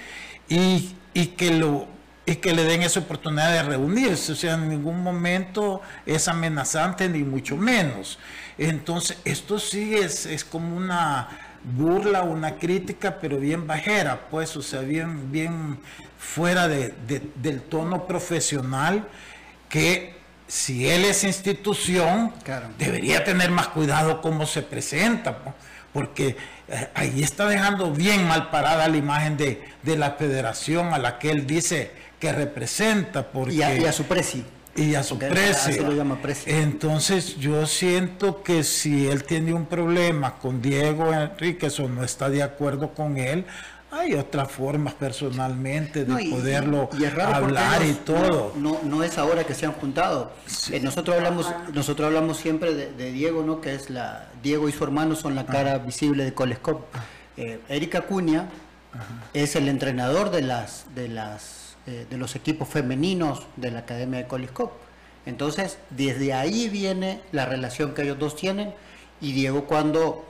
y, 0.49 0.95
y 1.13 1.27
que 1.27 1.51
lo 1.51 1.96
y 2.27 2.35
que 2.35 2.53
le 2.53 2.65
den 2.65 2.83
esa 2.83 2.99
oportunidad 2.99 3.53
de 3.53 3.63
reunirse. 3.63 4.33
O 4.33 4.35
sea, 4.35 4.55
en 4.55 4.67
ningún 4.67 5.01
momento 5.01 5.81
es 6.05 6.27
amenazante, 6.27 7.07
ni 7.07 7.23
mucho 7.23 7.55
menos. 7.55 8.19
Entonces, 8.57 9.17
esto 9.23 9.57
sí 9.57 9.95
es, 9.95 10.25
es 10.25 10.43
como 10.43 10.75
una 10.75 11.29
burla, 11.63 12.23
una 12.23 12.55
crítica, 12.57 13.17
pero 13.21 13.37
bien 13.37 13.65
bajera, 13.65 14.27
pues, 14.29 14.57
o 14.57 14.61
sea, 14.61 14.81
bien, 14.81 15.31
bien 15.31 15.79
fuera 16.19 16.67
de, 16.67 16.93
del 17.35 17.61
tono 17.61 18.05
profesional 18.05 19.07
que 19.69 20.17
si 20.47 20.89
él 20.89 21.05
es 21.05 21.23
institución, 21.23 22.33
debería 22.77 23.23
tener 23.23 23.51
más 23.51 23.69
cuidado 23.69 24.21
cómo 24.21 24.45
se 24.45 24.63
presenta, 24.63 25.37
porque 25.93 26.35
eh, 26.67 26.89
ahí 26.93 27.23
está 27.23 27.47
dejando 27.47 27.91
bien 27.91 28.27
mal 28.27 28.49
parada 28.49 28.87
la 28.87 28.97
imagen 28.97 29.37
de, 29.37 29.61
de 29.83 29.97
la 29.97 30.11
federación 30.11 30.93
a 30.93 30.99
la 30.99 31.19
que 31.19 31.31
él 31.31 31.47
dice 31.47 32.06
que 32.19 32.31
representa. 32.31 33.27
Porque, 33.27 33.53
y, 33.53 33.61
a, 33.61 33.91
su 33.91 34.03
precio. 34.03 34.43
Y 34.75 34.95
a 34.95 35.03
su 35.03 35.17
precio. 35.17 35.85
Entonces 36.45 37.37
yo 37.37 37.65
siento 37.65 38.43
que 38.43 38.63
si 38.63 39.07
él 39.07 39.23
tiene 39.23 39.53
un 39.53 39.65
problema 39.65 40.35
con 40.35 40.61
Diego 40.61 41.13
Enríquez 41.13 41.79
o 41.79 41.87
no 41.87 42.03
está 42.03 42.29
de 42.29 42.43
acuerdo 42.43 42.93
con 42.93 43.17
él, 43.17 43.45
hay 43.89 44.15
otras 44.15 44.51
formas 44.51 44.93
personalmente 44.93 46.03
de 46.03 46.29
poderlo 46.29 46.89
hablar 47.33 47.83
y 47.85 47.93
todo. 47.93 48.53
No, 48.55 48.79
no, 48.83 49.03
es 49.03 49.17
ahora 49.17 49.45
que 49.45 49.53
se 49.53 49.65
han 49.65 49.71
juntado. 49.71 50.33
Eh, 50.71 50.79
nosotros 50.81 51.15
hablamos, 51.15 51.47
nosotros 51.73 52.07
hablamos 52.07 52.37
siempre 52.37 52.73
de, 52.73 53.11
Diego, 53.11 53.43
¿no? 53.43 53.61
Que 53.61 53.75
es 53.75 53.89
la 53.89 54.27
Diego 54.43 54.67
y 54.67 54.73
su 54.73 54.83
hermano 54.83 55.15
son 55.15 55.35
la 55.35 55.45
cara 55.45 55.77
visible 55.77 56.25
de 56.25 56.33
Colescop. 56.33 56.85
Eh, 57.37 57.59
Erika 57.69 58.01
Cunha 58.01 58.49
es 59.33 59.55
el 59.55 59.69
entrenador 59.69 60.31
de 60.31 60.41
las 60.41 60.85
de 60.93 61.07
las 61.07 61.66
eh, 61.87 62.05
de 62.09 62.17
los 62.17 62.35
equipos 62.35 62.67
femeninos 62.67 63.47
de 63.55 63.71
la 63.71 63.79
Academia 63.79 64.19
de 64.19 64.27
Coliscop. 64.27 64.73
Entonces, 65.25 65.77
desde 65.89 66.33
ahí 66.33 66.67
viene 66.67 67.21
la 67.31 67.45
relación 67.45 67.93
que 67.93 68.01
ellos 68.01 68.19
dos 68.19 68.35
tienen 68.35 68.73
y 69.21 69.31
Diego 69.31 69.63
cuando, 69.67 70.25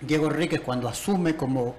Diego 0.00 0.26
Enríquez 0.26 0.60
cuando 0.62 0.88
asume 0.88 1.36
como, 1.36 1.76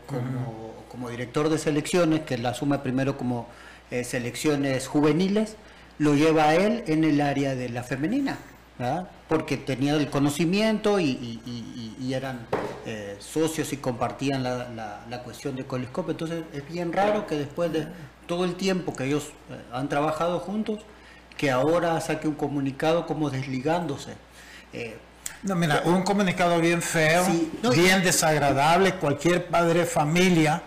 como, 0.89 1.09
director 1.09 1.49
de 1.49 1.57
selecciones, 1.57 2.21
que 2.21 2.37
la 2.37 2.51
asume 2.51 2.79
primero 2.79 3.17
como 3.17 3.47
eh, 3.91 4.05
selecciones 4.05 4.87
juveniles, 4.87 5.57
lo 5.97 6.15
lleva 6.15 6.45
a 6.45 6.55
él 6.55 6.85
en 6.87 7.03
el 7.03 7.19
área 7.19 7.53
de 7.53 7.67
la 7.67 7.83
femenina, 7.83 8.37
porque 9.27 9.57
tenía 9.57 9.93
el 9.95 10.09
conocimiento 10.09 11.01
y, 11.01 11.41
eran 12.13 12.47
eh, 12.85 13.17
socios 13.19 13.73
y 13.73 13.77
compartían 13.77 14.41
la, 14.41 15.03
la 15.09 15.23
cuestión 15.23 15.57
de 15.57 15.65
Coliscop. 15.65 16.09
Entonces 16.09 16.45
es 16.53 16.65
bien 16.65 16.93
raro 16.93 17.27
que 17.27 17.35
después 17.35 17.73
de 17.73 17.87
todo 18.25 18.45
el 18.45 18.55
tiempo 18.55 18.95
que 18.95 19.05
ellos 19.05 19.31
eh, 19.49 19.59
han 19.71 19.89
trabajado 19.89 20.39
juntos, 20.39 20.79
que 21.37 21.51
ahora 21.51 21.99
saque 22.01 22.27
un 22.27 22.35
comunicado 22.35 23.05
como 23.05 23.29
desligándose. 23.29 24.13
Eh, 24.73 24.97
no, 25.43 25.55
mira, 25.55 25.83
un 25.85 26.03
comunicado 26.03 26.59
bien 26.59 26.81
feo, 26.81 27.25
bien 27.73 28.03
desagradable. 28.03 28.95
Cualquier 28.95 29.47
padre 29.47 29.81
de 29.81 29.85
familia 29.85 30.61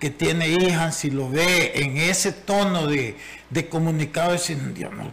que 0.00 0.10
tiene 0.10 0.48
hijas, 0.48 0.96
si 0.96 1.10
lo 1.10 1.28
ve 1.28 1.72
en 1.74 1.96
ese 1.98 2.32
tono 2.32 2.86
de, 2.86 3.16
de 3.50 3.68
comunicado, 3.68 4.32
decir, 4.32 4.58
Dios, 4.74 4.92
no, 4.92 5.12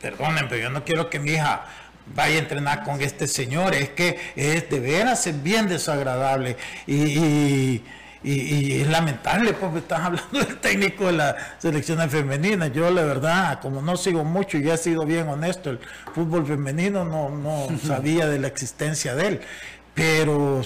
perdonen, 0.00 0.48
pero 0.48 0.62
yo 0.62 0.70
no 0.70 0.84
quiero 0.84 1.08
que 1.08 1.18
mi 1.18 1.32
hija 1.32 1.66
vaya 2.14 2.36
a 2.36 2.38
entrenar 2.38 2.84
con 2.84 3.00
este 3.00 3.26
señor. 3.26 3.74
Es 3.74 3.90
que 3.90 4.18
es 4.36 4.68
de 4.68 4.80
veras 4.80 5.26
es 5.26 5.42
bien 5.42 5.68
desagradable. 5.68 6.56
y 6.86 6.94
y, 6.94 7.84
es 8.24 8.88
lamentable, 8.88 9.52
porque 9.52 9.78
estás 9.78 10.00
hablando 10.00 10.38
del 10.44 10.58
técnico 10.58 11.06
de 11.06 11.12
la 11.12 11.36
selección 11.58 12.08
femenina. 12.08 12.68
Yo, 12.68 12.90
la 12.90 13.02
verdad, 13.02 13.60
como 13.60 13.82
no 13.82 13.96
sigo 13.96 14.24
mucho 14.24 14.58
y 14.58 14.68
he 14.68 14.76
sido 14.76 15.04
bien 15.04 15.28
honesto, 15.28 15.70
el 15.70 15.80
fútbol 16.14 16.46
femenino 16.46 17.04
no, 17.04 17.30
no 17.30 17.68
sabía 17.86 18.26
de 18.26 18.38
la 18.38 18.46
existencia 18.46 19.14
de 19.14 19.26
él. 19.26 19.40
Pero 19.94 20.62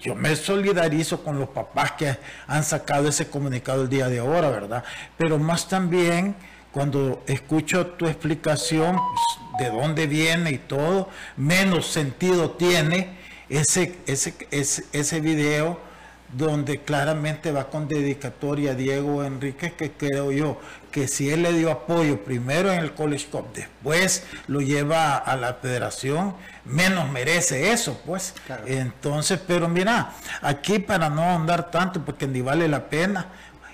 yo 0.00 0.14
me 0.14 0.34
solidarizo 0.34 1.22
con 1.22 1.38
los 1.38 1.50
papás 1.50 1.92
que 1.92 2.16
han 2.46 2.64
sacado 2.64 3.08
ese 3.08 3.28
comunicado 3.28 3.82
el 3.82 3.90
día 3.90 4.08
de 4.08 4.20
ahora, 4.20 4.48
¿verdad? 4.48 4.82
Pero 5.18 5.38
más 5.38 5.68
también 5.68 6.34
cuando 6.72 7.22
escucho 7.26 7.86
tu 7.86 8.06
explicación 8.06 8.96
pues, 8.96 9.70
de 9.70 9.76
dónde 9.76 10.06
viene 10.06 10.52
y 10.52 10.58
todo, 10.58 11.10
menos 11.36 11.86
sentido 11.86 12.52
tiene 12.52 13.18
ese, 13.48 13.96
ese, 14.06 14.34
ese, 14.50 14.84
ese 14.92 15.20
video 15.20 15.85
donde 16.32 16.80
claramente 16.80 17.52
va 17.52 17.68
con 17.68 17.88
dedicatoria 17.88 18.72
a 18.72 18.74
Diego 18.74 19.24
Enrique, 19.24 19.72
que 19.74 19.92
creo 19.92 20.32
yo 20.32 20.58
que 20.90 21.08
si 21.08 21.30
él 21.30 21.42
le 21.42 21.52
dio 21.52 21.70
apoyo 21.70 22.24
primero 22.24 22.72
en 22.72 22.78
el 22.78 22.94
College 22.94 23.26
Cup, 23.30 23.52
después 23.52 24.24
lo 24.46 24.60
lleva 24.60 25.16
a 25.16 25.36
la 25.36 25.54
federación, 25.54 26.34
menos 26.64 27.10
merece 27.10 27.72
eso, 27.72 28.00
pues. 28.06 28.34
Entonces, 28.66 29.38
pero 29.46 29.68
mira, 29.68 30.12
aquí 30.40 30.78
para 30.78 31.10
no 31.10 31.22
andar 31.22 31.70
tanto, 31.70 32.04
porque 32.04 32.26
ni 32.26 32.40
vale 32.40 32.66
la 32.66 32.88
pena, 32.88 33.26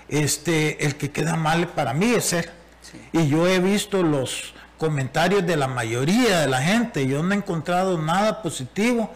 este, 0.09 0.85
el 0.85 0.95
que 0.95 1.11
queda 1.11 1.35
mal 1.35 1.69
para 1.69 1.93
mí 1.93 2.13
es 2.13 2.33
él. 2.33 2.49
Y 3.13 3.27
yo 3.27 3.47
he 3.47 3.59
visto 3.59 4.03
los 4.03 4.53
comentarios 4.77 5.45
de 5.45 5.55
la 5.55 5.67
mayoría 5.67 6.41
de 6.41 6.47
la 6.47 6.61
gente, 6.61 7.07
yo 7.07 7.23
no 7.23 7.33
he 7.33 7.37
encontrado 7.37 7.97
nada 7.97 8.41
positivo 8.41 9.13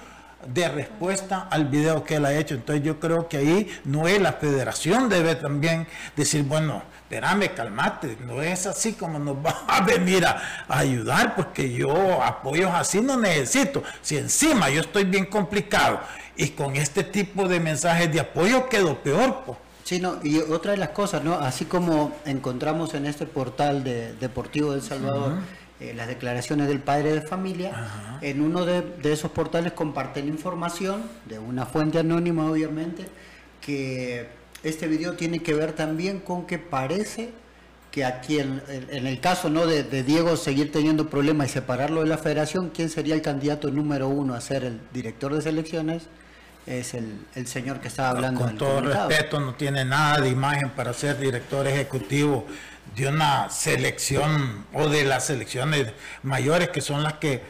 de 0.54 0.68
respuesta 0.70 1.48
al 1.50 1.66
video 1.66 2.04
que 2.04 2.16
él 2.16 2.26
ha 2.26 2.34
hecho. 2.34 2.56
Entonces 2.56 2.84
yo 2.84 3.00
creo 3.00 3.28
que 3.28 3.38
ahí 3.38 3.80
no 3.86 4.08
es 4.08 4.22
la 4.22 4.34
federación 4.34 5.10
debe 5.10 5.36
también 5.36 5.88
decir, 6.16 6.44
bueno, 6.44 6.84
espérame, 7.02 7.54
calmate, 7.56 8.18
no 8.26 8.42
es 8.42 8.66
así 8.66 8.94
como 8.94 9.20
nos 9.20 9.38
va 9.46 9.66
a 9.68 9.82
venir 9.82 10.26
a, 10.26 10.42
ayudar, 10.68 11.36
porque 11.36 11.72
yo 11.72 12.22
apoyos 12.24 12.72
así 12.74 13.02
no 13.02 13.18
necesito. 13.18 13.84
Si 14.02 14.18
encima 14.18 14.70
yo 14.70 14.82
estoy 14.82 15.06
bien 15.06 15.26
complicado 15.26 16.00
y 16.36 16.50
con 16.50 16.76
este 16.76 17.04
tipo 17.04 17.48
de 17.48 17.60
mensajes 17.60 18.12
de 18.12 18.20
apoyo 18.20 18.68
quedo 18.70 19.02
peor, 19.02 19.44
pues. 19.46 19.58
Sí, 19.84 20.02
no, 20.02 20.20
y 20.22 20.40
otra 20.40 20.72
de 20.72 20.78
las 20.78 20.90
cosas, 20.90 21.24
¿no? 21.24 21.36
Así 21.36 21.64
como 21.64 22.12
encontramos 22.26 22.94
en 22.94 23.06
este 23.06 23.26
portal 23.26 23.86
de 23.86 24.14
Deportivo 24.16 24.74
del 24.74 24.82
Salvador, 24.82 25.36
eh, 25.80 25.94
las 25.96 26.08
declaraciones 26.08 26.68
del 26.68 26.80
padre 26.80 27.14
de 27.14 27.22
familia. 27.22 28.20
En 28.22 28.42
uno 28.42 28.66
de, 28.66 28.84
esos 29.04 29.30
portales 29.30 29.74
comparten 29.74 30.28
información 30.28 31.04
de 31.26 31.38
una 31.38 31.68
fuente 31.68 32.00
anónima, 32.00 32.50
obviamente, 32.50 33.06
que 33.62 34.28
este 34.64 34.88
video 34.88 35.14
tiene 35.14 35.44
que 35.44 35.54
ver 35.54 35.74
también 35.74 36.20
con 36.20 36.48
que 36.48 36.58
parece 36.58 37.30
que 37.92 38.06
aquí, 38.06 38.40
en, 38.40 38.62
el 38.90 39.20
caso 39.20 39.50
¿no? 39.50 39.68
de, 39.68 39.84
Diego 40.04 40.36
seguir 40.36 40.72
teniendo 40.72 41.10
problemas 41.10 41.50
y 41.50 41.54
separarlo 41.54 42.02
de 42.02 42.08
la 42.08 42.18
federación, 42.18 42.72
¿quién 42.74 42.90
sería 42.90 43.14
el 43.14 43.22
candidato 43.22 43.70
número 43.70 44.08
uno 44.08 44.34
a 44.34 44.42
ser 44.42 44.64
el 44.64 44.80
director 44.92 45.34
de 45.34 45.42
selecciones? 45.42 46.04
es 46.68 46.94
el, 46.96 47.48
señor 47.48 47.80
que 47.80 47.88
estaba 47.88 48.10
hablando. 48.10 48.42
Con 48.42 48.58
todo 48.58 48.82
respeto, 48.82 49.40
no 49.40 49.56
tiene 49.56 49.86
nada 49.86 50.20
de 50.20 50.30
imagen 50.30 50.70
para 50.72 50.92
ser 50.92 51.18
director 51.18 51.66
ejecutivo 51.66 52.46
de 52.96 53.08
una 53.08 53.50
selección 53.50 54.66
o 54.74 54.90
de 54.90 55.04
las 55.04 55.28
selecciones 55.28 55.94
mayores 56.24 56.70
que 56.70 56.82
son 56.82 57.04
las 57.04 57.14
que 57.14 57.42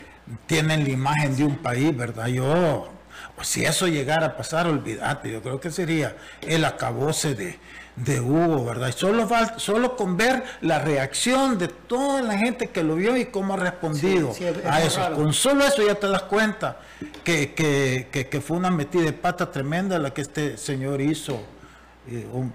tienen 0.45 0.84
la 0.84 0.89
imagen 0.89 1.36
de 1.36 1.43
un 1.45 1.58
país, 1.58 1.95
¿verdad? 1.95 2.28
Yo, 2.28 2.89
pues 3.36 3.47
si 3.47 3.65
eso 3.65 3.88
llegara 3.88 4.28
a 4.28 4.38
pasar, 4.38 4.67
olvídate, 4.67 5.32
yo 5.32 5.41
creo 5.41 5.60
que 5.60 5.71
sería 5.71 6.17
el 6.41 6.65
acabose 6.65 7.34
de, 7.34 7.58
de 7.95 8.19
Hugo, 8.19 8.65
¿verdad? 8.65 8.89
Y 8.89 8.91
solo, 8.91 9.28
solo 9.58 9.95
con 9.95 10.17
ver 10.17 10.43
la 10.62 10.80
reacción 10.80 11.58
de 11.58 11.67
toda 11.67 12.21
la 12.21 12.38
gente 12.38 12.67
que 12.67 12.84
lo 12.84 12.95
vio 12.95 13.17
y 13.17 13.26
cómo 13.26 13.56
ha 13.56 13.58
respondido 13.58 14.34
a 14.65 14.82
eso. 14.82 15.02
Con 15.15 15.34
solo 15.34 15.65
eso 15.65 15.86
ya 15.86 15.95
te 15.95 16.08
das 16.08 16.23
cuenta 16.23 16.78
que, 17.23 17.54
que, 17.54 18.28
que, 18.30 18.41
fue 18.41 18.58
una 18.58 18.69
metida 18.69 19.04
de 19.04 19.13
pata 19.13 19.52
tremenda 19.52 19.97
la 19.97 20.13
que 20.13 20.21
este 20.21 20.58
señor 20.58 21.02
hizo. 21.02 21.41
Eh, 22.10 22.26
un, 22.32 22.54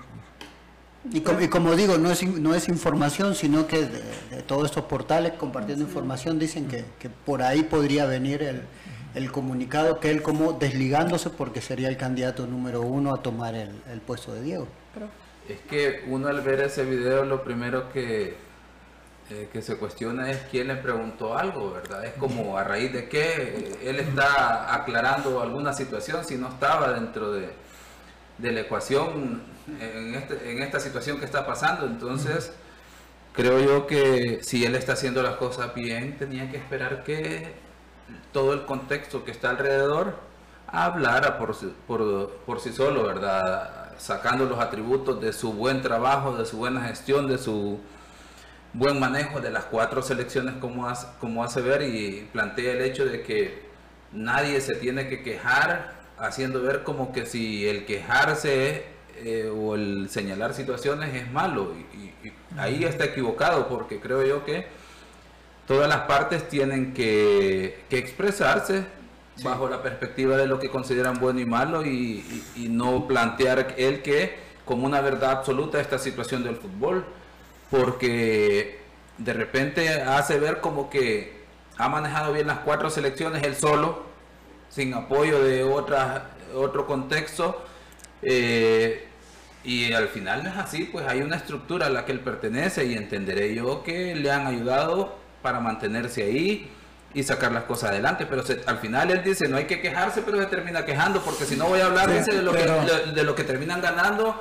y 1.10 1.20
como, 1.20 1.74
digo, 1.74 1.98
no 1.98 2.10
es, 2.10 2.22
no 2.22 2.54
es 2.54 2.68
información, 2.68 3.34
sino 3.34 3.66
que 3.66 3.86
de, 3.86 4.42
todos 4.46 4.66
estos 4.66 4.84
portales 4.84 5.32
compartiendo 5.32 5.84
información 5.84 6.38
dicen 6.38 6.68
que, 6.68 6.84
por 7.26 7.42
ahí 7.42 7.64
podría 7.64 8.06
venir 8.06 8.42
el, 8.42 8.62
el, 9.14 9.32
comunicado 9.32 9.98
que 9.98 10.10
él 10.10 10.22
como 10.22 10.52
desligándose 10.52 11.30
porque 11.30 11.60
sería 11.60 11.88
el 11.88 11.96
candidato 11.96 12.46
número 12.46 12.82
uno 12.82 13.12
a 13.12 13.20
tomar 13.20 13.54
el, 13.54 14.00
puesto 14.06 14.32
de 14.32 14.42
Diego. 14.42 14.68
Es 15.48 15.60
que 15.62 16.04
uno 16.06 16.28
al 16.28 16.40
ver 16.40 16.60
ese 16.60 16.84
video 16.84 17.24
lo 17.24 17.42
primero 17.42 17.92
que, 17.92 18.36
eh, 19.30 19.48
que 19.52 19.60
se 19.60 19.76
cuestiona 19.76 20.30
es 20.30 20.38
quién 20.52 20.68
le 20.68 20.76
preguntó 20.76 21.36
algo, 21.36 21.72
¿verdad? 21.72 22.04
Es 22.04 22.12
como 22.12 22.56
a 22.56 22.62
raíz 22.62 22.92
de 22.92 23.08
qué 23.08 23.76
él 23.82 23.98
está 23.98 24.72
aclarando 24.72 25.42
alguna 25.42 25.72
situación 25.72 26.24
si 26.24 26.36
no 26.36 26.48
estaba 26.48 26.92
dentro 26.92 27.32
de 27.32 27.50
de 28.38 28.52
la 28.52 28.60
ecuación 28.60 29.42
en, 29.80 30.14
este, 30.14 30.50
en 30.50 30.62
esta 30.62 30.80
situación 30.80 31.18
que 31.18 31.24
está 31.24 31.46
pasando. 31.46 31.86
Entonces, 31.86 32.52
creo 33.32 33.60
yo 33.60 33.86
que 33.86 34.40
si 34.42 34.64
él 34.64 34.74
está 34.74 34.92
haciendo 34.94 35.22
las 35.22 35.36
cosas 35.36 35.74
bien, 35.74 36.16
tenía 36.18 36.50
que 36.50 36.56
esperar 36.56 37.04
que 37.04 37.54
todo 38.32 38.52
el 38.52 38.64
contexto 38.64 39.24
que 39.24 39.30
está 39.30 39.50
alrededor 39.50 40.16
hablara 40.66 41.38
por, 41.38 41.56
por, 41.86 42.30
por 42.46 42.60
sí 42.60 42.72
solo, 42.72 43.04
¿verdad? 43.04 43.92
Sacando 43.98 44.46
los 44.46 44.58
atributos 44.58 45.20
de 45.20 45.32
su 45.32 45.52
buen 45.52 45.82
trabajo, 45.82 46.36
de 46.36 46.46
su 46.46 46.56
buena 46.56 46.82
gestión, 46.82 47.26
de 47.28 47.38
su 47.38 47.78
buen 48.72 48.98
manejo 48.98 49.40
de 49.40 49.50
las 49.50 49.64
cuatro 49.64 50.02
selecciones 50.02 50.54
como 50.56 50.88
hace, 50.88 51.06
como 51.20 51.44
hace 51.44 51.60
ver 51.60 51.82
y 51.82 52.28
plantea 52.32 52.72
el 52.72 52.80
hecho 52.82 53.04
de 53.04 53.22
que 53.22 53.66
nadie 54.12 54.60
se 54.60 54.74
tiene 54.76 55.08
que 55.08 55.22
quejar 55.22 55.92
haciendo 56.18 56.62
ver 56.62 56.82
como 56.82 57.12
que 57.12 57.26
si 57.26 57.68
el 57.68 57.84
quejarse 57.84 58.86
eh, 59.24 59.50
o 59.54 59.74
el 59.74 60.08
señalar 60.10 60.54
situaciones 60.54 61.14
es 61.14 61.30
malo 61.30 61.74
y, 61.94 62.12
ahí 62.58 62.84
está 62.84 63.06
equivocado 63.06 63.68
porque 63.68 63.98
creo 63.98 64.24
yo 64.24 64.44
que 64.44 64.66
todas 65.66 65.88
las 65.88 66.02
partes 66.02 66.48
tienen 66.48 66.92
que, 66.92 67.84
expresarse 67.90 68.84
bajo 69.42 69.68
la 69.68 69.82
perspectiva 69.82 70.36
de 70.36 70.46
lo 70.46 70.58
que 70.58 70.68
consideran 70.70 71.18
bueno 71.18 71.40
y 71.40 71.46
malo 71.46 71.84
y, 71.86 72.44
y 72.56 72.68
no 72.68 73.08
plantear 73.08 73.74
el 73.78 74.02
que 74.02 74.36
como 74.64 74.86
una 74.86 75.00
verdad 75.00 75.30
absoluta 75.30 75.80
esta 75.80 75.98
situación 75.98 76.44
del 76.44 76.56
fútbol 76.56 77.04
porque 77.70 78.80
de 79.18 79.32
repente 79.32 79.88
hace 80.02 80.38
ver 80.38 80.60
como 80.60 80.90
que 80.90 81.42
ha 81.78 81.88
manejado 81.88 82.32
bien 82.32 82.46
las 82.46 82.58
cuatro 82.60 82.90
selecciones 82.90 83.42
él 83.42 83.56
solo, 83.56 84.02
sin 84.68 84.94
apoyo 84.94 85.42
de 85.42 85.64
otras, 85.64 86.22
otro 86.54 86.86
contexto. 86.86 87.64
Eh, 88.22 89.08
y 89.64 89.92
al 89.92 90.08
final 90.08 90.42
no 90.42 90.50
es 90.50 90.56
así, 90.56 90.84
pues 90.84 91.06
hay 91.06 91.20
una 91.20 91.36
estructura 91.36 91.86
a 91.86 91.90
la 91.90 92.04
que 92.04 92.12
él 92.12 92.20
pertenece 92.20 92.84
y 92.84 92.94
entenderé 92.94 93.54
yo 93.54 93.82
que 93.82 94.14
le 94.14 94.30
han 94.30 94.46
ayudado 94.46 95.16
para 95.40 95.60
mantenerse 95.60 96.24
ahí 96.24 96.70
y 97.14 97.22
sacar 97.22 97.52
las 97.52 97.64
cosas 97.64 97.90
adelante. 97.90 98.26
Pero 98.26 98.42
al 98.66 98.78
final 98.78 99.10
él 99.10 99.22
dice, 99.22 99.48
no 99.48 99.56
hay 99.56 99.66
que 99.66 99.80
quejarse, 99.80 100.22
pero 100.22 100.38
se 100.38 100.46
termina 100.46 100.84
quejando, 100.84 101.22
porque 101.22 101.44
si 101.44 101.56
no 101.56 101.66
voy 101.66 101.80
a 101.80 101.86
hablar 101.86 102.10
de, 102.10 102.42
lo 102.42 102.52
que, 102.52 102.64
de, 103.14 103.22
lo 103.22 103.34
que 103.34 103.44
terminan 103.44 103.80
ganando 103.80 104.40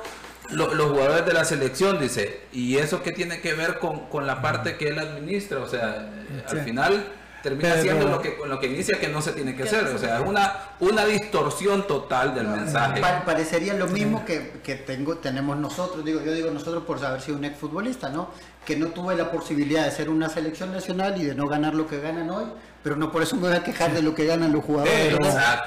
los 0.50 0.90
jugadores 0.90 1.24
de 1.24 1.32
la 1.32 1.44
selección, 1.44 2.00
dice, 2.00 2.40
y 2.52 2.76
eso 2.78 3.02
que 3.02 3.12
tiene 3.12 3.40
que 3.40 3.54
ver 3.54 3.78
con, 3.78 4.26
la 4.26 4.42
parte 4.42 4.76
que 4.76 4.88
él 4.88 4.98
administra, 4.98 5.60
o 5.60 5.68
sea, 5.68 6.10
al 6.48 6.60
final 6.62 7.04
termina 7.42 7.74
siendo 7.76 8.08
lo 8.08 8.20
que, 8.20 8.36
lo 8.46 8.60
que 8.60 8.66
inicia 8.68 8.98
que 9.00 9.08
no 9.08 9.20
se 9.20 9.32
tiene 9.32 9.54
que 9.56 9.64
hacer, 9.64 9.84
o 9.86 9.98
sea, 9.98 10.20
es 10.20 10.26
una, 10.26 10.70
una 10.80 11.04
distorsión 11.04 11.86
total 11.86 12.34
del 12.34 12.48
mensaje. 12.48 13.00
parecería 13.24 13.74
lo 13.74 13.88
mismo 13.88 14.24
que, 14.24 14.60
que, 14.62 14.76
tengo, 14.76 15.16
tenemos 15.16 15.56
nosotros, 15.56 16.04
digo, 16.04 16.22
yo 16.22 16.32
digo 16.32 16.50
nosotros 16.50 16.84
por 16.84 17.04
haber 17.04 17.20
sido 17.20 17.38
un 17.38 17.44
exfutbolista, 17.44 18.08
¿no? 18.08 18.30
Que 18.64 18.76
no 18.76 18.88
tuve 18.88 19.16
la 19.16 19.30
posibilidad 19.30 19.84
de 19.84 19.90
ser 19.90 20.08
una 20.08 20.28
selección 20.28 20.72
nacional 20.72 21.20
y 21.20 21.24
de 21.24 21.34
no 21.34 21.48
ganar 21.48 21.74
lo 21.74 21.88
que 21.88 22.00
ganan 22.00 22.30
hoy, 22.30 22.44
pero 22.82 22.96
no 22.96 23.10
por 23.10 23.22
eso 23.22 23.36
me 23.36 23.48
voy 23.48 23.56
a 23.56 23.64
quejar 23.64 23.92
de 23.92 24.02
lo 24.02 24.14
que 24.14 24.26
ganan 24.26 24.52
los 24.52 24.64
jugadores. 24.64 25.16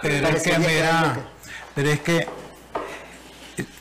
pero 0.02 0.28
es 0.28 0.44
que, 0.44 0.56
pero 1.76 1.90
es 1.90 2.00
que 2.00 2.28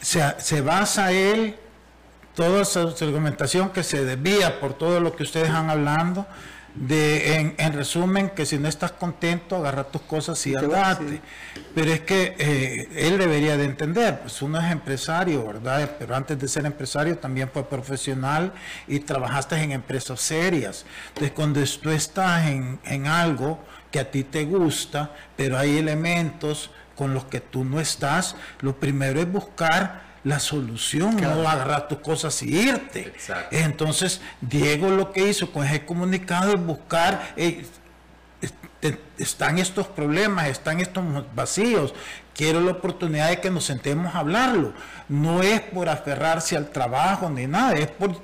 se, 0.01 0.61
basa 0.61 1.13
él, 1.13 1.57
toda 2.35 2.65
su 2.65 2.79
argumentación 2.79 3.71
que 3.71 3.83
se 3.83 4.05
desvía 4.05 4.61
por 4.61 4.75
todo 4.75 5.01
lo 5.01 5.15
que 5.15 5.23
ustedes 5.23 5.51
han 5.51 5.71
hablando, 5.71 6.27
de, 6.75 7.55
en, 7.57 7.73
resumen, 7.73 8.31
que 8.31 8.47
si 8.47 8.59
no 8.59 8.69
estás 8.69 8.93
contento, 8.93 9.57
agarra 9.57 9.85
tus 9.85 10.03
cosas 10.03 10.45
y 10.47 10.57
andate. 10.57 11.21
Pero 11.75 11.93
es 11.93 12.01
que 12.01 12.35
eh, 12.39 12.89
él 12.97 13.19
debería 13.19 13.57
de 13.57 13.65
entender, 13.65 14.21
pues 14.21 14.43
uno 14.43 14.59
es 14.59 14.71
empresario, 14.71 15.47
¿verdad? 15.47 15.91
Pero 15.99 16.17
antes 16.17 16.39
de 16.39 16.49
ser 16.49 16.67
empresario 16.67 17.17
también 17.19 17.49
fue 17.53 17.69
profesional 17.69 18.53
y 18.89 19.01
trabajaste 19.01 19.57
en 19.57 19.73
empresas 19.73 20.21
serias. 20.21 20.85
Entonces, 21.09 21.33
cuando 21.33 21.61
tú 21.81 21.91
estás 21.91 22.47
en, 22.47 22.81
en 22.85 23.07
algo 23.07 23.61
que 23.91 24.01
a 24.01 24.11
ti 24.11 24.25
te 24.25 24.45
gusta, 24.45 25.13
pero 25.37 25.57
hay 25.57 25.79
elementos 25.79 26.71
con 26.97 27.15
los 27.15 27.25
que 27.25 27.41
tú 27.41 27.65
no 27.65 27.81
estás, 27.81 28.37
lo 28.61 28.79
primero 28.79 29.21
es 29.21 29.31
buscar 29.31 30.04
la 30.25 30.41
solución, 30.41 31.17
no 31.17 31.49
agarrar 31.49 31.87
tus 31.87 31.99
cosas 31.99 32.43
y 32.43 32.57
irte. 32.57 33.13
Entonces, 33.51 34.21
Diego 34.41 34.91
lo 34.91 35.13
que 35.13 35.29
hizo 35.29 35.53
con 35.53 35.67
ese 35.67 35.85
comunicado 35.85 36.55
es 36.55 36.61
buscar, 36.65 37.35
eh, 37.37 37.65
están 39.19 39.59
estos 39.59 39.87
problemas, 39.87 40.49
están 40.49 40.81
estos 40.81 41.05
vacíos, 41.35 41.95
quiero 42.35 42.61
la 42.61 42.73
oportunidad 42.73 43.29
de 43.29 43.41
que 43.41 43.51
nos 43.51 43.65
sentemos 43.65 44.15
a 44.15 44.19
hablarlo. 44.19 44.73
No 45.09 45.43
es 45.43 45.61
por 45.61 45.89
aferrarse 45.89 46.57
al 46.57 46.71
trabajo 46.71 47.29
ni 47.29 47.47
nada, 47.47 47.75
es 47.75 47.89
por 47.89 48.21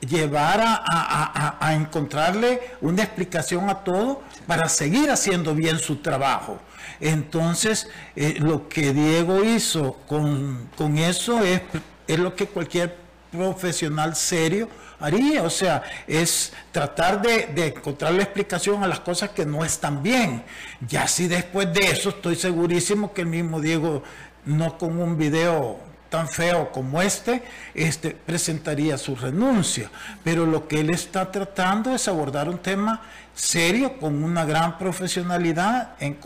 llevar 0.00 0.60
a 0.62 1.74
encontrarle 1.74 2.60
una 2.80 3.02
explicación 3.02 3.68
a 3.68 3.84
todo 3.84 4.22
para 4.46 4.68
seguir 4.70 5.10
haciendo 5.10 5.54
bien 5.54 5.78
su 5.78 5.96
trabajo. 5.96 6.58
Entonces, 7.00 7.88
eh, 8.14 8.36
lo 8.38 8.68
que 8.68 8.92
Diego 8.92 9.44
hizo 9.44 9.94
con, 10.06 10.68
eso 10.98 11.42
es, 11.42 11.60
es 12.06 12.18
lo 12.18 12.34
que 12.34 12.46
cualquier 12.46 12.96
profesional 13.30 14.14
serio 14.16 14.68
haría, 14.98 15.42
o 15.42 15.50
sea, 15.50 15.82
es 16.06 16.52
tratar 16.72 17.20
de, 17.20 17.66
encontrar 17.66 18.12
la 18.14 18.22
explicación 18.22 18.82
a 18.82 18.88
las 18.88 19.00
cosas 19.00 19.30
que 19.30 19.44
no 19.44 19.64
están 19.64 20.02
bien. 20.02 20.42
Ya 20.86 21.06
si 21.06 21.28
después 21.28 21.72
de 21.72 21.90
eso 21.90 22.10
estoy 22.10 22.36
segurísimo 22.36 23.12
que 23.12 23.22
el 23.22 23.28
mismo 23.28 23.60
Diego, 23.60 24.02
no 24.44 24.78
con 24.78 24.98
un 24.98 25.18
video 25.18 25.78
tan 26.08 26.28
feo 26.28 26.70
como 26.70 27.02
este, 27.02 27.42
este 27.74 28.10
presentaría 28.10 28.96
su 28.96 29.16
renuncia. 29.16 29.90
Pero 30.24 30.46
lo 30.46 30.68
que 30.68 30.80
él 30.80 30.90
está 30.90 31.30
tratando 31.30 31.94
es 31.94 32.08
abordar 32.08 32.48
un 32.48 32.58
tema 32.58 33.02
serio 33.34 33.98
con 33.98 34.22
una 34.22 34.44
gran 34.44 34.78
profesionalidad 34.78 35.94
en, 36.00 36.16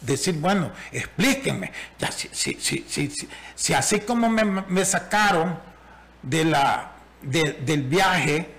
decir, 0.00 0.34
bueno, 0.34 0.72
explíquenme, 0.92 1.72
ya, 1.98 2.10
si, 2.10 2.28
si, 2.32 2.84
si, 2.86 3.12
si, 3.54 3.74
así 3.74 4.00
como 4.00 4.28
me, 4.28 4.84
sacaron 4.84 5.58
de 6.22 6.44
la, 6.44 6.92
del 7.22 7.82
viaje, 7.82 8.50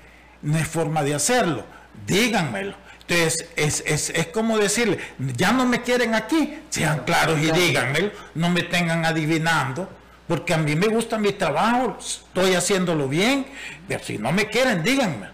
no 0.42 0.58
es 0.58 0.68
forma 0.68 1.04
de 1.04 1.16
hacerlo, 1.16 1.66
díganmelo. 2.06 2.76
Entonces, 3.02 3.50
es, 3.56 3.84
es, 3.86 4.10
es, 4.12 4.28
como 4.28 4.58
decirle, 4.58 5.00
ya 5.36 5.52
no 5.52 5.66
me 5.66 5.82
quieren 5.82 6.16
aquí, 6.16 6.60
sean 6.70 7.00
claros 7.00 7.40
y 7.40 7.52
díganmelo, 7.52 8.12
no 8.36 8.50
me 8.50 8.64
tengan 8.64 9.06
adivinando, 9.06 9.90
porque 10.28 10.54
a 10.54 10.58
mí 10.58 10.76
me 10.76 10.88
gusta 10.88 11.18
mi 11.18 11.34
trabajo, 11.34 11.98
estoy 12.00 12.54
haciéndolo 12.54 13.10
bien, 13.10 13.48
pero 13.88 14.04
si 14.04 14.18
no 14.18 14.32
me 14.32 14.46
quieren, 14.48 14.82
díganme. 14.82 15.28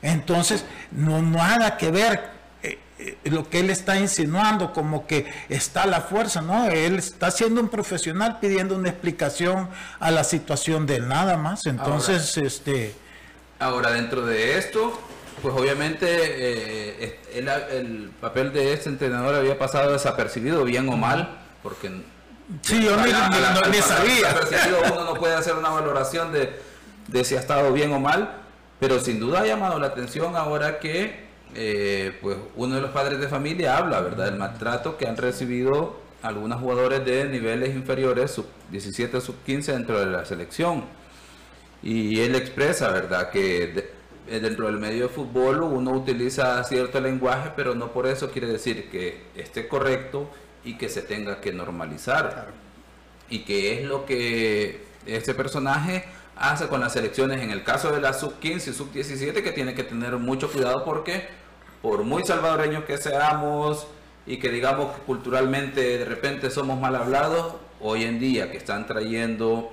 Entonces, 0.00 0.64
no 0.90 1.22
nada 1.22 1.76
que 1.76 1.92
ver 1.92 2.31
lo 3.24 3.48
que 3.48 3.60
él 3.60 3.70
está 3.70 3.98
insinuando, 3.98 4.72
como 4.72 5.06
que 5.06 5.26
está 5.48 5.86
la 5.86 6.00
fuerza, 6.00 6.40
¿no? 6.40 6.68
Él 6.68 6.96
está 6.96 7.30
siendo 7.30 7.60
un 7.60 7.68
profesional 7.68 8.38
pidiendo 8.40 8.76
una 8.76 8.88
explicación 8.88 9.68
a 10.00 10.10
la 10.10 10.24
situación 10.24 10.86
de 10.86 11.00
nada 11.00 11.36
más. 11.36 11.66
Entonces, 11.66 12.36
ahora, 12.36 12.48
este. 12.48 12.94
Ahora, 13.58 13.90
dentro 13.92 14.26
de 14.26 14.58
esto, 14.58 14.98
pues 15.40 15.54
obviamente 15.54 16.06
eh, 16.08 17.20
el, 17.34 18.10
papel 18.20 18.52
de 18.52 18.72
este 18.72 18.88
entrenador 18.88 19.34
había 19.34 19.58
pasado 19.58 19.92
desapercibido, 19.92 20.64
bien 20.64 20.88
o 20.88 20.96
mal, 20.96 21.38
porque. 21.62 21.90
Sí, 22.62 22.82
yo 22.82 22.96
ni, 22.96 23.10
sabía. 23.80 24.34
Uno 24.92 25.04
no 25.04 25.14
puede 25.14 25.34
hacer 25.34 25.54
una 25.54 25.70
valoración 25.70 26.32
de, 26.32 26.60
de 27.08 27.24
si 27.24 27.36
ha 27.36 27.40
estado 27.40 27.72
bien 27.72 27.92
o 27.92 28.00
mal, 28.00 28.42
pero 28.78 29.00
sin 29.00 29.20
duda 29.20 29.40
ha 29.40 29.46
llamado 29.46 29.78
la 29.78 29.86
atención 29.88 30.36
ahora 30.36 30.78
que 30.78 31.31
eh, 31.54 32.18
pues 32.20 32.36
uno 32.56 32.76
de 32.76 32.80
los 32.80 32.90
padres 32.90 33.20
de 33.20 33.28
familia 33.28 33.76
habla, 33.76 34.00
¿verdad?, 34.00 34.26
del 34.26 34.38
maltrato 34.38 34.96
que 34.96 35.06
han 35.06 35.16
recibido 35.16 36.00
algunos 36.22 36.60
jugadores 36.60 37.04
de 37.04 37.24
niveles 37.26 37.74
inferiores, 37.74 38.30
sub 38.30 38.46
17, 38.70 39.20
sub 39.20 39.36
15 39.44 39.72
dentro 39.72 40.00
de 40.00 40.06
la 40.06 40.24
selección. 40.24 40.84
Y 41.82 42.20
él 42.20 42.34
expresa, 42.36 42.88
¿verdad?, 42.90 43.30
que 43.30 43.90
eh, 44.28 44.40
dentro 44.40 44.66
del 44.66 44.78
medio 44.78 45.08
de 45.08 45.08
fútbol 45.08 45.62
uno 45.62 45.90
utiliza 45.92 46.62
cierto 46.64 47.00
lenguaje, 47.00 47.50
pero 47.56 47.74
no 47.74 47.92
por 47.92 48.06
eso 48.06 48.30
quiere 48.30 48.46
decir 48.46 48.88
que 48.90 49.24
esté 49.34 49.68
correcto 49.68 50.30
y 50.64 50.78
que 50.78 50.88
se 50.88 51.02
tenga 51.02 51.40
que 51.40 51.52
normalizar. 51.52 52.48
Y 53.28 53.40
que 53.40 53.78
es 53.78 53.84
lo 53.84 54.06
que 54.06 54.84
este 55.06 55.34
personaje 55.34 56.04
hace 56.36 56.68
con 56.68 56.80
las 56.80 56.92
selecciones 56.92 57.42
en 57.42 57.50
el 57.50 57.62
caso 57.64 57.92
de 57.92 58.00
la 58.00 58.12
sub 58.12 58.38
15 58.38 58.70
y 58.70 58.72
sub 58.72 58.92
17 58.92 59.42
que 59.42 59.52
tiene 59.52 59.74
que 59.74 59.84
tener 59.84 60.16
mucho 60.18 60.50
cuidado 60.50 60.84
porque 60.84 61.41
por 61.82 62.04
muy 62.04 62.24
salvadoreños 62.24 62.84
que 62.84 62.96
seamos 62.96 63.86
y 64.26 64.36
que 64.38 64.50
digamos 64.50 64.94
que 64.94 65.02
culturalmente 65.02 65.98
de 65.98 66.04
repente 66.04 66.50
somos 66.50 66.80
mal 66.80 66.94
hablados, 66.94 67.54
hoy 67.80 68.04
en 68.04 68.20
día 68.20 68.50
que 68.50 68.56
están 68.56 68.86
trayendo 68.86 69.72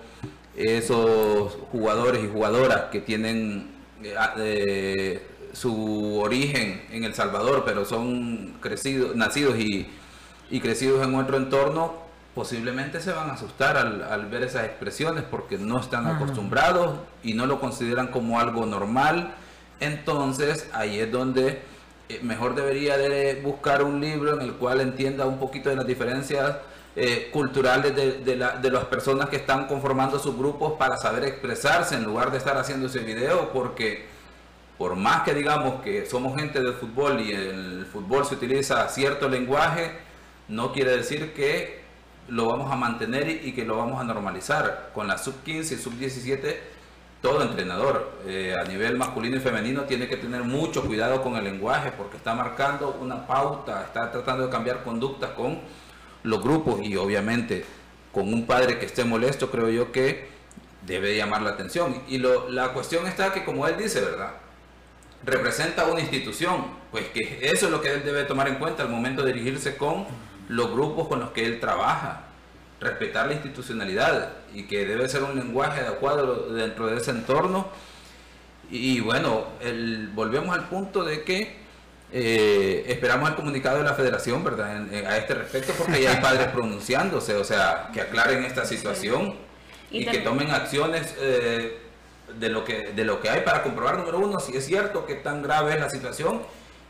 esos 0.56 1.58
jugadores 1.72 2.24
y 2.24 2.28
jugadoras 2.28 2.86
que 2.92 3.00
tienen 3.00 3.70
eh, 4.04 5.22
su 5.54 6.20
origen 6.20 6.82
en 6.92 7.04
El 7.04 7.14
Salvador, 7.14 7.64
pero 7.66 7.86
son 7.86 8.56
crecidos, 8.60 9.16
nacidos 9.16 9.58
y, 9.60 9.88
y 10.50 10.60
crecidos 10.60 11.06
en 11.08 11.16
otro 11.16 11.38
entorno, 11.38 11.94
posiblemente 12.34 13.02
se 13.02 13.12
van 13.12 13.30
a 13.30 13.34
asustar 13.34 13.78
al, 13.78 14.26
ver 14.28 14.44
esas 14.44 14.66
expresiones 14.66 15.24
porque 15.24 15.58
no 15.58 15.80
están 15.80 16.08
acostumbrados 16.08 17.00
y 17.24 17.34
no 17.34 17.46
lo 17.46 17.60
consideran 17.60 18.08
como 18.08 18.40
algo 18.40 18.66
normal. 18.66 19.34
Entonces 19.80 20.70
ahí 20.74 21.00
es 21.00 21.12
donde 21.12 21.48
eh, 21.48 21.62
mejor 22.22 22.56
debería 22.56 22.98
de 22.98 23.40
buscar 23.42 23.84
un 23.84 24.02
libro 24.02 24.34
en 24.34 24.42
el 24.42 24.54
cual 24.54 24.82
entienda 24.82 25.26
un 25.26 25.40
poquito 25.40 25.70
de 25.70 25.76
las 25.76 25.86
diferencias 25.86 26.58
eh, 26.96 27.30
culturales 27.32 27.96
de, 27.96 28.36
las 28.36 28.86
personas 28.86 29.30
que 29.30 29.36
están 29.36 29.68
conformando 29.68 30.18
sus 30.18 30.36
grupos 30.36 30.74
para 30.74 30.98
saber 30.98 31.24
expresarse 31.24 31.96
en 31.96 32.04
lugar 32.04 32.32
de 32.32 32.40
estar 32.40 32.58
haciendo 32.58 32.88
ese 32.88 33.00
video 33.00 33.52
porque 33.54 34.06
por 34.78 34.96
más 34.96 35.22
que 35.22 35.34
digamos 35.34 35.82
que 35.82 36.06
somos 36.08 36.40
gente 36.40 36.60
del 36.60 36.74
fútbol 36.74 37.22
y 37.22 37.32
el 37.32 37.86
fútbol 37.92 38.26
se 38.26 38.36
utiliza 38.36 38.88
cierto 38.90 39.30
lenguaje, 39.30 39.92
no 40.48 40.72
quiere 40.72 40.98
decir 40.98 41.34
que 41.34 41.80
lo 42.28 42.48
vamos 42.48 42.72
a 42.72 42.76
mantener 42.76 43.30
y, 43.30 43.54
que 43.54 43.66
lo 43.66 43.78
vamos 43.78 44.00
a 44.00 44.04
normalizar. 44.04 44.92
Con 44.94 45.08
la 45.08 45.18
sub 45.18 45.44
15 45.44 45.76
y 45.76 45.78
sub 45.78 45.94
17 45.94 46.79
todo 47.22 47.42
entrenador 47.42 48.12
eh, 48.26 48.56
a 48.58 48.64
nivel 48.64 48.98
masculino 48.98 49.38
y 49.38 49.40
femenino 49.40 49.84
tiene 49.84 50.08
que 50.08 50.18
tener 50.18 50.44
mucho 50.44 50.86
cuidado 50.86 51.22
con 51.22 51.36
el 51.36 51.44
lenguaje 51.44 51.92
porque 51.98 52.18
está 52.18 52.34
marcando 52.34 52.98
una 53.02 53.28
pauta, 53.28 53.84
está 53.84 54.12
tratando 54.12 54.46
de 54.46 54.50
cambiar 54.50 54.84
conductas 54.84 55.32
con 55.32 55.60
los 56.24 56.42
grupos 56.42 56.80
y 56.84 56.96
obviamente 56.96 57.66
con 58.14 58.34
un 58.34 58.46
padre 58.46 58.80
que 58.80 58.86
esté 58.86 59.04
molesto 59.04 59.52
creo 59.52 59.70
yo 59.70 59.92
que 59.92 60.30
debe 60.86 61.16
llamar 61.18 61.42
la 61.42 61.52
atención. 61.52 62.02
Y 62.08 62.20
lo, 62.20 62.50
la 62.50 62.70
cuestión 62.70 63.06
está 63.06 63.34
que 63.34 63.44
como 63.44 63.68
él 63.68 63.78
dice, 63.78 64.00
¿verdad? 64.02 64.32
Representa 65.26 65.86
una 65.86 66.00
institución, 66.00 66.68
pues 66.92 67.08
que 67.10 67.40
eso 67.42 67.66
es 67.66 67.72
lo 67.72 67.82
que 67.82 67.94
él 67.94 68.04
debe 68.06 68.24
tomar 68.24 68.48
en 68.48 68.56
cuenta 68.56 68.84
al 68.84 68.90
momento 68.90 69.24
de 69.24 69.34
dirigirse 69.34 69.76
con 69.76 70.08
los 70.48 70.72
grupos 70.72 71.10
con 71.10 71.20
los 71.20 71.32
que 71.32 71.46
él 71.46 71.60
trabaja 71.60 72.24
respetar 72.80 73.28
la 73.28 73.34
institucionalidad 73.34 74.34
y 74.54 74.64
que 74.64 74.86
debe 74.86 75.08
ser 75.10 75.24
un 75.24 75.36
lenguaje 75.36 75.82
adecuado 75.82 76.54
dentro 76.54 76.88
de 76.88 76.98
ese 76.98 77.12
entorno. 77.12 77.68
Y 78.70 79.00
bueno, 79.00 79.46
el, 79.62 80.10
volvemos 80.14 80.56
al 80.56 80.70
punto 80.70 81.04
de 81.04 81.24
que 81.24 81.58
eh, 82.12 82.86
esperamos 82.88 83.30
el 83.30 83.36
comunicado 83.36 83.78
de 83.78 83.84
la 83.84 83.94
federación, 83.94 84.44
¿verdad? 84.44 84.88
a 84.92 85.18
este 85.18 85.36
respecto, 85.36 85.74
porque 85.78 86.02
ya 86.02 86.12
hay 86.12 86.18
padres 86.22 86.48
pronunciándose, 86.48 87.36
o 87.36 87.44
sea, 87.44 87.90
que 87.94 88.02
aclaren 88.02 88.44
esta 88.44 88.66
situación 88.66 89.36
y, 89.92 90.06
que 90.06 90.20
tomen 90.20 90.52
acciones 90.52 91.16
eh, 91.20 91.80
de, 92.40 92.50
lo 92.50 92.64
que, 92.64 92.94
de 92.94 93.06
lo 93.06 93.22
que 93.22 93.30
hay 93.30 93.42
para 93.42 93.64
comprobar, 93.64 93.98
número 93.98 94.20
uno, 94.20 94.40
si 94.40 94.56
es 94.56 94.66
cierto 94.66 95.06
que 95.06 95.16
tan 95.16 95.44
grave 95.44 95.74
es 95.74 95.80
la 95.80 95.90
situación 95.90 96.42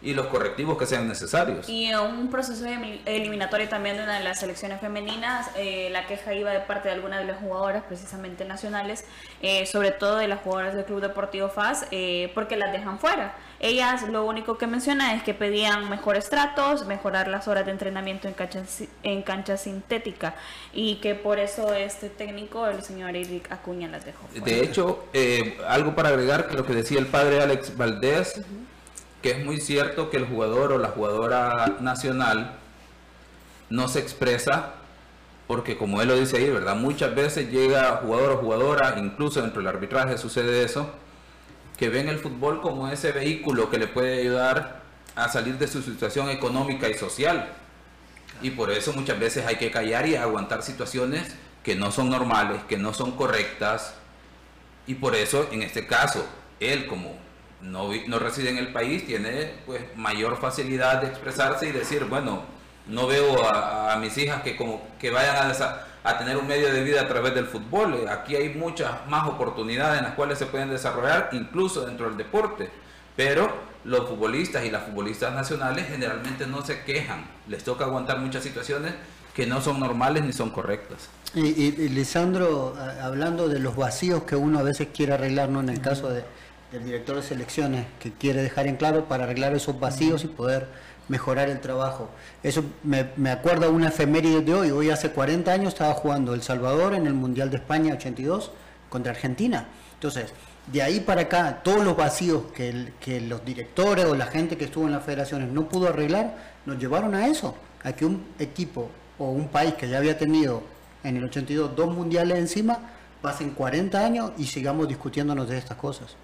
y 0.01 0.13
los 0.13 0.27
correctivos 0.27 0.77
que 0.77 0.85
sean 0.85 1.07
necesarios. 1.07 1.67
Y 1.67 1.93
un 1.93 2.29
proceso 2.29 2.65
eliminatorio 3.05 3.67
también 3.67 3.97
de 3.97 4.03
una 4.03 4.17
de 4.17 4.23
las 4.23 4.39
selecciones 4.39 4.79
femeninas, 4.79 5.49
eh, 5.55 5.89
la 5.91 6.07
queja 6.07 6.33
iba 6.33 6.51
de 6.51 6.61
parte 6.61 6.87
de 6.87 6.95
algunas 6.95 7.19
de 7.19 7.25
las 7.25 7.39
jugadoras, 7.39 7.83
precisamente 7.83 8.45
nacionales, 8.45 9.03
eh, 9.41 9.65
sobre 9.65 9.91
todo 9.91 10.17
de 10.17 10.27
las 10.27 10.41
jugadoras 10.41 10.73
del 10.73 10.85
Club 10.85 11.01
Deportivo 11.01 11.49
FAS, 11.49 11.85
eh, 11.91 12.31
porque 12.33 12.55
las 12.55 12.71
dejan 12.71 12.99
fuera. 12.99 13.35
Ellas 13.59 14.07
lo 14.07 14.25
único 14.25 14.57
que 14.57 14.67
mencionan 14.67 15.17
es 15.17 15.23
que 15.23 15.33
pedían 15.33 15.89
mejores 15.89 16.29
tratos, 16.29 16.85
mejorar 16.85 17.27
las 17.27 17.49
horas 17.49 17.65
de 17.65 17.73
entrenamiento 17.73 18.29
en 18.29 18.33
cancha, 18.33 18.63
en 19.03 19.21
cancha 19.21 19.57
sintética 19.57 20.35
y 20.73 20.95
que 20.95 21.13
por 21.13 21.39
eso 21.39 21.73
este 21.73 22.07
técnico, 22.07 22.67
el 22.67 22.81
señor 22.83 23.17
Eric 23.17 23.51
Acuña, 23.51 23.89
las 23.89 24.05
dejó. 24.05 24.27
Fuera. 24.27 24.45
De 24.45 24.63
hecho, 24.63 25.03
algo 25.67 25.93
para 25.93 26.07
agregar 26.07 26.47
que 26.47 26.55
lo 26.55 26.65
que 26.65 26.73
decía 26.73 26.99
el 26.99 27.07
padre 27.07 27.41
Alex 27.41 27.75
Valdés 27.75 28.41
que 29.21 29.31
es 29.31 29.43
muy 29.43 29.59
cierto 29.59 30.09
que 30.09 30.17
el 30.17 30.25
jugador 30.25 30.71
o 30.71 30.77
la 30.77 30.89
jugadora 30.89 31.77
nacional 31.79 32.57
no 33.69 33.87
se 33.87 33.99
expresa 33.99 34.75
porque 35.49 35.77
como 35.77 35.99
él 35.99 36.09
lo 36.09 36.15
dice 36.15 36.37
ahí, 36.37 36.47
¿verdad? 36.47 36.75
Muchas 36.75 37.15
veces 37.15 37.49
llega 37.49 38.01
jugador 38.03 38.33
o 38.33 38.37
jugadora, 38.37 38.95
incluso 38.99 39.41
dentro 39.41 39.61
del 39.61 39.67
arbitraje 39.69 40.15
sucede 40.19 40.63
eso, 40.63 40.91
que 41.75 41.89
ven 41.89 42.07
el 42.07 42.19
fútbol 42.19 42.61
como 42.61 42.87
ese 42.87 43.11
vehículo 43.11 43.71
que 43.71 43.79
le 43.79 43.87
puede 43.87 44.19
ayudar 44.19 44.83
a 45.15 45.27
salir 45.27 45.57
de 45.57 45.67
su 45.67 45.81
situación 45.81 46.29
económica 46.29 46.87
y 46.87 46.93
social. 46.93 47.49
Y 48.43 48.51
por 48.51 48.69
eso 48.69 48.93
muchas 48.93 49.19
veces 49.19 49.47
hay 49.47 49.55
que 49.55 49.71
callar 49.71 50.07
y 50.07 50.15
aguantar 50.15 50.61
situaciones 50.61 51.35
que 51.63 51.75
no 51.75 51.91
son 51.91 52.11
normales, 52.11 52.61
que 52.69 52.77
no 52.77 52.93
son 52.93 53.13
correctas. 53.13 53.95
Y 54.85 54.93
por 54.93 55.15
eso, 55.15 55.47
en 55.51 55.63
este 55.63 55.87
caso, 55.87 56.27
él 56.59 56.85
como 56.85 57.17
no, 57.61 57.89
no 58.07 58.19
reside 58.19 58.49
en 58.49 58.57
el 58.57 58.71
país, 58.71 59.05
tiene 59.05 59.53
pues 59.65 59.81
mayor 59.95 60.37
facilidad 60.37 61.01
de 61.01 61.07
expresarse 61.07 61.67
y 61.67 61.71
decir, 61.71 62.05
bueno, 62.05 62.43
no 62.87 63.07
veo 63.07 63.43
a, 63.45 63.95
mis 63.97 64.17
hijas 64.17 64.41
que 64.41 64.55
como 64.55 64.81
que 64.99 65.11
vayan 65.11 65.51
a, 65.51 65.85
a, 66.03 66.17
tener 66.17 66.37
un 66.37 66.47
medio 66.47 66.73
de 66.73 66.83
vida 66.83 67.01
a 67.01 67.07
través 67.07 67.35
del 67.35 67.45
fútbol. 67.45 68.07
Aquí 68.07 68.35
hay 68.35 68.49
muchas 68.49 69.07
más 69.07 69.27
oportunidades 69.27 69.99
en 69.99 70.05
las 70.05 70.13
cuales 70.15 70.39
se 70.39 70.45
pueden 70.45 70.69
desarrollar, 70.69 71.29
incluso 71.33 71.85
dentro 71.85 72.07
del 72.07 72.17
deporte. 72.17 72.69
Pero 73.15 73.53
los 73.83 74.07
futbolistas 74.07 74.65
y 74.65 74.71
las 74.71 74.83
futbolistas 74.83 75.33
nacionales 75.33 75.87
generalmente 75.87 76.47
no 76.47 76.65
se 76.65 76.83
quejan. 76.83 77.25
Les 77.47 77.63
toca 77.63 77.85
aguantar 77.85 78.19
muchas 78.19 78.43
situaciones 78.43 78.93
que 79.33 79.45
no 79.45 79.61
son 79.61 79.79
normales 79.79 80.23
ni 80.23 80.33
son 80.33 80.49
correctas. 80.49 81.09
Y, 81.35 81.47
y, 81.47 81.89
Lisandro, 81.89 82.75
hablando 83.01 83.47
de 83.47 83.59
los 83.59 83.75
vacíos 83.75 84.23
que 84.23 84.35
uno 84.35 84.59
a 84.59 84.63
veces 84.63 84.87
quiere 84.93 85.13
arreglar, 85.13 85.49
¿no? 85.49 85.59
En 85.59 85.69
el 85.69 85.81
caso 85.81 86.09
de 86.09 86.23
del 86.71 86.85
director 86.85 87.15
de 87.15 87.23
selecciones 87.23 87.85
que 87.99 88.11
quiere 88.11 88.43
dejar 88.43 88.67
en 88.67 88.75
claro 88.75 89.05
para 89.05 89.23
arreglar 89.23 89.55
esos 89.55 89.79
vacíos 89.79 90.23
y 90.23 90.27
poder 90.27 90.67
mejorar 91.07 91.49
el 91.49 91.59
trabajo. 91.59 92.09
Eso 92.43 92.63
me, 92.83 93.09
me 93.15 93.31
acuerda 93.31 93.69
una 93.69 93.87
efeméride 93.87 94.41
de 94.41 94.53
hoy. 94.53 94.71
Hoy 94.71 94.89
hace 94.91 95.09
40 95.11 95.51
años 95.51 95.73
estaba 95.73 95.93
jugando 95.95 96.33
El 96.33 96.43
Salvador 96.43 96.93
en 96.93 97.07
el 97.07 97.13
Mundial 97.15 97.49
de 97.49 97.57
España 97.57 97.93
82 97.95 98.51
contra 98.89 99.11
Argentina. 99.11 99.67
Entonces, 99.95 100.31
de 100.71 100.83
ahí 100.83 100.99
para 100.99 101.21
acá, 101.21 101.61
todos 101.63 101.83
los 101.83 101.97
vacíos 101.97 102.43
que, 102.55 102.93
que 102.99 103.19
los 103.19 103.43
directores 103.43 104.05
o 104.05 104.15
la 104.15 104.27
gente 104.27 104.55
que 104.55 104.65
estuvo 104.65 104.85
en 104.85 104.91
las 104.91 105.03
federaciones 105.03 105.49
no 105.49 105.67
pudo 105.67 105.89
arreglar, 105.89 106.35
nos 106.67 106.77
llevaron 106.77 107.15
a 107.15 107.27
eso, 107.27 107.55
a 107.83 107.93
que 107.93 108.05
un 108.05 108.23
equipo 108.37 108.89
o 109.17 109.31
un 109.31 109.47
país 109.47 109.73
que 109.73 109.89
ya 109.89 109.97
había 109.97 110.17
tenido 110.17 110.61
en 111.03 111.17
el 111.17 111.23
82 111.23 111.75
dos 111.75 111.95
mundiales 111.95 112.37
encima, 112.37 112.79
pasen 113.21 113.51
40 113.51 114.05
años 114.05 114.31
y 114.37 114.45
sigamos 114.45 114.87
discutiéndonos 114.87 115.49
de 115.49 115.57
estas 115.57 115.77
cosas. 115.77 116.15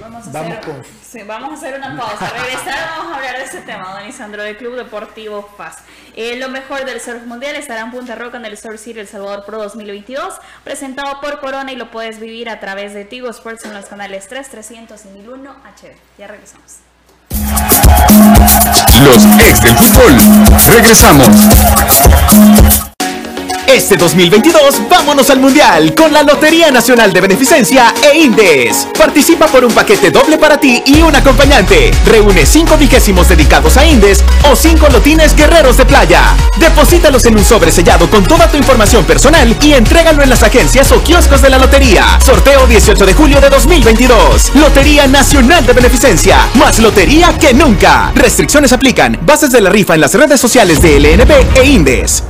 Vamos 0.00 0.26
a, 0.26 0.30
hacer, 0.30 1.26
vamos 1.26 1.50
a 1.50 1.54
hacer 1.54 1.74
una 1.76 1.94
pausa. 1.96 2.30
Regresar, 2.38 2.88
vamos 2.96 3.12
a 3.12 3.16
hablar 3.16 3.36
de 3.36 3.44
ese 3.44 3.60
tema, 3.60 3.92
don 3.92 4.08
Isandro, 4.08 4.42
del 4.42 4.56
Club 4.56 4.76
Deportivo 4.76 5.46
Paz. 5.58 5.76
Eh, 6.16 6.36
lo 6.36 6.48
mejor 6.48 6.86
del 6.86 7.00
surf 7.00 7.26
mundial 7.26 7.54
estará 7.56 7.82
en 7.82 7.90
Punta 7.90 8.14
Roca 8.14 8.38
en 8.38 8.46
el 8.46 8.56
Surf 8.56 8.80
City 8.80 9.00
El 9.00 9.08
Salvador 9.08 9.44
Pro 9.44 9.58
2022, 9.58 10.34
presentado 10.64 11.20
por 11.20 11.40
Corona 11.40 11.70
y 11.70 11.76
lo 11.76 11.90
puedes 11.90 12.18
vivir 12.18 12.48
a 12.48 12.60
través 12.60 12.94
de 12.94 13.04
Tigo 13.04 13.28
Sports 13.28 13.66
en 13.66 13.74
los 13.74 13.84
canales 13.84 14.26
3, 14.28 14.48
300 14.48 15.04
y 15.04 15.08
1001 15.08 15.50
HD. 15.50 15.96
Ya 16.18 16.28
regresamos. 16.28 16.78
Los 19.04 19.24
ex 19.40 19.62
del 19.62 19.76
fútbol. 19.76 20.16
Regresamos. 20.72 21.28
Este 23.74 23.96
2022, 23.96 24.88
vámonos 24.88 25.30
al 25.30 25.40
Mundial 25.40 25.96
con 25.96 26.12
la 26.12 26.22
Lotería 26.22 26.70
Nacional 26.70 27.12
de 27.12 27.20
Beneficencia 27.20 27.92
e 28.04 28.18
Indes. 28.18 28.86
Participa 28.96 29.48
por 29.48 29.64
un 29.64 29.72
paquete 29.72 30.12
doble 30.12 30.38
para 30.38 30.58
ti 30.58 30.80
y 30.86 31.02
un 31.02 31.16
acompañante. 31.16 31.90
Reúne 32.06 32.46
5 32.46 32.76
vigésimos 32.76 33.28
dedicados 33.28 33.76
a 33.76 33.84
Indes 33.84 34.22
o 34.48 34.54
5 34.54 34.90
lotines 34.90 35.34
guerreros 35.34 35.76
de 35.76 35.86
playa. 35.86 36.36
Deposítalos 36.56 37.26
en 37.26 37.36
un 37.36 37.44
sobre 37.44 37.72
sellado 37.72 38.08
con 38.08 38.22
toda 38.22 38.46
tu 38.46 38.56
información 38.56 39.04
personal 39.04 39.56
y 39.60 39.72
entrégalo 39.72 40.22
en 40.22 40.30
las 40.30 40.44
agencias 40.44 40.92
o 40.92 41.02
kioscos 41.02 41.42
de 41.42 41.50
la 41.50 41.58
lotería. 41.58 42.20
Sorteo 42.24 42.68
18 42.68 43.04
de 43.04 43.14
julio 43.14 43.40
de 43.40 43.50
2022. 43.50 44.52
Lotería 44.54 45.08
Nacional 45.08 45.66
de 45.66 45.72
Beneficencia. 45.72 46.48
Más 46.54 46.78
lotería 46.78 47.36
que 47.40 47.52
nunca. 47.52 48.12
Restricciones 48.14 48.72
aplican. 48.72 49.18
Bases 49.22 49.50
de 49.50 49.60
la 49.60 49.70
rifa 49.70 49.96
en 49.96 50.00
las 50.00 50.14
redes 50.14 50.40
sociales 50.40 50.80
de 50.80 51.00
LNP 51.00 51.60
e 51.60 51.64
Indes. 51.66 52.22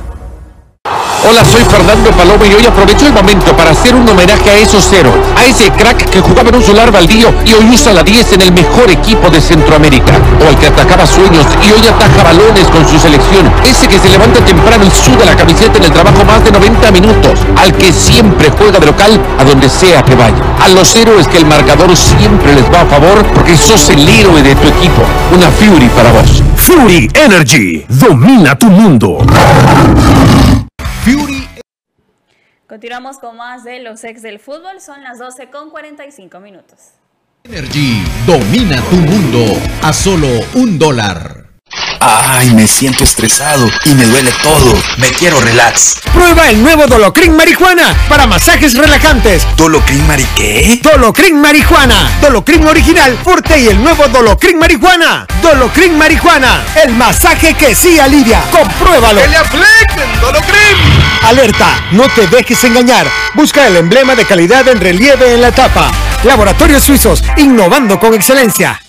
Hola, 1.23 1.43
soy 1.43 1.63
Fernando 1.63 2.11
Paloma 2.11 2.45
y 2.45 2.53
hoy 2.53 2.65
aprovecho 2.65 3.07
el 3.07 3.13
momento 3.13 3.55
para 3.55 3.71
hacer 3.71 3.95
un 3.95 4.07
homenaje 4.07 4.49
a 4.49 4.57
esos 4.57 4.85
cero, 4.87 5.11
a 5.35 5.45
ese 5.45 5.71
crack 5.71 6.09
que 6.09 6.19
jugaba 6.19 6.49
en 6.49 6.55
un 6.55 6.63
solar 6.63 6.91
baldío 6.91 7.33
y 7.45 7.53
hoy 7.53 7.69
usa 7.73 7.93
la 7.93 8.03
10 8.03 8.33
en 8.33 8.41
el 8.41 8.51
mejor 8.51 8.91
equipo 8.91 9.29
de 9.29 9.41
Centroamérica, 9.41 10.13
o 10.43 10.47
al 10.47 10.57
que 10.59 10.67
atacaba 10.67 11.07
sueños 11.07 11.45
y 11.65 11.71
hoy 11.71 11.87
ataja 11.87 12.23
balones 12.23 12.67
con 12.67 12.87
su 12.87 12.99
selección, 12.99 13.51
ese 13.63 13.87
que 13.87 13.97
se 13.97 14.09
levanta 14.09 14.43
temprano 14.45 14.83
y 14.85 14.91
suda 14.91 15.25
la 15.25 15.35
camiseta 15.35 15.77
en 15.77 15.85
el 15.85 15.91
trabajo 15.91 16.23
más 16.25 16.43
de 16.43 16.51
90 16.51 16.91
minutos, 16.91 17.39
al 17.57 17.73
que 17.73 17.91
siempre 17.91 18.51
juega 18.57 18.79
de 18.79 18.85
local 18.85 19.19
a 19.39 19.43
donde 19.43 19.69
sea 19.69 20.03
que 20.03 20.15
vaya. 20.15 20.37
A 20.61 20.69
los 20.69 20.95
héroes 20.95 21.27
que 21.27 21.37
el 21.37 21.45
marcador 21.45 21.95
siempre 21.95 22.53
les 22.53 22.65
va 22.65 22.81
a 22.81 22.85
favor 22.85 23.25
porque 23.33 23.57
sos 23.57 23.89
el 23.89 24.07
héroe 24.07 24.43
de 24.43 24.55
tu 24.55 24.67
equipo. 24.67 25.01
Una 25.33 25.49
Fury 25.49 25.89
para 25.89 26.11
vos. 26.11 26.43
Fury 26.55 27.09
Energy 27.13 27.85
domina 27.89 28.55
tu 28.57 28.69
mundo. 28.69 29.19
Fury. 31.05 31.47
Continuamos 32.67 33.19
con 33.19 33.37
más 33.37 33.63
de 33.63 33.79
los 33.79 34.03
ex 34.03 34.23
del 34.23 34.39
fútbol. 34.39 34.81
Son 34.81 35.03
las 35.03 35.19
12 35.19 35.51
con 35.51 35.69
45 35.69 36.39
minutos. 36.39 36.93
Energy 37.43 38.03
domina 38.25 38.81
tu 38.89 38.95
mundo 38.95 39.53
a 39.83 39.93
solo 39.93 40.27
un 40.55 40.79
dólar. 40.79 41.54
Ay, 41.99 42.51
me 42.51 42.67
siento 42.67 43.03
estresado 43.03 43.69
y 43.85 43.93
me 43.95 44.05
duele 44.05 44.31
todo. 44.43 44.77
Me 44.97 45.09
quiero 45.09 45.39
relax. 45.41 46.01
Prueba 46.13 46.49
el 46.49 46.61
nuevo 46.61 46.85
Dolocrin 46.87 47.35
Marihuana 47.35 47.95
para 48.07 48.27
masajes 48.27 48.77
relajantes. 48.77 49.45
¿Dolocrin 49.57 50.05
Mari 50.05 50.25
qué? 50.35 50.79
Dolocrin 50.83 51.39
Marihuana. 51.39 52.11
Dolocrin 52.21 52.67
original, 52.67 53.17
fuerte 53.23 53.59
y 53.59 53.67
el 53.67 53.81
nuevo 53.81 54.07
Dolocrin 54.07 54.59
Marihuana. 54.59 55.25
Dolocrin 55.41 55.97
Marihuana. 55.97 56.63
El 56.83 56.93
masaje 56.93 57.53
que 57.55 57.73
sí 57.73 57.99
alivia. 57.99 58.41
Compruébalo. 58.51 59.21
¡Que 59.21 59.27
le 59.27 59.37
apliquen 59.37 60.21
Dolocrin! 60.21 60.77
Alerta, 61.23 61.67
no 61.91 62.03
te 62.09 62.27
dejes 62.27 62.63
engañar. 62.63 63.07
Busca 63.33 63.67
el 63.67 63.77
emblema 63.77 64.15
de 64.15 64.25
calidad 64.25 64.67
en 64.67 64.79
relieve 64.79 65.33
en 65.33 65.41
la 65.41 65.51
tapa. 65.51 65.91
Laboratorios 66.23 66.83
Suizos, 66.83 67.23
innovando 67.37 67.99
con 67.99 68.13
excelencia. 68.13 68.79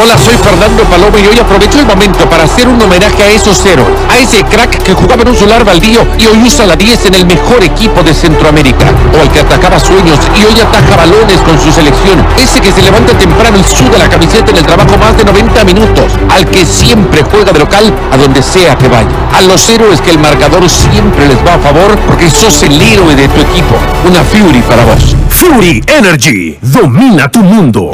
Hola, 0.00 0.16
soy 0.16 0.36
Fernando 0.36 0.84
Paloma 0.84 1.18
y 1.18 1.26
hoy 1.26 1.38
aprovecho 1.40 1.80
el 1.80 1.86
momento 1.86 2.30
para 2.30 2.44
hacer 2.44 2.68
un 2.68 2.80
homenaje 2.80 3.20
a 3.20 3.30
esos 3.30 3.58
cero, 3.60 3.84
a 4.08 4.16
ese 4.16 4.44
crack 4.44 4.80
que 4.84 4.94
jugaba 4.94 5.22
en 5.22 5.30
un 5.30 5.36
solar 5.36 5.64
baldío 5.64 6.06
y 6.16 6.26
hoy 6.26 6.40
usa 6.44 6.66
la 6.66 6.76
10 6.76 7.06
en 7.06 7.14
el 7.14 7.26
mejor 7.26 7.64
equipo 7.64 8.04
de 8.04 8.14
Centroamérica, 8.14 8.86
o 9.12 9.20
al 9.20 9.28
que 9.32 9.40
atacaba 9.40 9.80
sueños 9.80 10.16
y 10.38 10.44
hoy 10.44 10.60
ataja 10.60 10.96
balones 10.96 11.40
con 11.40 11.58
su 11.58 11.72
selección, 11.72 12.24
ese 12.38 12.60
que 12.60 12.70
se 12.70 12.82
levanta 12.82 13.18
temprano 13.18 13.58
y 13.58 13.64
suda 13.64 13.98
la 13.98 14.08
camiseta 14.08 14.52
en 14.52 14.58
el 14.58 14.66
trabajo 14.66 14.96
más 14.98 15.16
de 15.16 15.24
90 15.24 15.64
minutos, 15.64 16.12
al 16.30 16.46
que 16.46 16.64
siempre 16.64 17.24
juega 17.28 17.52
de 17.52 17.58
local 17.58 17.92
a 18.12 18.16
donde 18.16 18.40
sea 18.40 18.78
que 18.78 18.86
vaya. 18.86 19.10
A 19.34 19.42
los 19.42 19.68
héroes 19.68 20.00
que 20.00 20.10
el 20.10 20.20
marcador 20.20 20.68
siempre 20.70 21.26
les 21.26 21.38
va 21.38 21.54
a 21.54 21.58
favor 21.58 21.98
porque 22.06 22.30
sos 22.30 22.62
el 22.62 22.80
héroe 22.80 23.16
de 23.16 23.26
tu 23.26 23.40
equipo. 23.40 23.74
Una 24.08 24.22
Fury 24.22 24.62
para 24.62 24.84
vos. 24.84 25.16
Fury 25.28 25.82
Energy 25.88 26.56
domina 26.62 27.28
tu 27.28 27.40
mundo. 27.40 27.90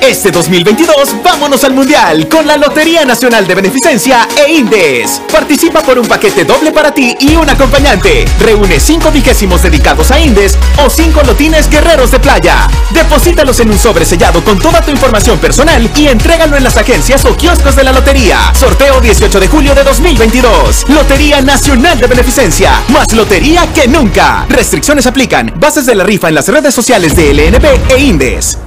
Este 0.00 0.30
2022 0.30 1.22
vámonos 1.22 1.64
al 1.64 1.74
Mundial 1.74 2.28
con 2.28 2.46
la 2.46 2.56
Lotería 2.56 3.04
Nacional 3.04 3.46
de 3.46 3.54
Beneficencia 3.54 4.28
e 4.36 4.52
Indes. 4.52 5.20
Participa 5.30 5.80
por 5.82 5.98
un 5.98 6.06
paquete 6.06 6.44
doble 6.44 6.72
para 6.72 6.92
ti 6.92 7.16
y 7.20 7.34
un 7.34 7.50
acompañante. 7.50 8.24
Reúne 8.38 8.78
5 8.78 9.10
vigésimos 9.10 9.62
dedicados 9.62 10.10
a 10.10 10.20
Indes 10.20 10.56
o 10.84 10.88
5 10.88 11.22
lotines 11.24 11.68
guerreros 11.68 12.12
de 12.12 12.20
playa. 12.20 12.68
Deposítalos 12.92 13.58
en 13.60 13.70
un 13.70 13.78
sobre 13.78 14.04
sellado 14.04 14.42
con 14.44 14.58
toda 14.58 14.80
tu 14.80 14.90
información 14.90 15.38
personal 15.38 15.90
y 15.96 16.06
entrégalo 16.06 16.56
en 16.56 16.64
las 16.64 16.76
agencias 16.76 17.24
o 17.24 17.36
kioscos 17.36 17.74
de 17.74 17.84
la 17.84 17.92
lotería. 17.92 18.52
Sorteo 18.54 19.00
18 19.00 19.40
de 19.40 19.48
julio 19.48 19.74
de 19.74 19.82
2022. 19.82 20.88
Lotería 20.88 21.40
Nacional 21.40 21.98
de 21.98 22.06
Beneficencia. 22.06 22.82
Más 22.88 23.12
lotería 23.12 23.66
que 23.74 23.88
nunca. 23.88 24.46
Restricciones 24.48 25.06
aplican. 25.06 25.52
Bases 25.56 25.86
de 25.86 25.96
la 25.96 26.04
rifa 26.04 26.28
en 26.28 26.36
las 26.36 26.48
redes 26.48 26.74
sociales 26.74 27.16
de 27.16 27.34
LNB 27.34 27.92
e 27.92 27.98
Indes. 27.98 28.58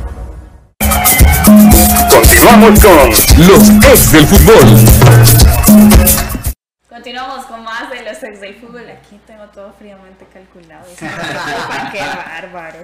Continuamos 1.52 2.80
con 2.80 3.10
los 3.46 3.70
ex 3.92 4.12
del 4.14 4.26
fútbol. 4.26 4.68
Continuamos 6.88 7.46
con 7.46 7.64
más 7.64 7.90
de 7.90 8.04
los 8.04 8.24
ex 8.24 8.40
del 8.40 8.56
fútbol. 8.56 8.90
Aquí 8.90 9.20
tengo 9.28 9.46
todo 9.50 9.74
fríamente 9.74 10.26
calculado. 10.28 10.86
¡Qué 11.92 12.00
bárbaro! 12.00 12.80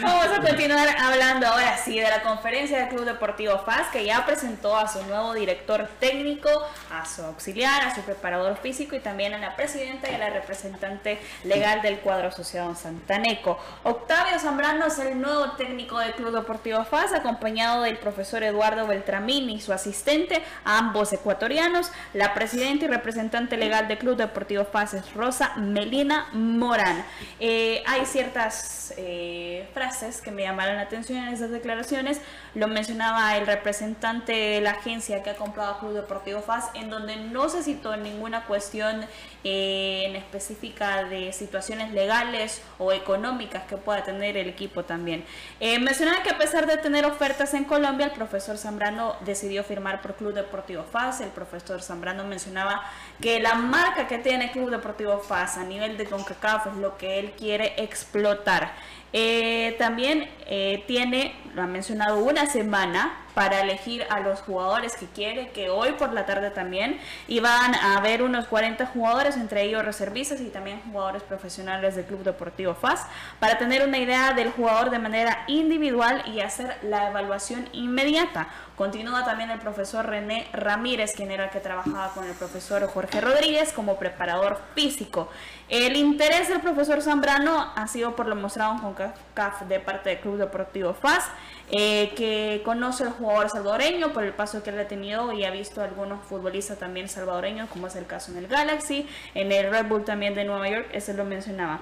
Vamos 0.00 0.26
a 0.26 0.40
continuar 0.40 0.88
hablando 0.98 1.46
ahora 1.46 1.76
sí 1.76 2.00
de 2.00 2.08
la 2.08 2.22
conferencia 2.22 2.78
del 2.78 2.88
Club 2.88 3.04
Deportivo 3.04 3.58
FAS 3.58 3.88
que 3.92 4.06
ya 4.06 4.24
presentó 4.24 4.74
a 4.74 4.88
su 4.88 5.02
nuevo 5.04 5.34
director 5.34 5.86
técnico, 6.00 6.48
a 6.90 7.04
su 7.04 7.22
auxiliar, 7.22 7.82
a 7.82 7.94
su 7.94 8.00
preparador 8.00 8.56
físico 8.56 8.96
y 8.96 9.00
también 9.00 9.34
a 9.34 9.38
la 9.38 9.54
presidenta 9.54 10.10
y 10.10 10.14
a 10.14 10.18
la 10.18 10.30
representante 10.30 11.18
legal 11.44 11.82
del 11.82 11.98
cuadro 11.98 12.28
asociado 12.28 12.74
Santaneco. 12.74 13.58
Octavio 13.82 14.38
Zambrano 14.38 14.86
es 14.86 14.98
el 14.98 15.20
nuevo 15.20 15.52
técnico 15.52 15.98
del 15.98 16.14
Club 16.14 16.34
Deportivo 16.34 16.82
FAS 16.84 17.12
acompañado 17.12 17.82
del 17.82 17.98
profesor 17.98 18.42
Eduardo 18.44 18.86
Beltramín 18.86 19.50
y 19.50 19.60
su 19.60 19.74
asistente, 19.74 20.42
ambos 20.64 21.12
ecuatorianos. 21.12 21.90
La 22.14 22.32
presidenta 22.32 22.86
y 22.86 22.88
representante 22.88 23.58
legal 23.58 23.88
del 23.88 23.98
Club 23.98 24.16
Deportivo 24.16 24.64
FAS 24.64 24.94
es 24.94 25.12
Rosa 25.12 25.54
Melina 25.56 26.28
Morán. 26.32 27.04
Eh, 27.40 27.82
hay 27.86 28.06
ciertas... 28.06 28.94
Eh, 28.96 29.65
frases 29.66 30.20
que 30.20 30.30
me 30.30 30.42
llamaron 30.42 30.76
la 30.76 30.82
atención 30.82 31.18
en 31.18 31.34
esas 31.34 31.50
declaraciones. 31.50 32.20
Lo 32.54 32.68
mencionaba 32.68 33.36
el 33.36 33.46
representante 33.46 34.32
de 34.32 34.60
la 34.60 34.72
agencia 34.72 35.22
que 35.22 35.30
ha 35.30 35.36
comprado 35.36 35.78
Club 35.78 35.92
Deportivo 35.92 36.40
FAS, 36.40 36.70
en 36.74 36.90
donde 36.90 37.16
no 37.16 37.48
se 37.48 37.62
citó 37.62 37.96
ninguna 37.96 38.44
cuestión 38.44 39.04
eh, 39.44 40.04
en 40.06 40.16
específica 40.16 41.04
de 41.04 41.32
situaciones 41.32 41.92
legales 41.92 42.62
o 42.78 42.92
económicas 42.92 43.64
que 43.64 43.76
pueda 43.76 44.02
tener 44.02 44.36
el 44.36 44.48
equipo 44.48 44.84
también. 44.84 45.24
Eh, 45.60 45.78
mencionaba 45.78 46.22
que 46.22 46.30
a 46.30 46.38
pesar 46.38 46.66
de 46.66 46.76
tener 46.76 47.04
ofertas 47.06 47.54
en 47.54 47.64
Colombia, 47.64 48.06
el 48.06 48.12
profesor 48.12 48.58
Zambrano 48.58 49.16
decidió 49.24 49.62
firmar 49.64 50.02
por 50.02 50.16
Club 50.16 50.34
Deportivo 50.34 50.84
FAS. 50.84 51.20
El 51.20 51.30
profesor 51.30 51.82
Zambrano 51.82 52.24
mencionaba 52.24 52.82
que 53.20 53.40
la 53.40 53.54
marca 53.54 54.06
que 54.06 54.18
tiene 54.18 54.50
Club 54.52 54.70
Deportivo 54.70 55.18
FAS 55.18 55.58
a 55.58 55.64
nivel 55.64 55.96
de 55.96 56.06
CONCACAF 56.06 56.68
es 56.68 56.76
lo 56.76 56.96
que 56.96 57.18
él 57.18 57.32
quiere 57.32 57.74
explotar. 57.78 58.72
Eh, 59.12 59.74
también 59.78 60.28
eh, 60.46 60.84
tiene, 60.86 61.34
lo 61.54 61.62
ha 61.62 61.66
mencionado, 61.66 62.18
una 62.18 62.46
semana 62.46 63.25
para 63.36 63.60
elegir 63.60 64.06
a 64.08 64.20
los 64.20 64.40
jugadores 64.40 64.96
que 64.96 65.04
quiere, 65.04 65.50
que 65.50 65.68
hoy 65.68 65.92
por 65.92 66.14
la 66.14 66.24
tarde 66.24 66.48
también 66.48 66.98
iban 67.28 67.74
a 67.74 67.98
haber 67.98 68.22
unos 68.22 68.46
40 68.46 68.86
jugadores, 68.86 69.36
entre 69.36 69.64
ellos 69.64 69.84
reservistas 69.84 70.40
y 70.40 70.48
también 70.48 70.80
jugadores 70.90 71.22
profesionales 71.22 71.96
del 71.96 72.06
Club 72.06 72.22
Deportivo 72.22 72.74
FAS, 72.74 73.06
para 73.38 73.58
tener 73.58 73.86
una 73.86 73.98
idea 73.98 74.32
del 74.32 74.52
jugador 74.52 74.88
de 74.88 75.00
manera 75.00 75.44
individual 75.48 76.22
y 76.34 76.40
hacer 76.40 76.78
la 76.82 77.10
evaluación 77.10 77.68
inmediata. 77.74 78.48
Continúa 78.74 79.24
también 79.24 79.50
el 79.50 79.58
profesor 79.58 80.06
René 80.06 80.48
Ramírez, 80.54 81.12
quien 81.14 81.30
era 81.30 81.44
el 81.44 81.50
que 81.50 81.60
trabajaba 81.60 82.12
con 82.14 82.24
el 82.24 82.34
profesor 82.34 82.86
Jorge 82.86 83.20
Rodríguez 83.20 83.72
como 83.72 83.98
preparador 83.98 84.60
físico. 84.74 85.28
El 85.68 85.96
interés 85.96 86.48
del 86.48 86.60
profesor 86.60 87.02
Zambrano 87.02 87.72
ha 87.74 87.86
sido 87.86 88.14
por 88.14 88.26
lo 88.26 88.36
mostrado 88.36 88.80
con 88.80 88.94
CAF 89.34 89.62
de 89.62 89.80
parte 89.80 90.10
del 90.10 90.20
Club 90.20 90.36
Deportivo 90.36 90.94
FAS, 90.94 91.24
eh, 91.70 92.12
que 92.16 92.62
conoce 92.64 93.04
al 93.04 93.10
jugador 93.10 93.50
salvadoreño 93.50 94.12
por 94.12 94.22
el 94.22 94.32
paso 94.32 94.62
que 94.62 94.70
ha 94.70 94.88
tenido 94.88 95.32
y 95.32 95.44
ha 95.44 95.50
visto 95.50 95.82
algunos 95.82 96.24
futbolistas 96.24 96.78
también 96.78 97.08
salvadoreños, 97.08 97.68
como 97.68 97.88
es 97.88 97.96
el 97.96 98.06
caso 98.06 98.30
en 98.30 98.38
el 98.38 98.46
Galaxy, 98.46 99.08
en 99.34 99.50
el 99.50 99.70
Red 99.70 99.86
Bull 99.86 100.04
también 100.04 100.34
de 100.34 100.44
Nueva 100.44 100.68
York, 100.68 100.88
ese 100.92 101.14
lo 101.14 101.24
mencionaba. 101.24 101.80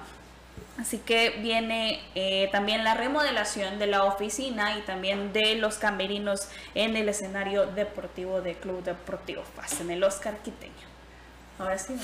Así 0.78 0.98
que 0.98 1.30
viene 1.40 2.00
eh, 2.14 2.48
también 2.50 2.82
la 2.82 2.94
remodelación 2.94 3.78
de 3.78 3.86
la 3.86 4.04
oficina 4.04 4.76
y 4.76 4.80
también 4.82 5.32
de 5.32 5.54
los 5.54 5.76
camerinos 5.76 6.48
en 6.74 6.96
el 6.96 7.08
escenario 7.08 7.66
deportivo 7.66 8.40
del 8.40 8.56
Club 8.56 8.82
Deportivo 8.82 9.42
FAS, 9.54 9.80
en 9.80 9.90
el 9.90 10.02
Oscar 10.02 10.38
Quiteño. 10.38 10.93
Ahora 11.58 11.78
sí, 11.78 11.94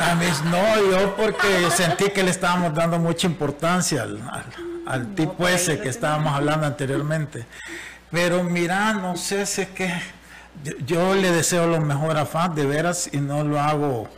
A 0.00 0.14
mí 0.16 0.26
no, 0.50 0.90
yo 0.90 1.16
porque 1.16 1.70
sentí 1.70 2.10
que 2.10 2.22
le 2.22 2.30
estábamos 2.30 2.74
dando 2.74 2.98
mucha 2.98 3.26
importancia 3.26 4.02
al, 4.02 4.20
al, 4.86 5.14
tipo 5.14 5.46
ese 5.46 5.78
que 5.78 5.88
estábamos 5.88 6.34
hablando 6.34 6.66
anteriormente. 6.66 7.46
Pero 8.10 8.42
mira, 8.42 8.92
no 8.92 9.16
sé 9.16 9.46
si 9.46 9.62
es 9.62 9.68
que 9.68 9.92
yo, 10.84 11.14
le 11.14 11.30
deseo 11.30 11.66
lo 11.66 11.80
mejor 11.80 12.16
a 12.16 12.26
FAS 12.26 12.54
de 12.56 12.66
veras 12.66 13.08
y 13.12 13.18
no 13.18 13.44
lo 13.44 13.60
hago 13.60 14.08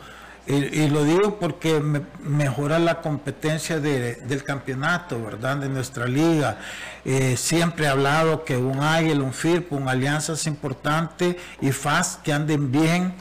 y, 0.51 0.87
lo 0.87 1.03
digo 1.03 1.37
porque 1.37 1.79
mejora 2.23 2.79
la 2.79 3.01
competencia 3.01 3.79
del 3.79 4.43
campeonato, 4.43 5.23
¿verdad? 5.23 5.57
De 5.57 5.69
nuestra 5.69 6.07
liga. 6.07 6.57
Eh, 7.05 7.37
siempre 7.37 7.85
he 7.85 7.87
hablado 7.87 8.43
que 8.45 8.57
un 8.57 8.81
Águila, 8.81 9.23
un 9.23 9.33
FIRP, 9.33 9.71
un 9.73 9.87
Alianza 9.87 10.33
es 10.33 10.47
importante 10.47 11.37
y 11.61 11.71
FAST 11.71 12.23
que 12.23 12.33
anden 12.33 12.71
bien 12.71 13.13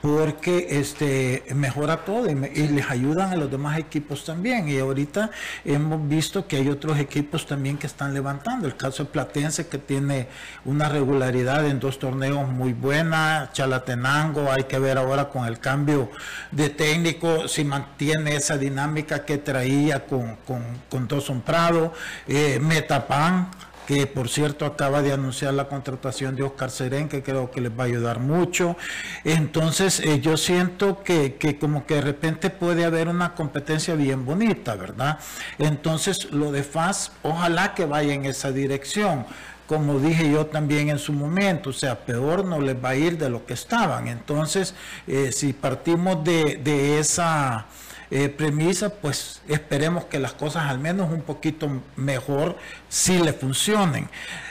porque 0.00 0.78
este 0.78 1.44
mejora 1.54 2.04
todo 2.04 2.30
y, 2.30 2.34
les 2.34 2.90
ayudan 2.90 3.32
a 3.32 3.36
los 3.36 3.50
demás 3.50 3.78
equipos 3.78 4.24
también. 4.24 4.68
Y 4.68 4.78
ahorita 4.78 5.30
hemos 5.64 6.08
visto 6.08 6.46
que 6.46 6.56
hay 6.56 6.68
otros 6.68 6.98
equipos 6.98 7.46
también 7.46 7.78
que 7.78 7.86
están 7.86 8.14
levantando. 8.14 8.66
El 8.66 8.76
caso 8.76 9.04
de 9.04 9.10
Platense 9.10 9.66
que 9.66 9.78
tiene 9.78 10.28
una 10.64 10.88
regularidad 10.88 11.66
en 11.66 11.80
dos 11.80 11.98
torneos 11.98 12.48
muy 12.48 12.72
buena, 12.72 13.50
Chalatenango, 13.52 14.50
hay 14.50 14.64
que 14.64 14.78
ver 14.78 14.98
ahora 14.98 15.28
con 15.28 15.46
el 15.46 15.58
cambio 15.58 16.10
de 16.52 16.70
técnico 16.70 17.48
si 17.48 17.64
mantiene 17.64 18.36
esa 18.36 18.56
dinámica 18.56 19.24
que 19.24 19.38
traía 19.38 20.06
con, 20.06 20.36
con, 20.46 20.62
con 20.88 21.08
Dawson 21.08 21.40
Prado, 21.40 21.92
eh, 22.26 22.58
Metapan 22.60 23.50
que 23.88 24.06
por 24.06 24.28
cierto 24.28 24.66
acaba 24.66 25.00
de 25.00 25.14
anunciar 25.14 25.54
la 25.54 25.66
contratación 25.66 26.36
de 26.36 26.42
Oscar 26.42 26.70
Serén, 26.70 27.08
que 27.08 27.22
creo 27.22 27.50
que 27.50 27.62
les 27.62 27.72
va 27.72 27.84
a 27.84 27.86
ayudar 27.86 28.18
mucho. 28.18 28.76
Entonces 29.24 30.00
eh, 30.00 30.20
yo 30.20 30.36
siento 30.36 31.02
que, 31.02 31.36
que, 31.36 31.58
como 31.58 31.86
que 31.86 31.94
de 31.94 32.02
repente 32.02 32.50
puede 32.50 32.84
haber 32.84 33.08
una 33.08 33.34
competencia 33.34 33.94
bien 33.94 34.26
bonita, 34.26 34.74
¿verdad? 34.74 35.18
Entonces 35.58 36.30
lo 36.32 36.52
de 36.52 36.64
FAS, 36.64 37.12
ojalá 37.22 37.72
que 37.72 37.86
vaya 37.86 38.12
en 38.12 38.26
esa 38.26 38.52
dirección 38.52 39.24
como 39.66 39.98
dije 39.98 40.30
yo 40.30 40.46
también 40.46 40.88
en 40.90 40.98
su 40.98 41.12
momento, 41.12 41.70
o 41.70 41.74
sea, 41.74 41.98
peor 41.98 42.44
no 42.44 42.60
les 42.60 42.76
va 42.82 42.90
a 42.90 42.94
ir 42.94 43.16
de 43.18 43.28
lo 43.28 43.44
que 43.44 43.52
estaban. 43.52 44.08
Entonces, 44.08 44.74
eh, 45.06 45.30
si 45.30 45.52
partimos 45.52 46.24
de, 46.24 46.56
de 46.56 46.98
esa 46.98 47.66
eh, 48.10 48.28
premisa, 48.28 48.88
pues 48.88 49.42
esperemos 49.48 50.04
que 50.06 50.18
las 50.18 50.32
cosas 50.32 50.64
al 50.64 50.78
menos 50.78 51.10
un 51.10 51.22
poquito 51.22 51.82
mejor 51.96 52.56
sí 52.88 53.18
le 53.18 53.32
funcionen. 53.32 54.08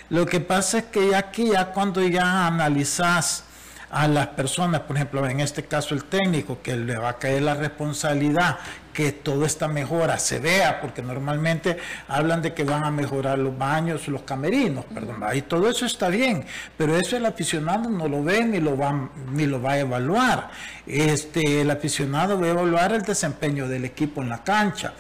Lo 0.10 0.26
que 0.26 0.40
pasa 0.40 0.80
es 0.80 0.84
que 0.86 1.16
aquí 1.16 1.50
ya 1.52 1.72
cuando 1.74 2.06
ya 2.08 2.48
analizas 2.48 3.44
a 3.90 4.08
las 4.08 4.28
personas, 4.28 4.82
por 4.82 4.98
ejemplo, 4.98 5.28
en 5.28 5.40
este 5.40 5.64
caso 5.64 5.96
el 5.96 6.04
técnico, 6.04 6.62
que 6.62 6.76
le 6.76 6.98
va 6.98 7.10
a 7.10 7.18
caer 7.18 7.42
la 7.42 7.56
responsabilidad 7.56 8.58
que 8.94 9.12
toda 9.12 9.46
esta 9.46 9.68
mejora 9.68 10.18
se 10.18 10.40
vea, 10.40 10.82
porque 10.82 11.02
normalmente 11.02 11.78
hablan 12.08 12.42
de 12.42 12.54
que 12.54 12.64
van 12.64 12.84
a 12.84 12.90
mejorar 12.92 13.38
los 13.38 13.56
baños, 13.56 14.08
los 14.08 14.24
camerinos, 14.24 14.86
perdón, 14.86 15.24
y 15.36 15.44
todo 15.44 15.70
eso 15.70 15.86
está 15.86 16.10
bien, 16.10 16.46
pero 16.78 16.98
eso 16.98 17.16
el 17.16 17.26
aficionado 17.28 17.90
no 17.90 18.08
lo 18.08 18.24
ve 18.24 18.44
ni 18.44 18.60
lo 18.60 18.76
va, 18.76 19.10
ni 19.32 19.46
lo 19.46 19.62
va 19.62 19.74
a 19.74 19.80
evaluar. 19.80 20.50
Este, 20.88 21.62
el 21.62 21.70
aficionado 21.70 22.40
va 22.40 22.48
a 22.48 22.50
evaluar 22.50 22.92
el 22.94 23.04
desempeño 23.04 23.68
del 23.68 23.86
equipo 23.86 24.22
en 24.22 24.30
la 24.30 24.44
cancha. 24.44 24.94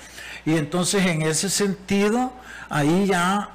Y 0.45 0.55
entonces 0.55 1.05
en 1.07 1.23
ese 1.23 1.49
sentido, 1.49 2.31
ahí 2.69 3.07
ya 3.07 3.49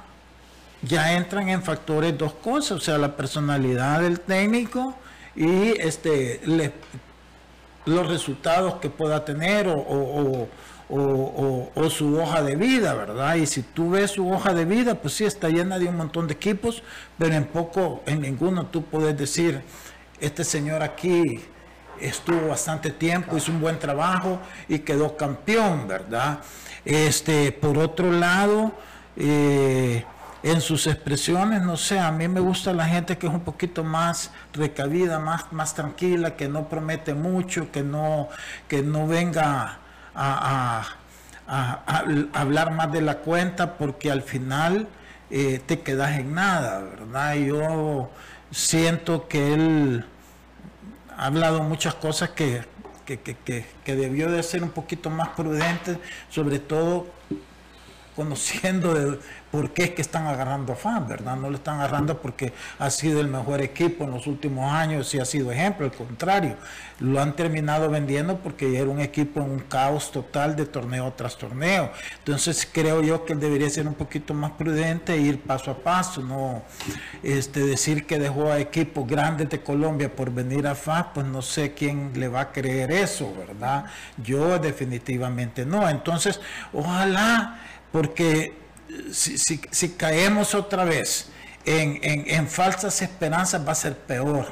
ya 0.81 1.13
entran 1.13 1.47
en 1.47 1.63
factores 1.63 2.17
dos 2.17 2.33
cosas, 2.33 2.71
o 2.71 2.79
sea, 2.81 2.97
la 2.97 3.15
personalidad 3.15 4.01
del 4.01 4.19
técnico 4.19 4.95
y 5.35 5.79
este 5.79 6.41
los 7.85 8.07
resultados 8.07 8.75
que 8.75 8.89
pueda 8.89 9.25
tener 9.25 9.67
o, 9.67 10.47
su 11.89 12.17
hoja 12.19 12.41
de 12.43 12.55
vida, 12.55 12.93
¿verdad? 12.93 13.35
Y 13.35 13.45
si 13.45 13.61
tú 13.61 13.91
ves 13.91 14.11
su 14.11 14.29
hoja 14.29 14.53
de 14.53 14.65
vida, 14.65 14.95
pues 14.95 15.15
sí 15.15 15.25
está 15.25 15.49
llena 15.49 15.79
de 15.79 15.87
un 15.87 15.97
montón 15.97 16.27
de 16.27 16.33
equipos, 16.33 16.83
pero 17.17 17.33
en 17.35 17.45
poco, 17.45 18.03
en 18.05 18.21
ninguno 18.21 18.67
tú 18.67 18.83
puedes 18.83 19.17
decir, 19.17 19.61
este 20.19 20.43
señor 20.43 20.81
aquí 20.83 21.41
estuvo 21.99 22.47
bastante 22.47 22.89
tiempo, 22.89 23.37
hizo 23.37 23.51
un 23.51 23.61
buen 23.61 23.79
trabajo 23.79 24.39
y 24.67 24.79
quedó 24.79 25.17
campeón, 25.17 25.87
¿verdad? 25.87 26.39
Este, 26.85 27.51
por 27.51 27.77
otro 27.77 28.11
lado, 28.11 28.73
eh, 29.17 30.05
en 30.43 30.59
sus 30.59 30.87
expresiones, 30.87 31.61
no 31.61 31.77
sé, 31.77 31.99
a 31.99 32.11
mí 32.11 32.27
me 32.27 32.41
gusta 32.41 32.73
la 32.73 32.85
gente 32.85 33.17
que 33.17 33.27
es 33.27 33.33
un 33.33 33.41
poquito 33.41 33.83
más 33.85 34.29
recabida, 34.51 35.17
más, 35.17 35.51
más 35.53 35.73
tranquila, 35.73 36.35
que 36.35 36.49
no 36.49 36.67
promete 36.67 37.13
mucho, 37.13 37.71
que 37.71 37.81
no, 37.81 38.27
que 38.67 38.83
no 38.83 39.07
venga 39.07 39.79
a, 40.13 40.85
hablar 42.33 42.71
más 42.71 42.91
de 42.91 43.01
la 43.01 43.19
cuenta, 43.19 43.77
porque 43.77 44.11
al 44.11 44.21
final 44.21 44.87
eh, 45.29 45.61
te 45.65 45.79
quedas 45.79 46.19
en 46.19 46.33
nada, 46.33 46.79
¿verdad? 46.79 47.35
Yo 47.35 48.11
siento 48.51 49.27
que 49.29 49.53
él 49.53 50.05
ha 51.17 51.25
hablado 51.27 51.63
muchas 51.63 51.95
cosas 51.95 52.29
que, 52.31 52.63
que, 53.05 53.17
que 53.17 53.95
debió 53.95 54.29
de 54.29 54.43
ser 54.43 54.61
un 54.61 54.71
poquito 54.71 55.09
más 55.09 55.29
prudente, 55.29 55.99
sobre 56.29 56.59
todo 56.59 57.07
conociendo 58.15 58.93
de, 58.93 59.19
por 59.53 59.69
qué 59.69 59.83
es 59.83 59.89
que 59.91 60.01
están 60.01 60.25
agarrando 60.25 60.73
a 60.73 60.75
FAN, 60.75 61.07
¿verdad? 61.07 61.35
No 61.35 61.47
lo 61.47 61.57
están 61.57 61.79
agarrando 61.79 62.19
porque 62.19 62.53
ha 62.79 62.89
sido 62.89 63.21
el 63.21 63.27
mejor 63.27 63.61
equipo 63.61 64.03
en 64.03 64.09
los 64.09 64.25
últimos 64.25 64.71
años 64.71 65.13
y 65.13 65.19
ha 65.19 65.25
sido 65.25 65.51
ejemplo, 65.51 65.85
al 65.85 65.91
contrario, 65.91 66.55
lo 66.99 67.21
han 67.21 67.35
terminado 67.35 67.87
vendiendo 67.87 68.39
porque 68.39 68.79
era 68.79 68.89
un 68.89 68.99
equipo 68.99 69.41
en 69.41 69.51
un 69.51 69.59
caos 69.59 70.11
total 70.11 70.55
de 70.55 70.65
torneo 70.65 71.13
tras 71.15 71.37
torneo. 71.37 71.91
Entonces 72.17 72.67
creo 72.71 73.03
yo 73.03 73.25
que 73.25 73.33
él 73.33 73.39
debería 73.39 73.69
ser 73.69 73.87
un 73.87 73.93
poquito 73.93 74.33
más 74.33 74.53
prudente 74.53 75.13
e 75.13 75.17
ir 75.17 75.39
paso 75.41 75.69
a 75.69 75.77
paso, 75.77 76.21
no 76.21 76.63
este, 77.21 77.59
decir 77.59 78.07
que 78.07 78.17
dejó 78.17 78.51
a 78.51 78.59
equipos 78.59 79.05
grandes 79.07 79.51
de 79.51 79.61
Colombia 79.61 80.15
por 80.15 80.31
venir 80.31 80.65
a 80.65 80.73
FAN, 80.73 81.09
pues 81.13 81.27
no 81.27 81.43
sé 81.43 81.73
quién 81.73 82.11
le 82.15 82.27
va 82.27 82.41
a 82.41 82.51
creer 82.51 82.91
eso, 82.91 83.31
¿verdad? 83.37 83.85
Yo 84.17 84.57
definitivamente 84.57 85.63
no. 85.63 85.87
Entonces, 85.87 86.41
ojalá 86.73 87.59
porque 87.93 88.53
si, 89.11 89.89
caemos 89.89 90.55
otra 90.55 90.83
vez 90.83 91.27
en, 91.63 92.47
falsas 92.47 93.03
esperanzas 93.03 93.65
va 93.65 93.71
a 93.71 93.75
ser 93.75 93.95
peor. 93.95 94.51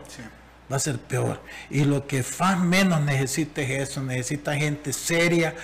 Va 0.72 0.76
a 0.76 0.80
ser 0.80 1.00
peor. 1.00 1.42
Y 1.70 1.84
lo 1.84 2.06
que 2.06 2.24
más 2.39 2.60
menos 2.60 3.02
necesita 3.02 3.62
es 3.62 3.89
eso. 3.89 4.04
Necesita 4.04 4.56
gente 4.56 4.94
seria, 4.94 5.56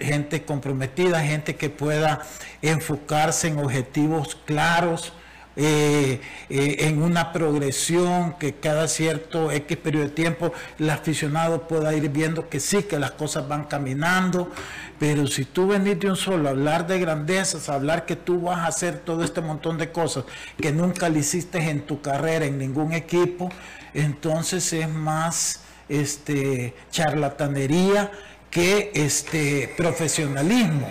gente 0.00 0.42
comprometida, 0.44 1.22
gente 1.22 1.54
que 1.54 1.70
pueda 1.70 2.22
enfocarse 2.60 3.46
en 3.46 3.58
objetivos 3.58 4.36
claros, 4.44 5.12
eh, 5.54 6.20
eh, 6.48 6.76
en 6.80 7.02
una 7.02 7.30
progresión 7.30 8.38
que 8.38 8.54
cada 8.54 8.88
cierto 8.88 9.50
X 9.50 9.76
periodo 9.76 10.04
de 10.04 10.10
tiempo 10.10 10.52
el 10.78 10.88
aficionado 10.88 11.68
pueda 11.68 11.94
ir 11.94 12.08
viendo 12.08 12.48
que 12.48 12.58
sí, 12.58 12.84
que 12.84 12.98
las 12.98 13.10
cosas 13.10 13.46
van 13.48 13.64
caminando, 13.64 14.50
pero 14.98 15.26
si 15.26 15.44
tú 15.44 15.66
venís 15.66 16.00
de 16.00 16.08
un 16.08 16.16
solo 16.16 16.48
hablar 16.48 16.86
de 16.86 16.98
grandezas, 16.98 17.68
hablar 17.68 18.06
que 18.06 18.16
tú 18.16 18.40
vas 18.40 18.60
a 18.60 18.66
hacer 18.68 19.00
todo 19.00 19.24
este 19.24 19.42
montón 19.42 19.76
de 19.76 19.92
cosas 19.92 20.24
que 20.56 20.72
nunca 20.72 21.10
le 21.10 21.18
hiciste 21.18 21.58
en 21.58 21.82
tu 21.82 22.00
carrera 22.00 22.46
en 22.46 22.56
ningún 22.56 22.92
equipo, 22.92 23.50
entonces 23.92 24.72
es 24.72 24.88
más 24.88 25.60
este 25.88 26.74
charlatanería 26.90 28.10
que 28.50 28.90
este 28.94 29.74
profesionalismo. 29.76 30.88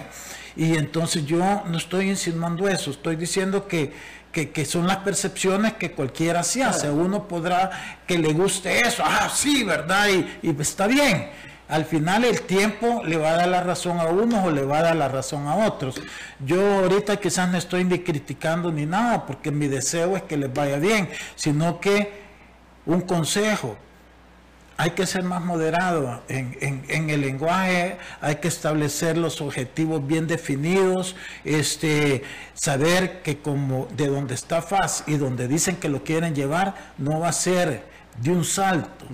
Y 0.56 0.76
entonces 0.76 1.26
yo 1.26 1.64
no 1.66 1.78
estoy 1.78 2.10
insinuando 2.10 2.68
eso, 2.68 2.92
estoy 2.92 3.16
diciendo 3.16 3.68
que 3.68 3.94
que, 4.32 4.66
son 4.66 4.88
las 4.88 4.98
percepciones 4.98 5.74
que 5.74 5.92
cualquiera 5.92 6.44
se 6.44 6.64
hace. 6.64 6.90
Uno 6.90 7.28
podrá 7.28 8.00
que 8.08 8.18
le 8.18 8.34
guste 8.34 8.80
eso, 8.80 9.04
ah, 9.06 9.30
sí, 9.34 9.64
¿verdad? 9.64 10.08
Y, 10.10 10.50
y, 10.50 10.62
está 10.62 10.88
bien. 10.88 11.30
Al 11.68 11.86
final 11.86 12.26
el 12.26 12.42
tiempo 12.42 13.02
le 13.06 13.16
va 13.16 13.30
a 13.30 13.38
dar 13.38 13.48
la 13.48 13.64
razón 13.64 14.00
a 14.00 14.06
unos 14.06 14.46
o 14.46 14.52
le 14.52 14.64
va 14.64 14.80
a 14.80 14.82
dar 14.84 14.96
la 14.96 15.08
razón 15.08 15.48
a 15.48 15.56
otros. 15.68 16.02
Yo 16.46 16.82
ahorita 16.82 17.18
quizás 17.18 17.50
no 17.50 17.58
estoy 17.58 17.86
ni 17.86 18.00
criticando 18.00 18.72
ni 18.72 18.86
nada, 18.86 19.26
porque 19.26 19.52
mi 19.52 19.68
deseo 19.68 20.18
es 20.18 20.24
que 20.24 20.36
les 20.36 20.54
vaya 20.54 20.78
bien, 20.78 21.10
sino 21.36 21.80
que 21.80 22.22
un 22.86 23.02
consejo, 23.02 23.78
hay 24.82 24.92
que 24.92 25.06
ser 25.06 25.22
más 25.22 25.44
moderado 25.44 26.24
en, 26.28 27.10
el 27.12 27.22
lenguaje, 27.22 28.00
hay 28.20 28.38
que 28.38 28.48
establecer 28.48 29.16
los 29.16 29.40
objetivos 29.40 30.08
bien 30.08 30.26
definidos, 30.26 31.16
este, 31.46 32.24
saber 32.56 33.22
que 33.22 33.38
como 33.38 33.88
de 33.96 34.08
donde 34.08 34.34
está 34.34 34.64
FAS 34.64 35.04
y 35.06 35.18
donde 35.18 35.48
dicen 35.48 35.76
que 35.76 35.88
lo 35.88 36.04
quieren 36.04 36.34
llevar, 36.34 36.74
no 36.98 37.20
va 37.20 37.30
a 37.30 37.32
ser 37.32 37.84
de 38.24 38.32
un 38.32 38.44
salto. 38.44 39.06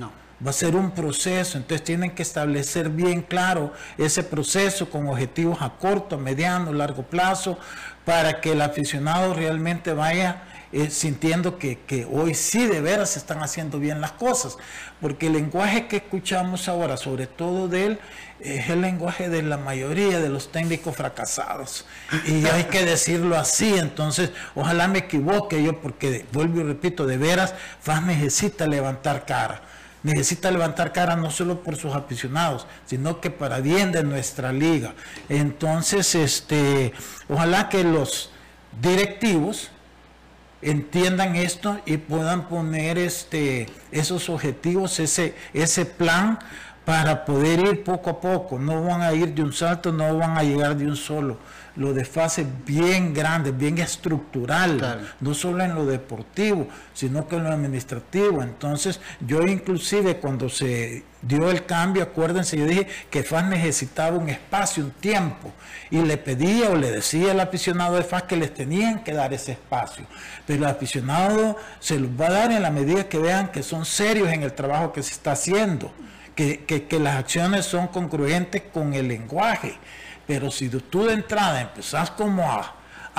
Va 0.46 0.52
a 0.52 0.54
ser 0.54 0.74
un 0.74 0.92
proceso, 0.92 1.58
entonces 1.58 1.84
tienen 1.84 2.12
que 2.12 2.22
establecer 2.22 2.90
bien 2.90 3.22
claro 3.22 3.74
ese 3.98 4.24
proceso 4.24 4.90
con 4.90 5.10
objetivos 5.10 5.62
a 5.62 5.72
corto, 5.72 6.18
mediano, 6.18 6.72
largo 6.72 7.04
plazo, 7.04 7.60
para 8.06 8.40
que 8.40 8.54
el 8.54 8.62
aficionado 8.62 9.34
realmente 9.34 9.92
vaya 9.92 10.44
eh, 10.72 10.90
sintiendo 10.90 11.58
que, 11.58 12.08
hoy 12.12 12.34
sí 12.34 12.66
de 12.68 12.82
veras 12.82 13.12
se 13.12 13.20
están 13.20 13.42
haciendo 13.42 13.80
bien 13.80 14.02
las 14.02 14.12
cosas, 14.12 14.58
porque 15.00 15.28
el 15.28 15.34
lenguaje 15.34 15.88
que 15.88 15.98
escuchamos 15.98 16.68
ahora, 16.68 16.98
sobre 16.98 17.28
todo 17.28 17.68
de 17.68 17.86
él, 17.86 18.00
es 18.40 18.70
el 18.70 18.82
lenguaje 18.82 19.30
de 19.30 19.42
la 19.42 19.58
mayoría 19.58 20.20
de 20.20 20.30
los 20.30 20.52
técnicos 20.52 20.96
fracasados. 20.96 21.86
Y 22.26 22.46
hay 22.46 22.66
que 22.66 22.86
decirlo 22.86 23.38
así, 23.38 23.78
entonces 23.78 24.32
ojalá 24.56 24.88
me 24.88 25.00
equivoque 25.00 25.64
yo, 25.64 25.80
porque 25.80 26.26
vuelvo 26.34 26.60
y 26.60 26.64
repito, 26.64 27.06
de 27.06 27.18
veras, 27.18 27.54
FAS 27.80 28.04
necesita 28.04 28.68
levantar 28.68 29.26
cara 29.26 29.62
necesita 30.04 30.52
levantar 30.52 30.94
cara 30.94 31.16
no 31.16 31.32
solo 31.32 31.64
por 31.64 31.76
sus 31.76 31.94
aficionados, 31.94 32.66
sino 32.86 33.20
que 33.20 33.30
para 33.30 33.60
bien 33.60 33.92
de 33.92 34.04
nuestra 34.04 34.54
liga. 34.54 34.94
Entonces, 35.28 36.16
este, 36.16 36.94
ojalá 37.28 37.68
que 37.68 37.84
los 37.84 38.32
directivos 38.82 39.72
entiendan 40.62 41.36
esto 41.36 41.80
y 41.86 41.98
puedan 41.98 42.48
poner 42.48 42.98
este, 42.98 43.68
esos 43.92 44.30
objetivos, 44.30 45.00
ese, 45.00 45.36
ese 45.54 45.86
plan 45.86 46.40
para 46.88 47.26
poder 47.26 47.60
ir 47.60 47.84
poco 47.84 48.10
a 48.10 48.22
poco. 48.22 48.58
No 48.58 48.82
van 48.84 49.02
a 49.02 49.12
ir 49.12 49.34
de 49.34 49.44
un 49.44 49.52
salto, 49.52 49.92
no 49.92 50.18
van 50.18 50.38
a 50.38 50.44
llegar 50.44 50.78
de 50.78 50.86
un 50.86 50.96
solo. 50.96 51.38
Lo 51.76 51.94
de 51.94 52.06
fase 52.06 52.46
bien 52.66 53.14
grande, 53.14 53.52
bien 53.52 53.78
estructural, 53.78 55.12
no 55.20 55.34
solo 55.34 55.66
en 55.66 55.76
lo 55.76 55.86
deportivo, 55.86 56.68
sino 56.94 57.28
que 57.28 57.36
en 57.36 57.44
lo 57.44 57.50
administrativo. 57.50 58.42
Entonces, 58.42 59.02
yo 59.20 59.44
inclusive 59.44 60.16
cuando 60.16 60.48
se 60.48 61.04
dio 61.28 61.50
el 61.52 61.66
cambio, 61.66 62.04
acuérdense, 62.04 62.58
yo 62.58 62.66
dije 62.66 62.88
que 63.10 63.24
FAS 63.24 63.46
necesitaba 63.46 64.18
un 64.18 64.30
espacio, 64.30 64.84
un 64.84 64.92
tiempo, 64.92 65.52
y 65.90 66.02
le 66.02 66.18
pedía 66.18 66.70
o 66.70 66.76
le 66.76 66.92
decía 66.92 67.32
al 67.32 67.40
aficionado 67.40 67.96
de 67.96 68.04
FAS 68.04 68.24
que 68.24 68.38
les 68.38 68.54
tenían 68.54 69.04
que 69.04 69.14
dar 69.14 69.34
ese 69.34 69.54
espacio. 69.54 70.06
Pero 70.46 70.66
el 70.66 70.70
aficionado 70.70 71.58
se 71.80 72.00
los 72.00 72.10
va 72.12 72.28
a 72.28 72.32
dar 72.32 72.52
en 72.52 72.62
la 72.62 72.72
medida 72.72 73.10
que 73.10 73.18
vean 73.18 73.52
que 73.52 73.64
son 73.64 73.86
serios 73.86 74.30
en 74.30 74.44
el 74.44 74.54
trabajo 74.54 74.94
que 74.94 75.04
se 75.04 75.14
está 75.14 75.32
haciendo 75.34 75.92
que, 76.38 77.00
las 77.02 77.16
acciones 77.16 77.66
son 77.66 77.88
congruentes 77.88 78.64
con 78.74 78.94
el 78.94 79.08
lenguaje. 79.08 79.78
Pero 80.28 80.52
si 80.52 80.70
tú 80.70 81.06
de 81.06 81.14
entrada 81.14 81.62
empezás 81.62 82.12
como 82.12 82.44
a, 82.44 82.74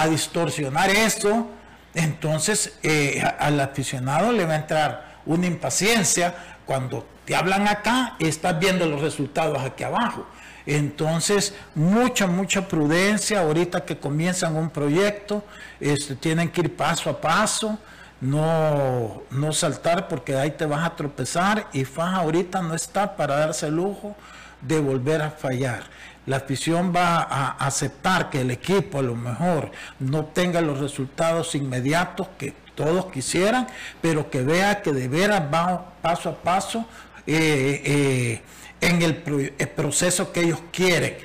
distorsionar 0.08 0.90
eso, 0.90 1.48
entonces 1.92 2.78
eh, 2.84 3.20
al 3.40 3.58
aficionado 3.58 4.30
le 4.30 4.44
va 4.44 4.52
a 4.52 4.56
entrar 4.56 5.18
una 5.26 5.46
impaciencia 5.46 6.32
cuando 6.68 7.06
te 7.24 7.34
hablan 7.34 7.66
acá 7.66 8.14
estás 8.18 8.58
viendo 8.58 8.84
los 8.84 9.00
resultados 9.00 9.58
aquí 9.62 9.84
abajo. 9.84 10.26
Entonces, 10.66 11.54
mucha, 11.74 12.26
mucha 12.26 12.68
prudencia 12.68 13.40
ahorita 13.40 13.86
que 13.86 13.96
comienzan 13.96 14.54
un 14.54 14.68
proyecto, 14.68 15.42
este, 15.80 16.14
tienen 16.14 16.50
que 16.50 16.60
ir 16.60 16.76
paso 16.76 17.08
a 17.08 17.22
paso, 17.22 17.78
no, 18.20 19.22
no 19.30 19.52
saltar 19.54 20.08
porque 20.08 20.36
ahí 20.36 20.50
te 20.50 20.66
vas 20.66 20.84
a 20.84 20.94
tropezar 20.94 21.68
y 21.72 21.86
FAS 21.86 22.16
ahorita 22.16 22.60
no 22.60 22.74
está 22.74 23.16
para 23.16 23.36
darse 23.36 23.68
el 23.68 23.76
lujo 23.76 24.14
de 24.60 24.78
volver 24.78 25.22
a 25.22 25.30
fallar. 25.30 25.84
La 26.26 26.36
afición 26.36 26.92
va 26.94 27.22
a 27.22 27.52
aceptar 27.64 28.28
que 28.28 28.42
el 28.42 28.50
equipo 28.50 28.98
a 28.98 29.02
lo 29.02 29.14
mejor 29.16 29.70
no 29.98 30.26
tenga 30.26 30.60
los 30.60 30.80
resultados 30.80 31.54
inmediatos 31.54 32.28
que 32.36 32.52
todos 32.78 33.06
quisieran, 33.06 33.66
pero 34.00 34.30
que 34.30 34.42
vea 34.42 34.82
que 34.82 34.92
de 34.92 35.08
veras 35.08 35.42
va 35.52 35.94
paso 36.00 36.28
a 36.28 36.36
paso 36.36 36.86
eh, 37.26 37.82
eh, 37.84 38.42
en 38.80 39.02
el, 39.02 39.16
proceso 39.16 40.32
que 40.32 40.42
ellos 40.42 40.60
quieren. 40.70 41.16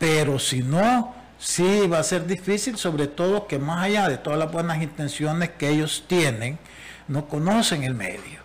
Pero 0.00 0.40
si 0.40 0.64
no, 0.64 1.14
sí 1.38 1.86
va 1.86 2.00
a 2.00 2.02
ser 2.02 2.26
difícil, 2.26 2.76
sobre 2.76 3.06
todo 3.06 3.46
que 3.46 3.60
más 3.60 3.84
allá 3.84 4.08
de 4.08 4.18
todas 4.18 4.36
las 4.36 4.50
buenas 4.50 4.82
intenciones 4.82 5.50
que 5.50 5.68
ellos 5.68 6.06
tienen, 6.08 6.58
no 7.06 7.28
conocen 7.28 7.84
el 7.84 7.94
medio. 7.94 8.44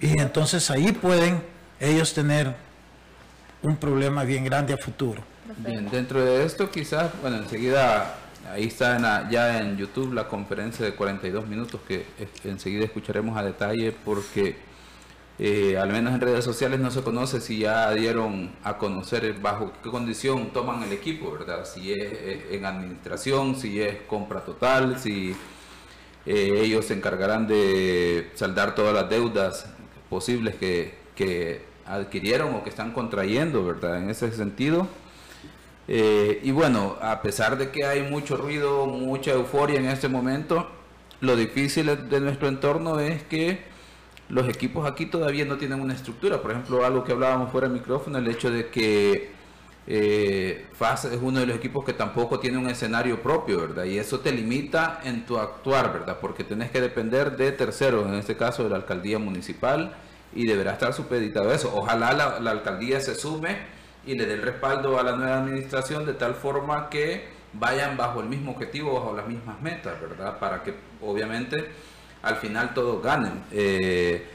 Y 0.00 0.20
entonces 0.20 0.70
ahí 0.70 0.92
pueden 0.92 1.42
ellos 1.80 2.14
tener 2.14 2.54
un 3.60 3.76
problema 3.76 4.22
bien 4.22 4.44
grande 4.44 4.72
a 4.72 4.76
futuro. 4.76 5.20
Bien, 5.58 5.90
dentro 5.90 6.24
de 6.24 6.44
esto 6.44 6.70
quizás, 6.70 7.10
bueno, 7.20 7.38
enseguida 7.38 8.21
ahí 8.52 8.64
está 8.64 9.28
ya 9.30 9.60
en 9.60 9.76
YouTube 9.76 10.12
la 10.12 10.28
conferencia 10.28 10.84
de 10.84 10.92
42 10.94 11.46
minutos 11.48 11.80
que 11.88 12.04
enseguida 12.44 12.84
escucharemos 12.84 13.36
a 13.36 13.42
detalle 13.42 13.92
porque 14.04 14.56
eh, 15.38 15.78
al 15.78 15.90
menos 15.90 16.12
en 16.14 16.20
redes 16.20 16.44
sociales 16.44 16.78
no 16.78 16.90
se 16.90 17.02
conoce 17.02 17.40
si 17.40 17.58
ya 17.60 17.90
dieron 17.92 18.52
a 18.62 18.76
conocer 18.76 19.32
bajo 19.40 19.72
qué 19.82 19.90
condición 19.90 20.52
toman 20.52 20.82
el 20.82 20.92
equipo, 20.92 21.32
¿verdad? 21.32 21.64
Si 21.64 21.92
es 21.92 22.12
eh, 22.12 22.48
en 22.52 22.66
administración, 22.66 23.56
si 23.56 23.80
es 23.80 24.02
compra 24.06 24.44
total, 24.44 24.98
si 25.00 25.34
eh, 26.26 26.52
ellos 26.62 26.84
se 26.84 26.94
encargarán 26.94 27.48
de 27.48 28.30
saldar 28.34 28.74
todas 28.74 28.94
las 28.94 29.08
deudas 29.08 29.66
posibles 30.10 30.54
que 30.56 31.64
adquirieron 31.86 32.54
o 32.54 32.62
que 32.62 32.70
están 32.70 32.92
contrayendo, 32.92 33.64
¿verdad? 33.64 33.98
En 33.98 34.10
ese 34.10 34.30
sentido. 34.32 34.86
Y 35.94 36.50
bueno, 36.52 36.96
a 37.02 37.20
pesar 37.20 37.58
de 37.58 37.70
que 37.70 37.84
hay 37.84 38.02
mucho 38.02 38.36
ruido, 38.36 38.86
mucha 38.86 39.32
euforia 39.32 39.78
en 39.78 39.86
este 39.86 40.08
momento, 40.08 40.66
lo 41.20 41.36
difícil 41.36 42.08
de 42.08 42.20
nuestro 42.20 42.48
entorno 42.48 42.98
es 42.98 43.22
que 43.24 43.60
los 44.30 44.48
equipos 44.48 44.90
aquí 44.90 45.04
todavía 45.06 45.44
no 45.44 45.58
tienen 45.58 45.80
una 45.80 45.92
estructura. 45.92 46.40
Por 46.40 46.52
ejemplo, 46.52 46.84
algo 46.84 47.04
que 47.04 47.12
hablábamos 47.12 47.52
fuera 47.52 47.68
del 47.68 47.76
micrófono, 47.76 48.16
el 48.16 48.28
hecho 48.28 48.50
de 48.50 48.68
que 48.68 49.30
eh, 49.86 50.66
FAS 50.72 51.04
es 51.04 51.18
uno 51.20 51.40
de 51.40 51.46
los 51.46 51.56
equipos 51.56 51.84
que 51.84 51.92
tampoco 51.92 52.40
tiene 52.40 52.56
un 52.56 52.70
escenario 52.70 53.22
propio, 53.22 53.60
¿verdad? 53.60 53.84
Y 53.84 53.98
eso 53.98 54.20
te 54.20 54.32
limita 54.32 55.00
en 55.04 55.26
tu 55.26 55.36
actuar, 55.36 55.92
¿verdad? 55.92 56.16
Porque 56.20 56.42
tenés 56.42 56.70
que 56.70 56.80
depender 56.80 57.36
de 57.36 57.52
terceros, 57.52 58.08
en 58.08 58.14
este 58.14 58.36
caso 58.36 58.64
de 58.64 58.70
la 58.70 58.76
alcaldía 58.76 59.18
municipal, 59.18 59.94
y 60.34 60.46
deberá 60.46 60.72
estar 60.72 60.94
supeditado 60.94 61.50
a 61.50 61.54
eso. 61.54 61.70
Ojalá 61.74 62.14
la 62.40 62.50
alcaldía 62.50 62.98
se 63.00 63.14
sume 63.14 63.81
y 64.04 64.14
le 64.14 64.26
dé 64.26 64.34
el 64.34 64.42
respaldo 64.42 64.98
a 64.98 65.02
la 65.02 65.16
nueva 65.16 65.38
administración 65.38 66.04
de 66.04 66.14
tal 66.14 66.34
forma 66.34 66.88
que 66.88 67.28
vayan 67.52 67.96
bajo 67.96 68.20
el 68.20 68.28
mismo 68.28 68.52
objetivo, 68.52 68.94
bajo 68.94 69.16
las 69.16 69.26
mismas 69.26 69.60
metas, 69.60 70.00
¿verdad? 70.00 70.38
Para 70.38 70.62
que 70.62 70.74
obviamente 71.00 71.70
al 72.22 72.36
final 72.36 72.74
todos 72.74 73.02
ganen. 73.02 73.44
Eh, 73.52 74.26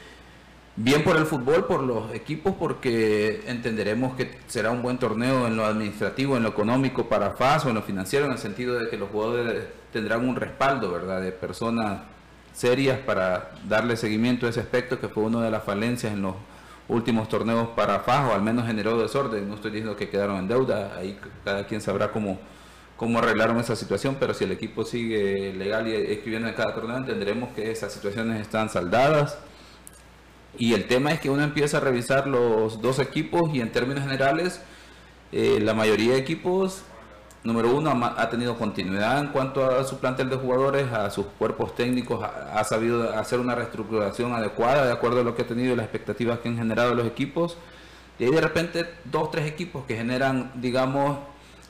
bien 0.76 1.02
por 1.02 1.16
el 1.16 1.26
fútbol, 1.26 1.66
por 1.66 1.82
los 1.82 2.14
equipos, 2.14 2.54
porque 2.58 3.42
entenderemos 3.46 4.14
que 4.14 4.38
será 4.46 4.70
un 4.70 4.82
buen 4.82 4.98
torneo 4.98 5.46
en 5.46 5.56
lo 5.56 5.66
administrativo, 5.66 6.36
en 6.36 6.44
lo 6.44 6.50
económico 6.50 7.08
para 7.08 7.32
FAS 7.32 7.66
o 7.66 7.68
en 7.70 7.74
lo 7.74 7.82
financiero, 7.82 8.26
en 8.26 8.32
el 8.32 8.38
sentido 8.38 8.78
de 8.78 8.88
que 8.88 8.96
los 8.96 9.10
jugadores 9.10 9.64
tendrán 9.92 10.28
un 10.28 10.36
respaldo, 10.36 10.92
¿verdad?, 10.92 11.20
de 11.20 11.32
personas 11.32 12.02
serias 12.52 12.98
para 12.98 13.50
darle 13.68 13.96
seguimiento 13.96 14.46
a 14.46 14.50
ese 14.50 14.60
aspecto 14.60 15.00
que 15.00 15.08
fue 15.08 15.24
una 15.24 15.42
de 15.42 15.50
las 15.50 15.62
falencias 15.62 16.12
en 16.12 16.22
los 16.22 16.34
últimos 16.88 17.28
torneos 17.28 17.68
para 17.76 18.00
FAS, 18.00 18.30
o 18.30 18.34
al 18.34 18.42
menos 18.42 18.66
generó 18.66 18.98
desorden. 18.98 19.48
No 19.48 19.54
estoy 19.54 19.70
diciendo 19.70 19.96
que 19.96 20.08
quedaron 20.08 20.38
en 20.38 20.48
deuda, 20.48 20.94
ahí 20.96 21.18
cada 21.44 21.66
quien 21.66 21.80
sabrá 21.80 22.10
cómo 22.10 22.38
cómo 22.98 23.20
arreglaron 23.20 23.58
esa 23.60 23.76
situación, 23.76 24.16
pero 24.18 24.34
si 24.34 24.42
el 24.44 24.50
equipo 24.50 24.84
sigue 24.84 25.54
legal 25.54 25.86
y 25.86 25.94
escribiendo 25.94 26.48
en 26.48 26.54
cada 26.54 26.74
torneo, 26.74 26.96
entenderemos 26.96 27.50
que 27.54 27.70
esas 27.70 27.92
situaciones 27.92 28.40
están 28.40 28.68
saldadas. 28.68 29.38
Y 30.58 30.74
el 30.74 30.88
tema 30.88 31.12
es 31.12 31.20
que 31.20 31.30
uno 31.30 31.44
empieza 31.44 31.76
a 31.76 31.80
revisar 31.80 32.26
los 32.26 32.82
dos 32.82 32.98
equipos 32.98 33.54
y 33.54 33.60
en 33.60 33.70
términos 33.70 34.02
generales, 34.02 34.60
eh, 35.30 35.60
la 35.62 35.74
mayoría 35.74 36.14
de 36.14 36.18
equipos, 36.18 36.82
número 37.44 37.74
uno, 37.74 37.90
ha, 37.90 38.28
tenido 38.30 38.56
continuidad 38.56 39.20
en 39.20 39.28
cuanto 39.28 39.64
a 39.64 39.84
su 39.84 39.98
plantel 39.98 40.28
de 40.28 40.36
jugadores, 40.36 40.92
a 40.92 41.10
sus 41.10 41.26
cuerpos 41.38 41.74
técnicos, 41.74 42.22
ha, 42.22 42.62
sabido 42.64 43.12
hacer 43.16 43.38
una 43.38 43.54
reestructuración 43.54 44.32
adecuada 44.34 44.86
de 44.86 44.92
acuerdo 44.92 45.20
a 45.20 45.24
lo 45.24 45.34
que 45.34 45.42
ha 45.42 45.46
tenido 45.46 45.72
y 45.72 45.76
las 45.76 45.84
expectativas 45.84 46.40
que 46.40 46.48
han 46.48 46.56
generado 46.56 46.94
los 46.94 47.06
equipos. 47.06 47.56
Y 48.18 48.24
hay 48.24 48.30
de 48.30 48.40
repente 48.40 48.86
dos, 49.04 49.30
tres 49.30 49.46
equipos 49.46 49.84
que 49.86 49.96
generan, 49.96 50.50
digamos, 50.56 51.18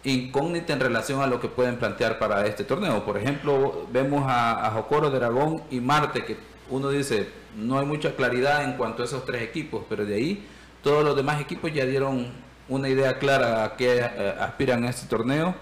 incógnita 0.04 0.72
en 0.72 0.80
relación 0.80 1.20
a 1.20 1.26
lo 1.26 1.40
que 1.40 1.48
pueden 1.48 1.76
plantear 1.76 2.18
para 2.18 2.46
este 2.46 2.64
torneo. 2.64 3.04
Por 3.04 3.18
ejemplo, 3.18 3.86
vemos 3.92 4.24
a, 4.26 4.66
a 4.66 4.70
Jocoro, 4.70 5.10
Dragón 5.10 5.62
y 5.70 5.80
Marte, 5.80 6.24
que 6.24 6.38
uno 6.70 6.88
dice, 6.88 7.28
no 7.56 7.78
hay 7.78 7.86
mucha 7.86 8.16
claridad 8.16 8.64
en 8.64 8.74
cuanto 8.74 9.02
a 9.02 9.06
esos 9.06 9.24
tres 9.24 9.42
equipos, 9.42 9.84
pero 9.88 10.06
de 10.06 10.14
ahí 10.14 10.46
todos 10.82 11.04
los 11.04 11.16
demás 11.16 11.40
equipos 11.40 11.72
ya 11.72 11.84
dieron 11.84 12.47
una 12.68 12.88
idea 12.88 13.18
clara 13.18 13.64
a 13.64 13.76
qué 13.76 13.98
eh, 14.00 14.34
aspiran 14.40 14.84
a 14.84 14.90
este 14.90 15.06
torneo. 15.06 15.54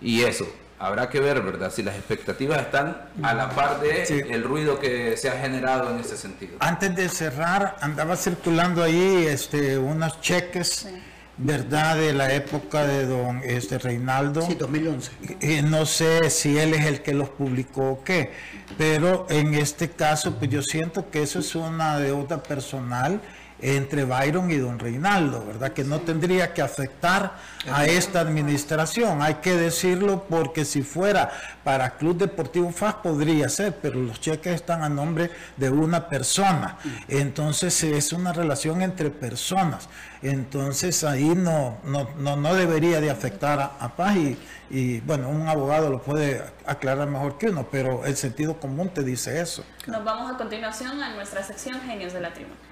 Y 0.00 0.22
eso, 0.22 0.46
habrá 0.78 1.08
que 1.08 1.20
ver, 1.20 1.42
¿verdad? 1.42 1.72
Si 1.72 1.82
las 1.82 1.94
expectativas 1.94 2.60
están 2.60 2.96
a 3.22 3.34
la 3.34 3.50
par 3.50 3.80
de 3.80 4.02
el 4.30 4.42
ruido 4.42 4.80
que 4.80 5.16
se 5.16 5.28
ha 5.28 5.38
generado 5.40 5.90
en 5.90 6.00
ese 6.00 6.16
sentido. 6.16 6.56
Antes 6.60 6.94
de 6.96 7.08
cerrar, 7.08 7.76
andaba 7.80 8.16
circulando 8.16 8.82
ahí 8.82 9.26
este, 9.28 9.78
unos 9.78 10.20
cheques 10.20 10.88
verdad 11.36 11.96
de 11.96 12.12
la 12.12 12.32
época 12.34 12.86
de 12.86 13.06
don 13.06 13.40
este 13.44 13.78
Reinaldo. 13.78 14.42
Sí, 14.42 14.54
2011. 14.54 15.10
Y 15.40 15.62
no 15.62 15.86
sé 15.86 16.30
si 16.30 16.58
él 16.58 16.74
es 16.74 16.86
el 16.86 17.02
que 17.02 17.14
los 17.14 17.30
publicó 17.30 17.92
o 17.92 18.04
qué, 18.04 18.32
pero 18.78 19.26
en 19.30 19.54
este 19.54 19.90
caso 19.90 20.36
pues 20.38 20.50
yo 20.50 20.62
siento 20.62 21.10
que 21.10 21.22
eso 21.22 21.38
es 21.40 21.54
una 21.54 21.98
deuda 21.98 22.42
personal 22.42 23.20
entre 23.62 24.04
Byron 24.04 24.50
y 24.50 24.56
don 24.56 24.78
Reinaldo, 24.78 25.46
¿verdad? 25.46 25.72
Que 25.72 25.84
no 25.84 26.00
tendría 26.00 26.52
que 26.52 26.62
afectar 26.62 27.36
a 27.72 27.86
esta 27.86 28.20
administración, 28.20 29.22
hay 29.22 29.34
que 29.34 29.56
decirlo 29.56 30.24
porque 30.28 30.64
si 30.64 30.82
fuera 30.82 31.30
para 31.62 31.96
Club 31.96 32.18
Deportivo 32.18 32.72
FAS 32.72 32.94
podría 32.94 33.48
ser, 33.48 33.76
pero 33.80 34.00
los 34.00 34.20
cheques 34.20 34.54
están 34.54 34.82
a 34.82 34.88
nombre 34.88 35.30
de 35.56 35.70
una 35.70 36.08
persona, 36.08 36.76
entonces 37.06 37.84
es 37.84 38.12
una 38.12 38.32
relación 38.32 38.82
entre 38.82 39.10
personas, 39.10 39.88
entonces 40.22 41.04
ahí 41.04 41.34
no, 41.36 41.78
no, 41.84 42.36
no, 42.36 42.54
debería 42.54 43.00
de 43.00 43.10
afectar 43.10 43.60
a, 43.60 43.76
a 43.78 43.94
Paz 43.94 44.16
y, 44.16 44.36
y, 44.70 45.00
bueno, 45.00 45.28
un 45.28 45.48
abogado 45.48 45.88
lo 45.88 46.02
puede 46.02 46.42
aclarar 46.66 47.08
mejor 47.08 47.38
que 47.38 47.50
uno, 47.50 47.68
pero 47.70 48.04
el 48.04 48.16
sentido 48.16 48.58
común 48.58 48.88
te 48.88 49.04
dice 49.04 49.40
eso. 49.40 49.64
Nos 49.86 50.04
vamos 50.04 50.32
a 50.32 50.36
continuación 50.36 51.00
a 51.00 51.14
nuestra 51.14 51.44
sección 51.44 51.80
Genios 51.82 52.12
de 52.12 52.20
la 52.20 52.32
Tribuna. 52.32 52.71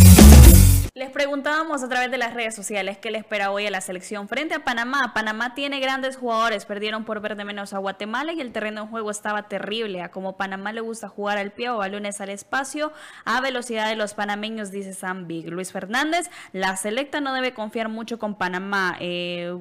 Preguntábamos 1.21 1.83
a 1.83 1.87
través 1.87 2.09
de 2.09 2.17
las 2.17 2.33
redes 2.33 2.55
sociales 2.55 2.97
qué 2.97 3.11
le 3.11 3.19
espera 3.19 3.51
hoy 3.51 3.67
a 3.67 3.69
la 3.69 3.79
selección 3.79 4.27
frente 4.27 4.55
a 4.55 4.63
Panamá. 4.63 5.13
Panamá 5.13 5.53
tiene 5.53 5.79
grandes 5.79 6.17
jugadores, 6.17 6.65
perdieron 6.65 7.05
por 7.05 7.21
ver 7.21 7.35
de 7.35 7.45
menos 7.45 7.73
a 7.73 7.77
Guatemala 7.77 8.33
y 8.33 8.41
el 8.41 8.51
terreno 8.51 8.81
de 8.81 8.87
juego 8.87 9.11
estaba 9.11 9.43
terrible. 9.43 10.01
A 10.01 10.09
como 10.09 10.35
Panamá 10.35 10.73
le 10.73 10.81
gusta 10.81 11.09
jugar 11.09 11.37
al 11.37 11.51
pie 11.51 11.69
o 11.69 11.77
balones 11.77 12.21
al 12.21 12.29
espacio, 12.29 12.91
a 13.23 13.39
velocidad 13.39 13.87
de 13.87 13.95
los 13.95 14.15
panameños, 14.15 14.71
dice 14.71 14.95
Sam 14.95 15.27
Big. 15.27 15.47
Luis 15.47 15.71
Fernández, 15.71 16.27
la 16.53 16.75
selecta 16.75 17.21
no 17.21 17.35
debe 17.35 17.53
confiar 17.53 17.87
mucho 17.87 18.17
con 18.17 18.33
Panamá. 18.33 18.97
Eh, 18.99 19.53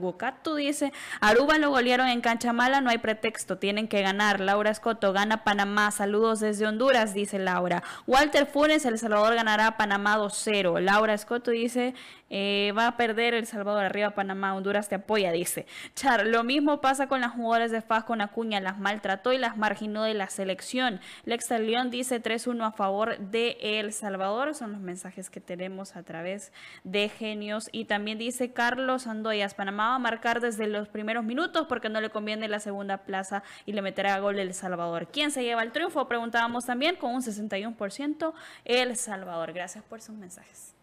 dice, 0.56 0.94
Aruba 1.20 1.58
lo 1.58 1.68
golearon 1.68 2.08
en 2.08 2.22
cancha 2.22 2.54
mala, 2.54 2.80
no 2.80 2.88
hay 2.88 2.96
pretexto, 2.98 3.58
tienen 3.58 3.86
que 3.86 4.00
ganar. 4.00 4.40
Laura 4.40 4.70
Escoto, 4.70 5.12
gana 5.12 5.44
Panamá, 5.44 5.90
saludos 5.90 6.40
desde 6.40 6.66
Honduras, 6.66 7.12
dice 7.12 7.38
Laura. 7.38 7.82
Walter 8.06 8.46
Funes, 8.46 8.86
El 8.86 8.98
Salvador 8.98 9.34
ganará 9.34 9.76
Panamá 9.76 10.16
2-0. 10.16 10.80
Laura 10.80 11.12
Escoto, 11.12 11.49
Dice, 11.51 11.94
eh, 12.30 12.72
va 12.76 12.86
a 12.86 12.96
perder 12.96 13.34
El 13.34 13.46
Salvador 13.46 13.84
arriba 13.84 14.11
Panamá, 14.11 14.55
Honduras 14.55 14.88
te 14.88 14.94
apoya, 14.94 15.32
dice. 15.32 15.66
Char, 15.94 16.26
lo 16.26 16.44
mismo 16.44 16.80
pasa 16.80 17.09
con 17.09 17.20
las 17.20 17.32
jugadoras 17.32 17.70
de 17.70 17.82
FAS 17.82 18.05
con 18.05 18.20
Acuña, 18.20 18.61
las 18.61 18.78
maltrató 18.78 19.32
y 19.32 19.38
las 19.38 19.57
marginó 19.57 20.05
de 20.05 20.14
la 20.14 20.28
selección. 20.28 21.01
Lex 21.24 21.51
León 21.51 21.90
dice 21.90 22.22
3-1 22.22 22.66
a 22.66 22.72
favor 22.72 23.18
de 23.18 23.57
El 23.61 23.92
Salvador, 23.92 24.55
son 24.55 24.72
los 24.72 24.80
mensajes 24.80 25.30
que 25.30 25.40
tenemos 25.40 25.96
a 25.96 26.03
través 26.03 26.53
de 26.84 27.09
Genios. 27.09 27.68
Y 27.72 27.86
también 27.86 28.18
dice 28.18 28.53
Carlos 28.53 29.07
Andoyas, 29.07 29.55
Panamá 29.55 29.90
va 29.90 29.94
a 29.96 29.98
marcar 29.98 30.40
desde 30.40 30.66
los 30.66 30.88
primeros 30.88 31.24
minutos 31.24 31.66
porque 31.68 31.88
no 31.88 32.01
le 32.01 32.11
conviene 32.11 32.48
la 32.48 32.61
segunda 32.61 32.98
plaza 32.98 33.42
y 33.66 33.72
le 33.72 33.82
meterá 33.82 34.18
gol 34.20 34.38
El 34.38 34.55
Salvador. 34.55 35.09
¿Quién 35.09 35.30
se 35.30 35.42
lleva 35.42 35.62
el 35.62 35.72
triunfo? 35.72 36.07
Preguntábamos 36.07 36.64
también 36.64 36.96
con 36.96 37.12
un 37.12 37.22
61% 37.22 38.32
El 38.64 38.96
Salvador. 38.96 39.53
Gracias 39.53 39.84
por 39.84 40.01
sus 40.01 40.14
mensajes. 40.16 40.79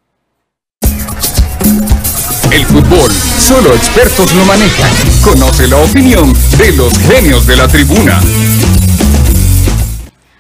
El 2.52 2.66
fútbol, 2.66 3.12
solo 3.12 3.74
expertos 3.74 4.34
lo 4.34 4.46
manejan. 4.46 4.92
Conoce 5.24 5.68
la 5.68 5.78
opinión 5.78 6.34
de 6.58 6.72
los 6.74 6.98
genios 7.00 7.46
de 7.46 7.56
la 7.56 7.68
tribuna. 7.68 8.22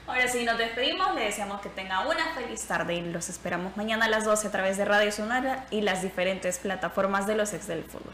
Ahora 0.08 0.28
sí, 0.28 0.44
nos 0.44 0.58
despedimos. 0.58 1.14
Le 1.16 1.26
deseamos 1.26 1.62
que 1.62 1.70
tenga 1.70 2.08
una 2.08 2.34
feliz 2.36 2.62
tarde 2.66 2.96
y 2.96 3.02
los 3.02 3.30
esperamos 3.30 3.76
mañana 3.76 4.06
a 4.06 4.10
las 4.10 4.26
12 4.26 4.48
a 4.48 4.52
través 4.52 4.78
de 4.78 4.86
Radio 4.86 5.12
Sonora 5.12 5.66
y 5.70 5.82
las 5.82 6.02
diferentes 6.02 6.60
plataformas 6.60 7.28
de 7.28 7.36
los 7.36 7.54
ex 7.54 7.68
del 7.68 7.84
fútbol. 7.84 8.14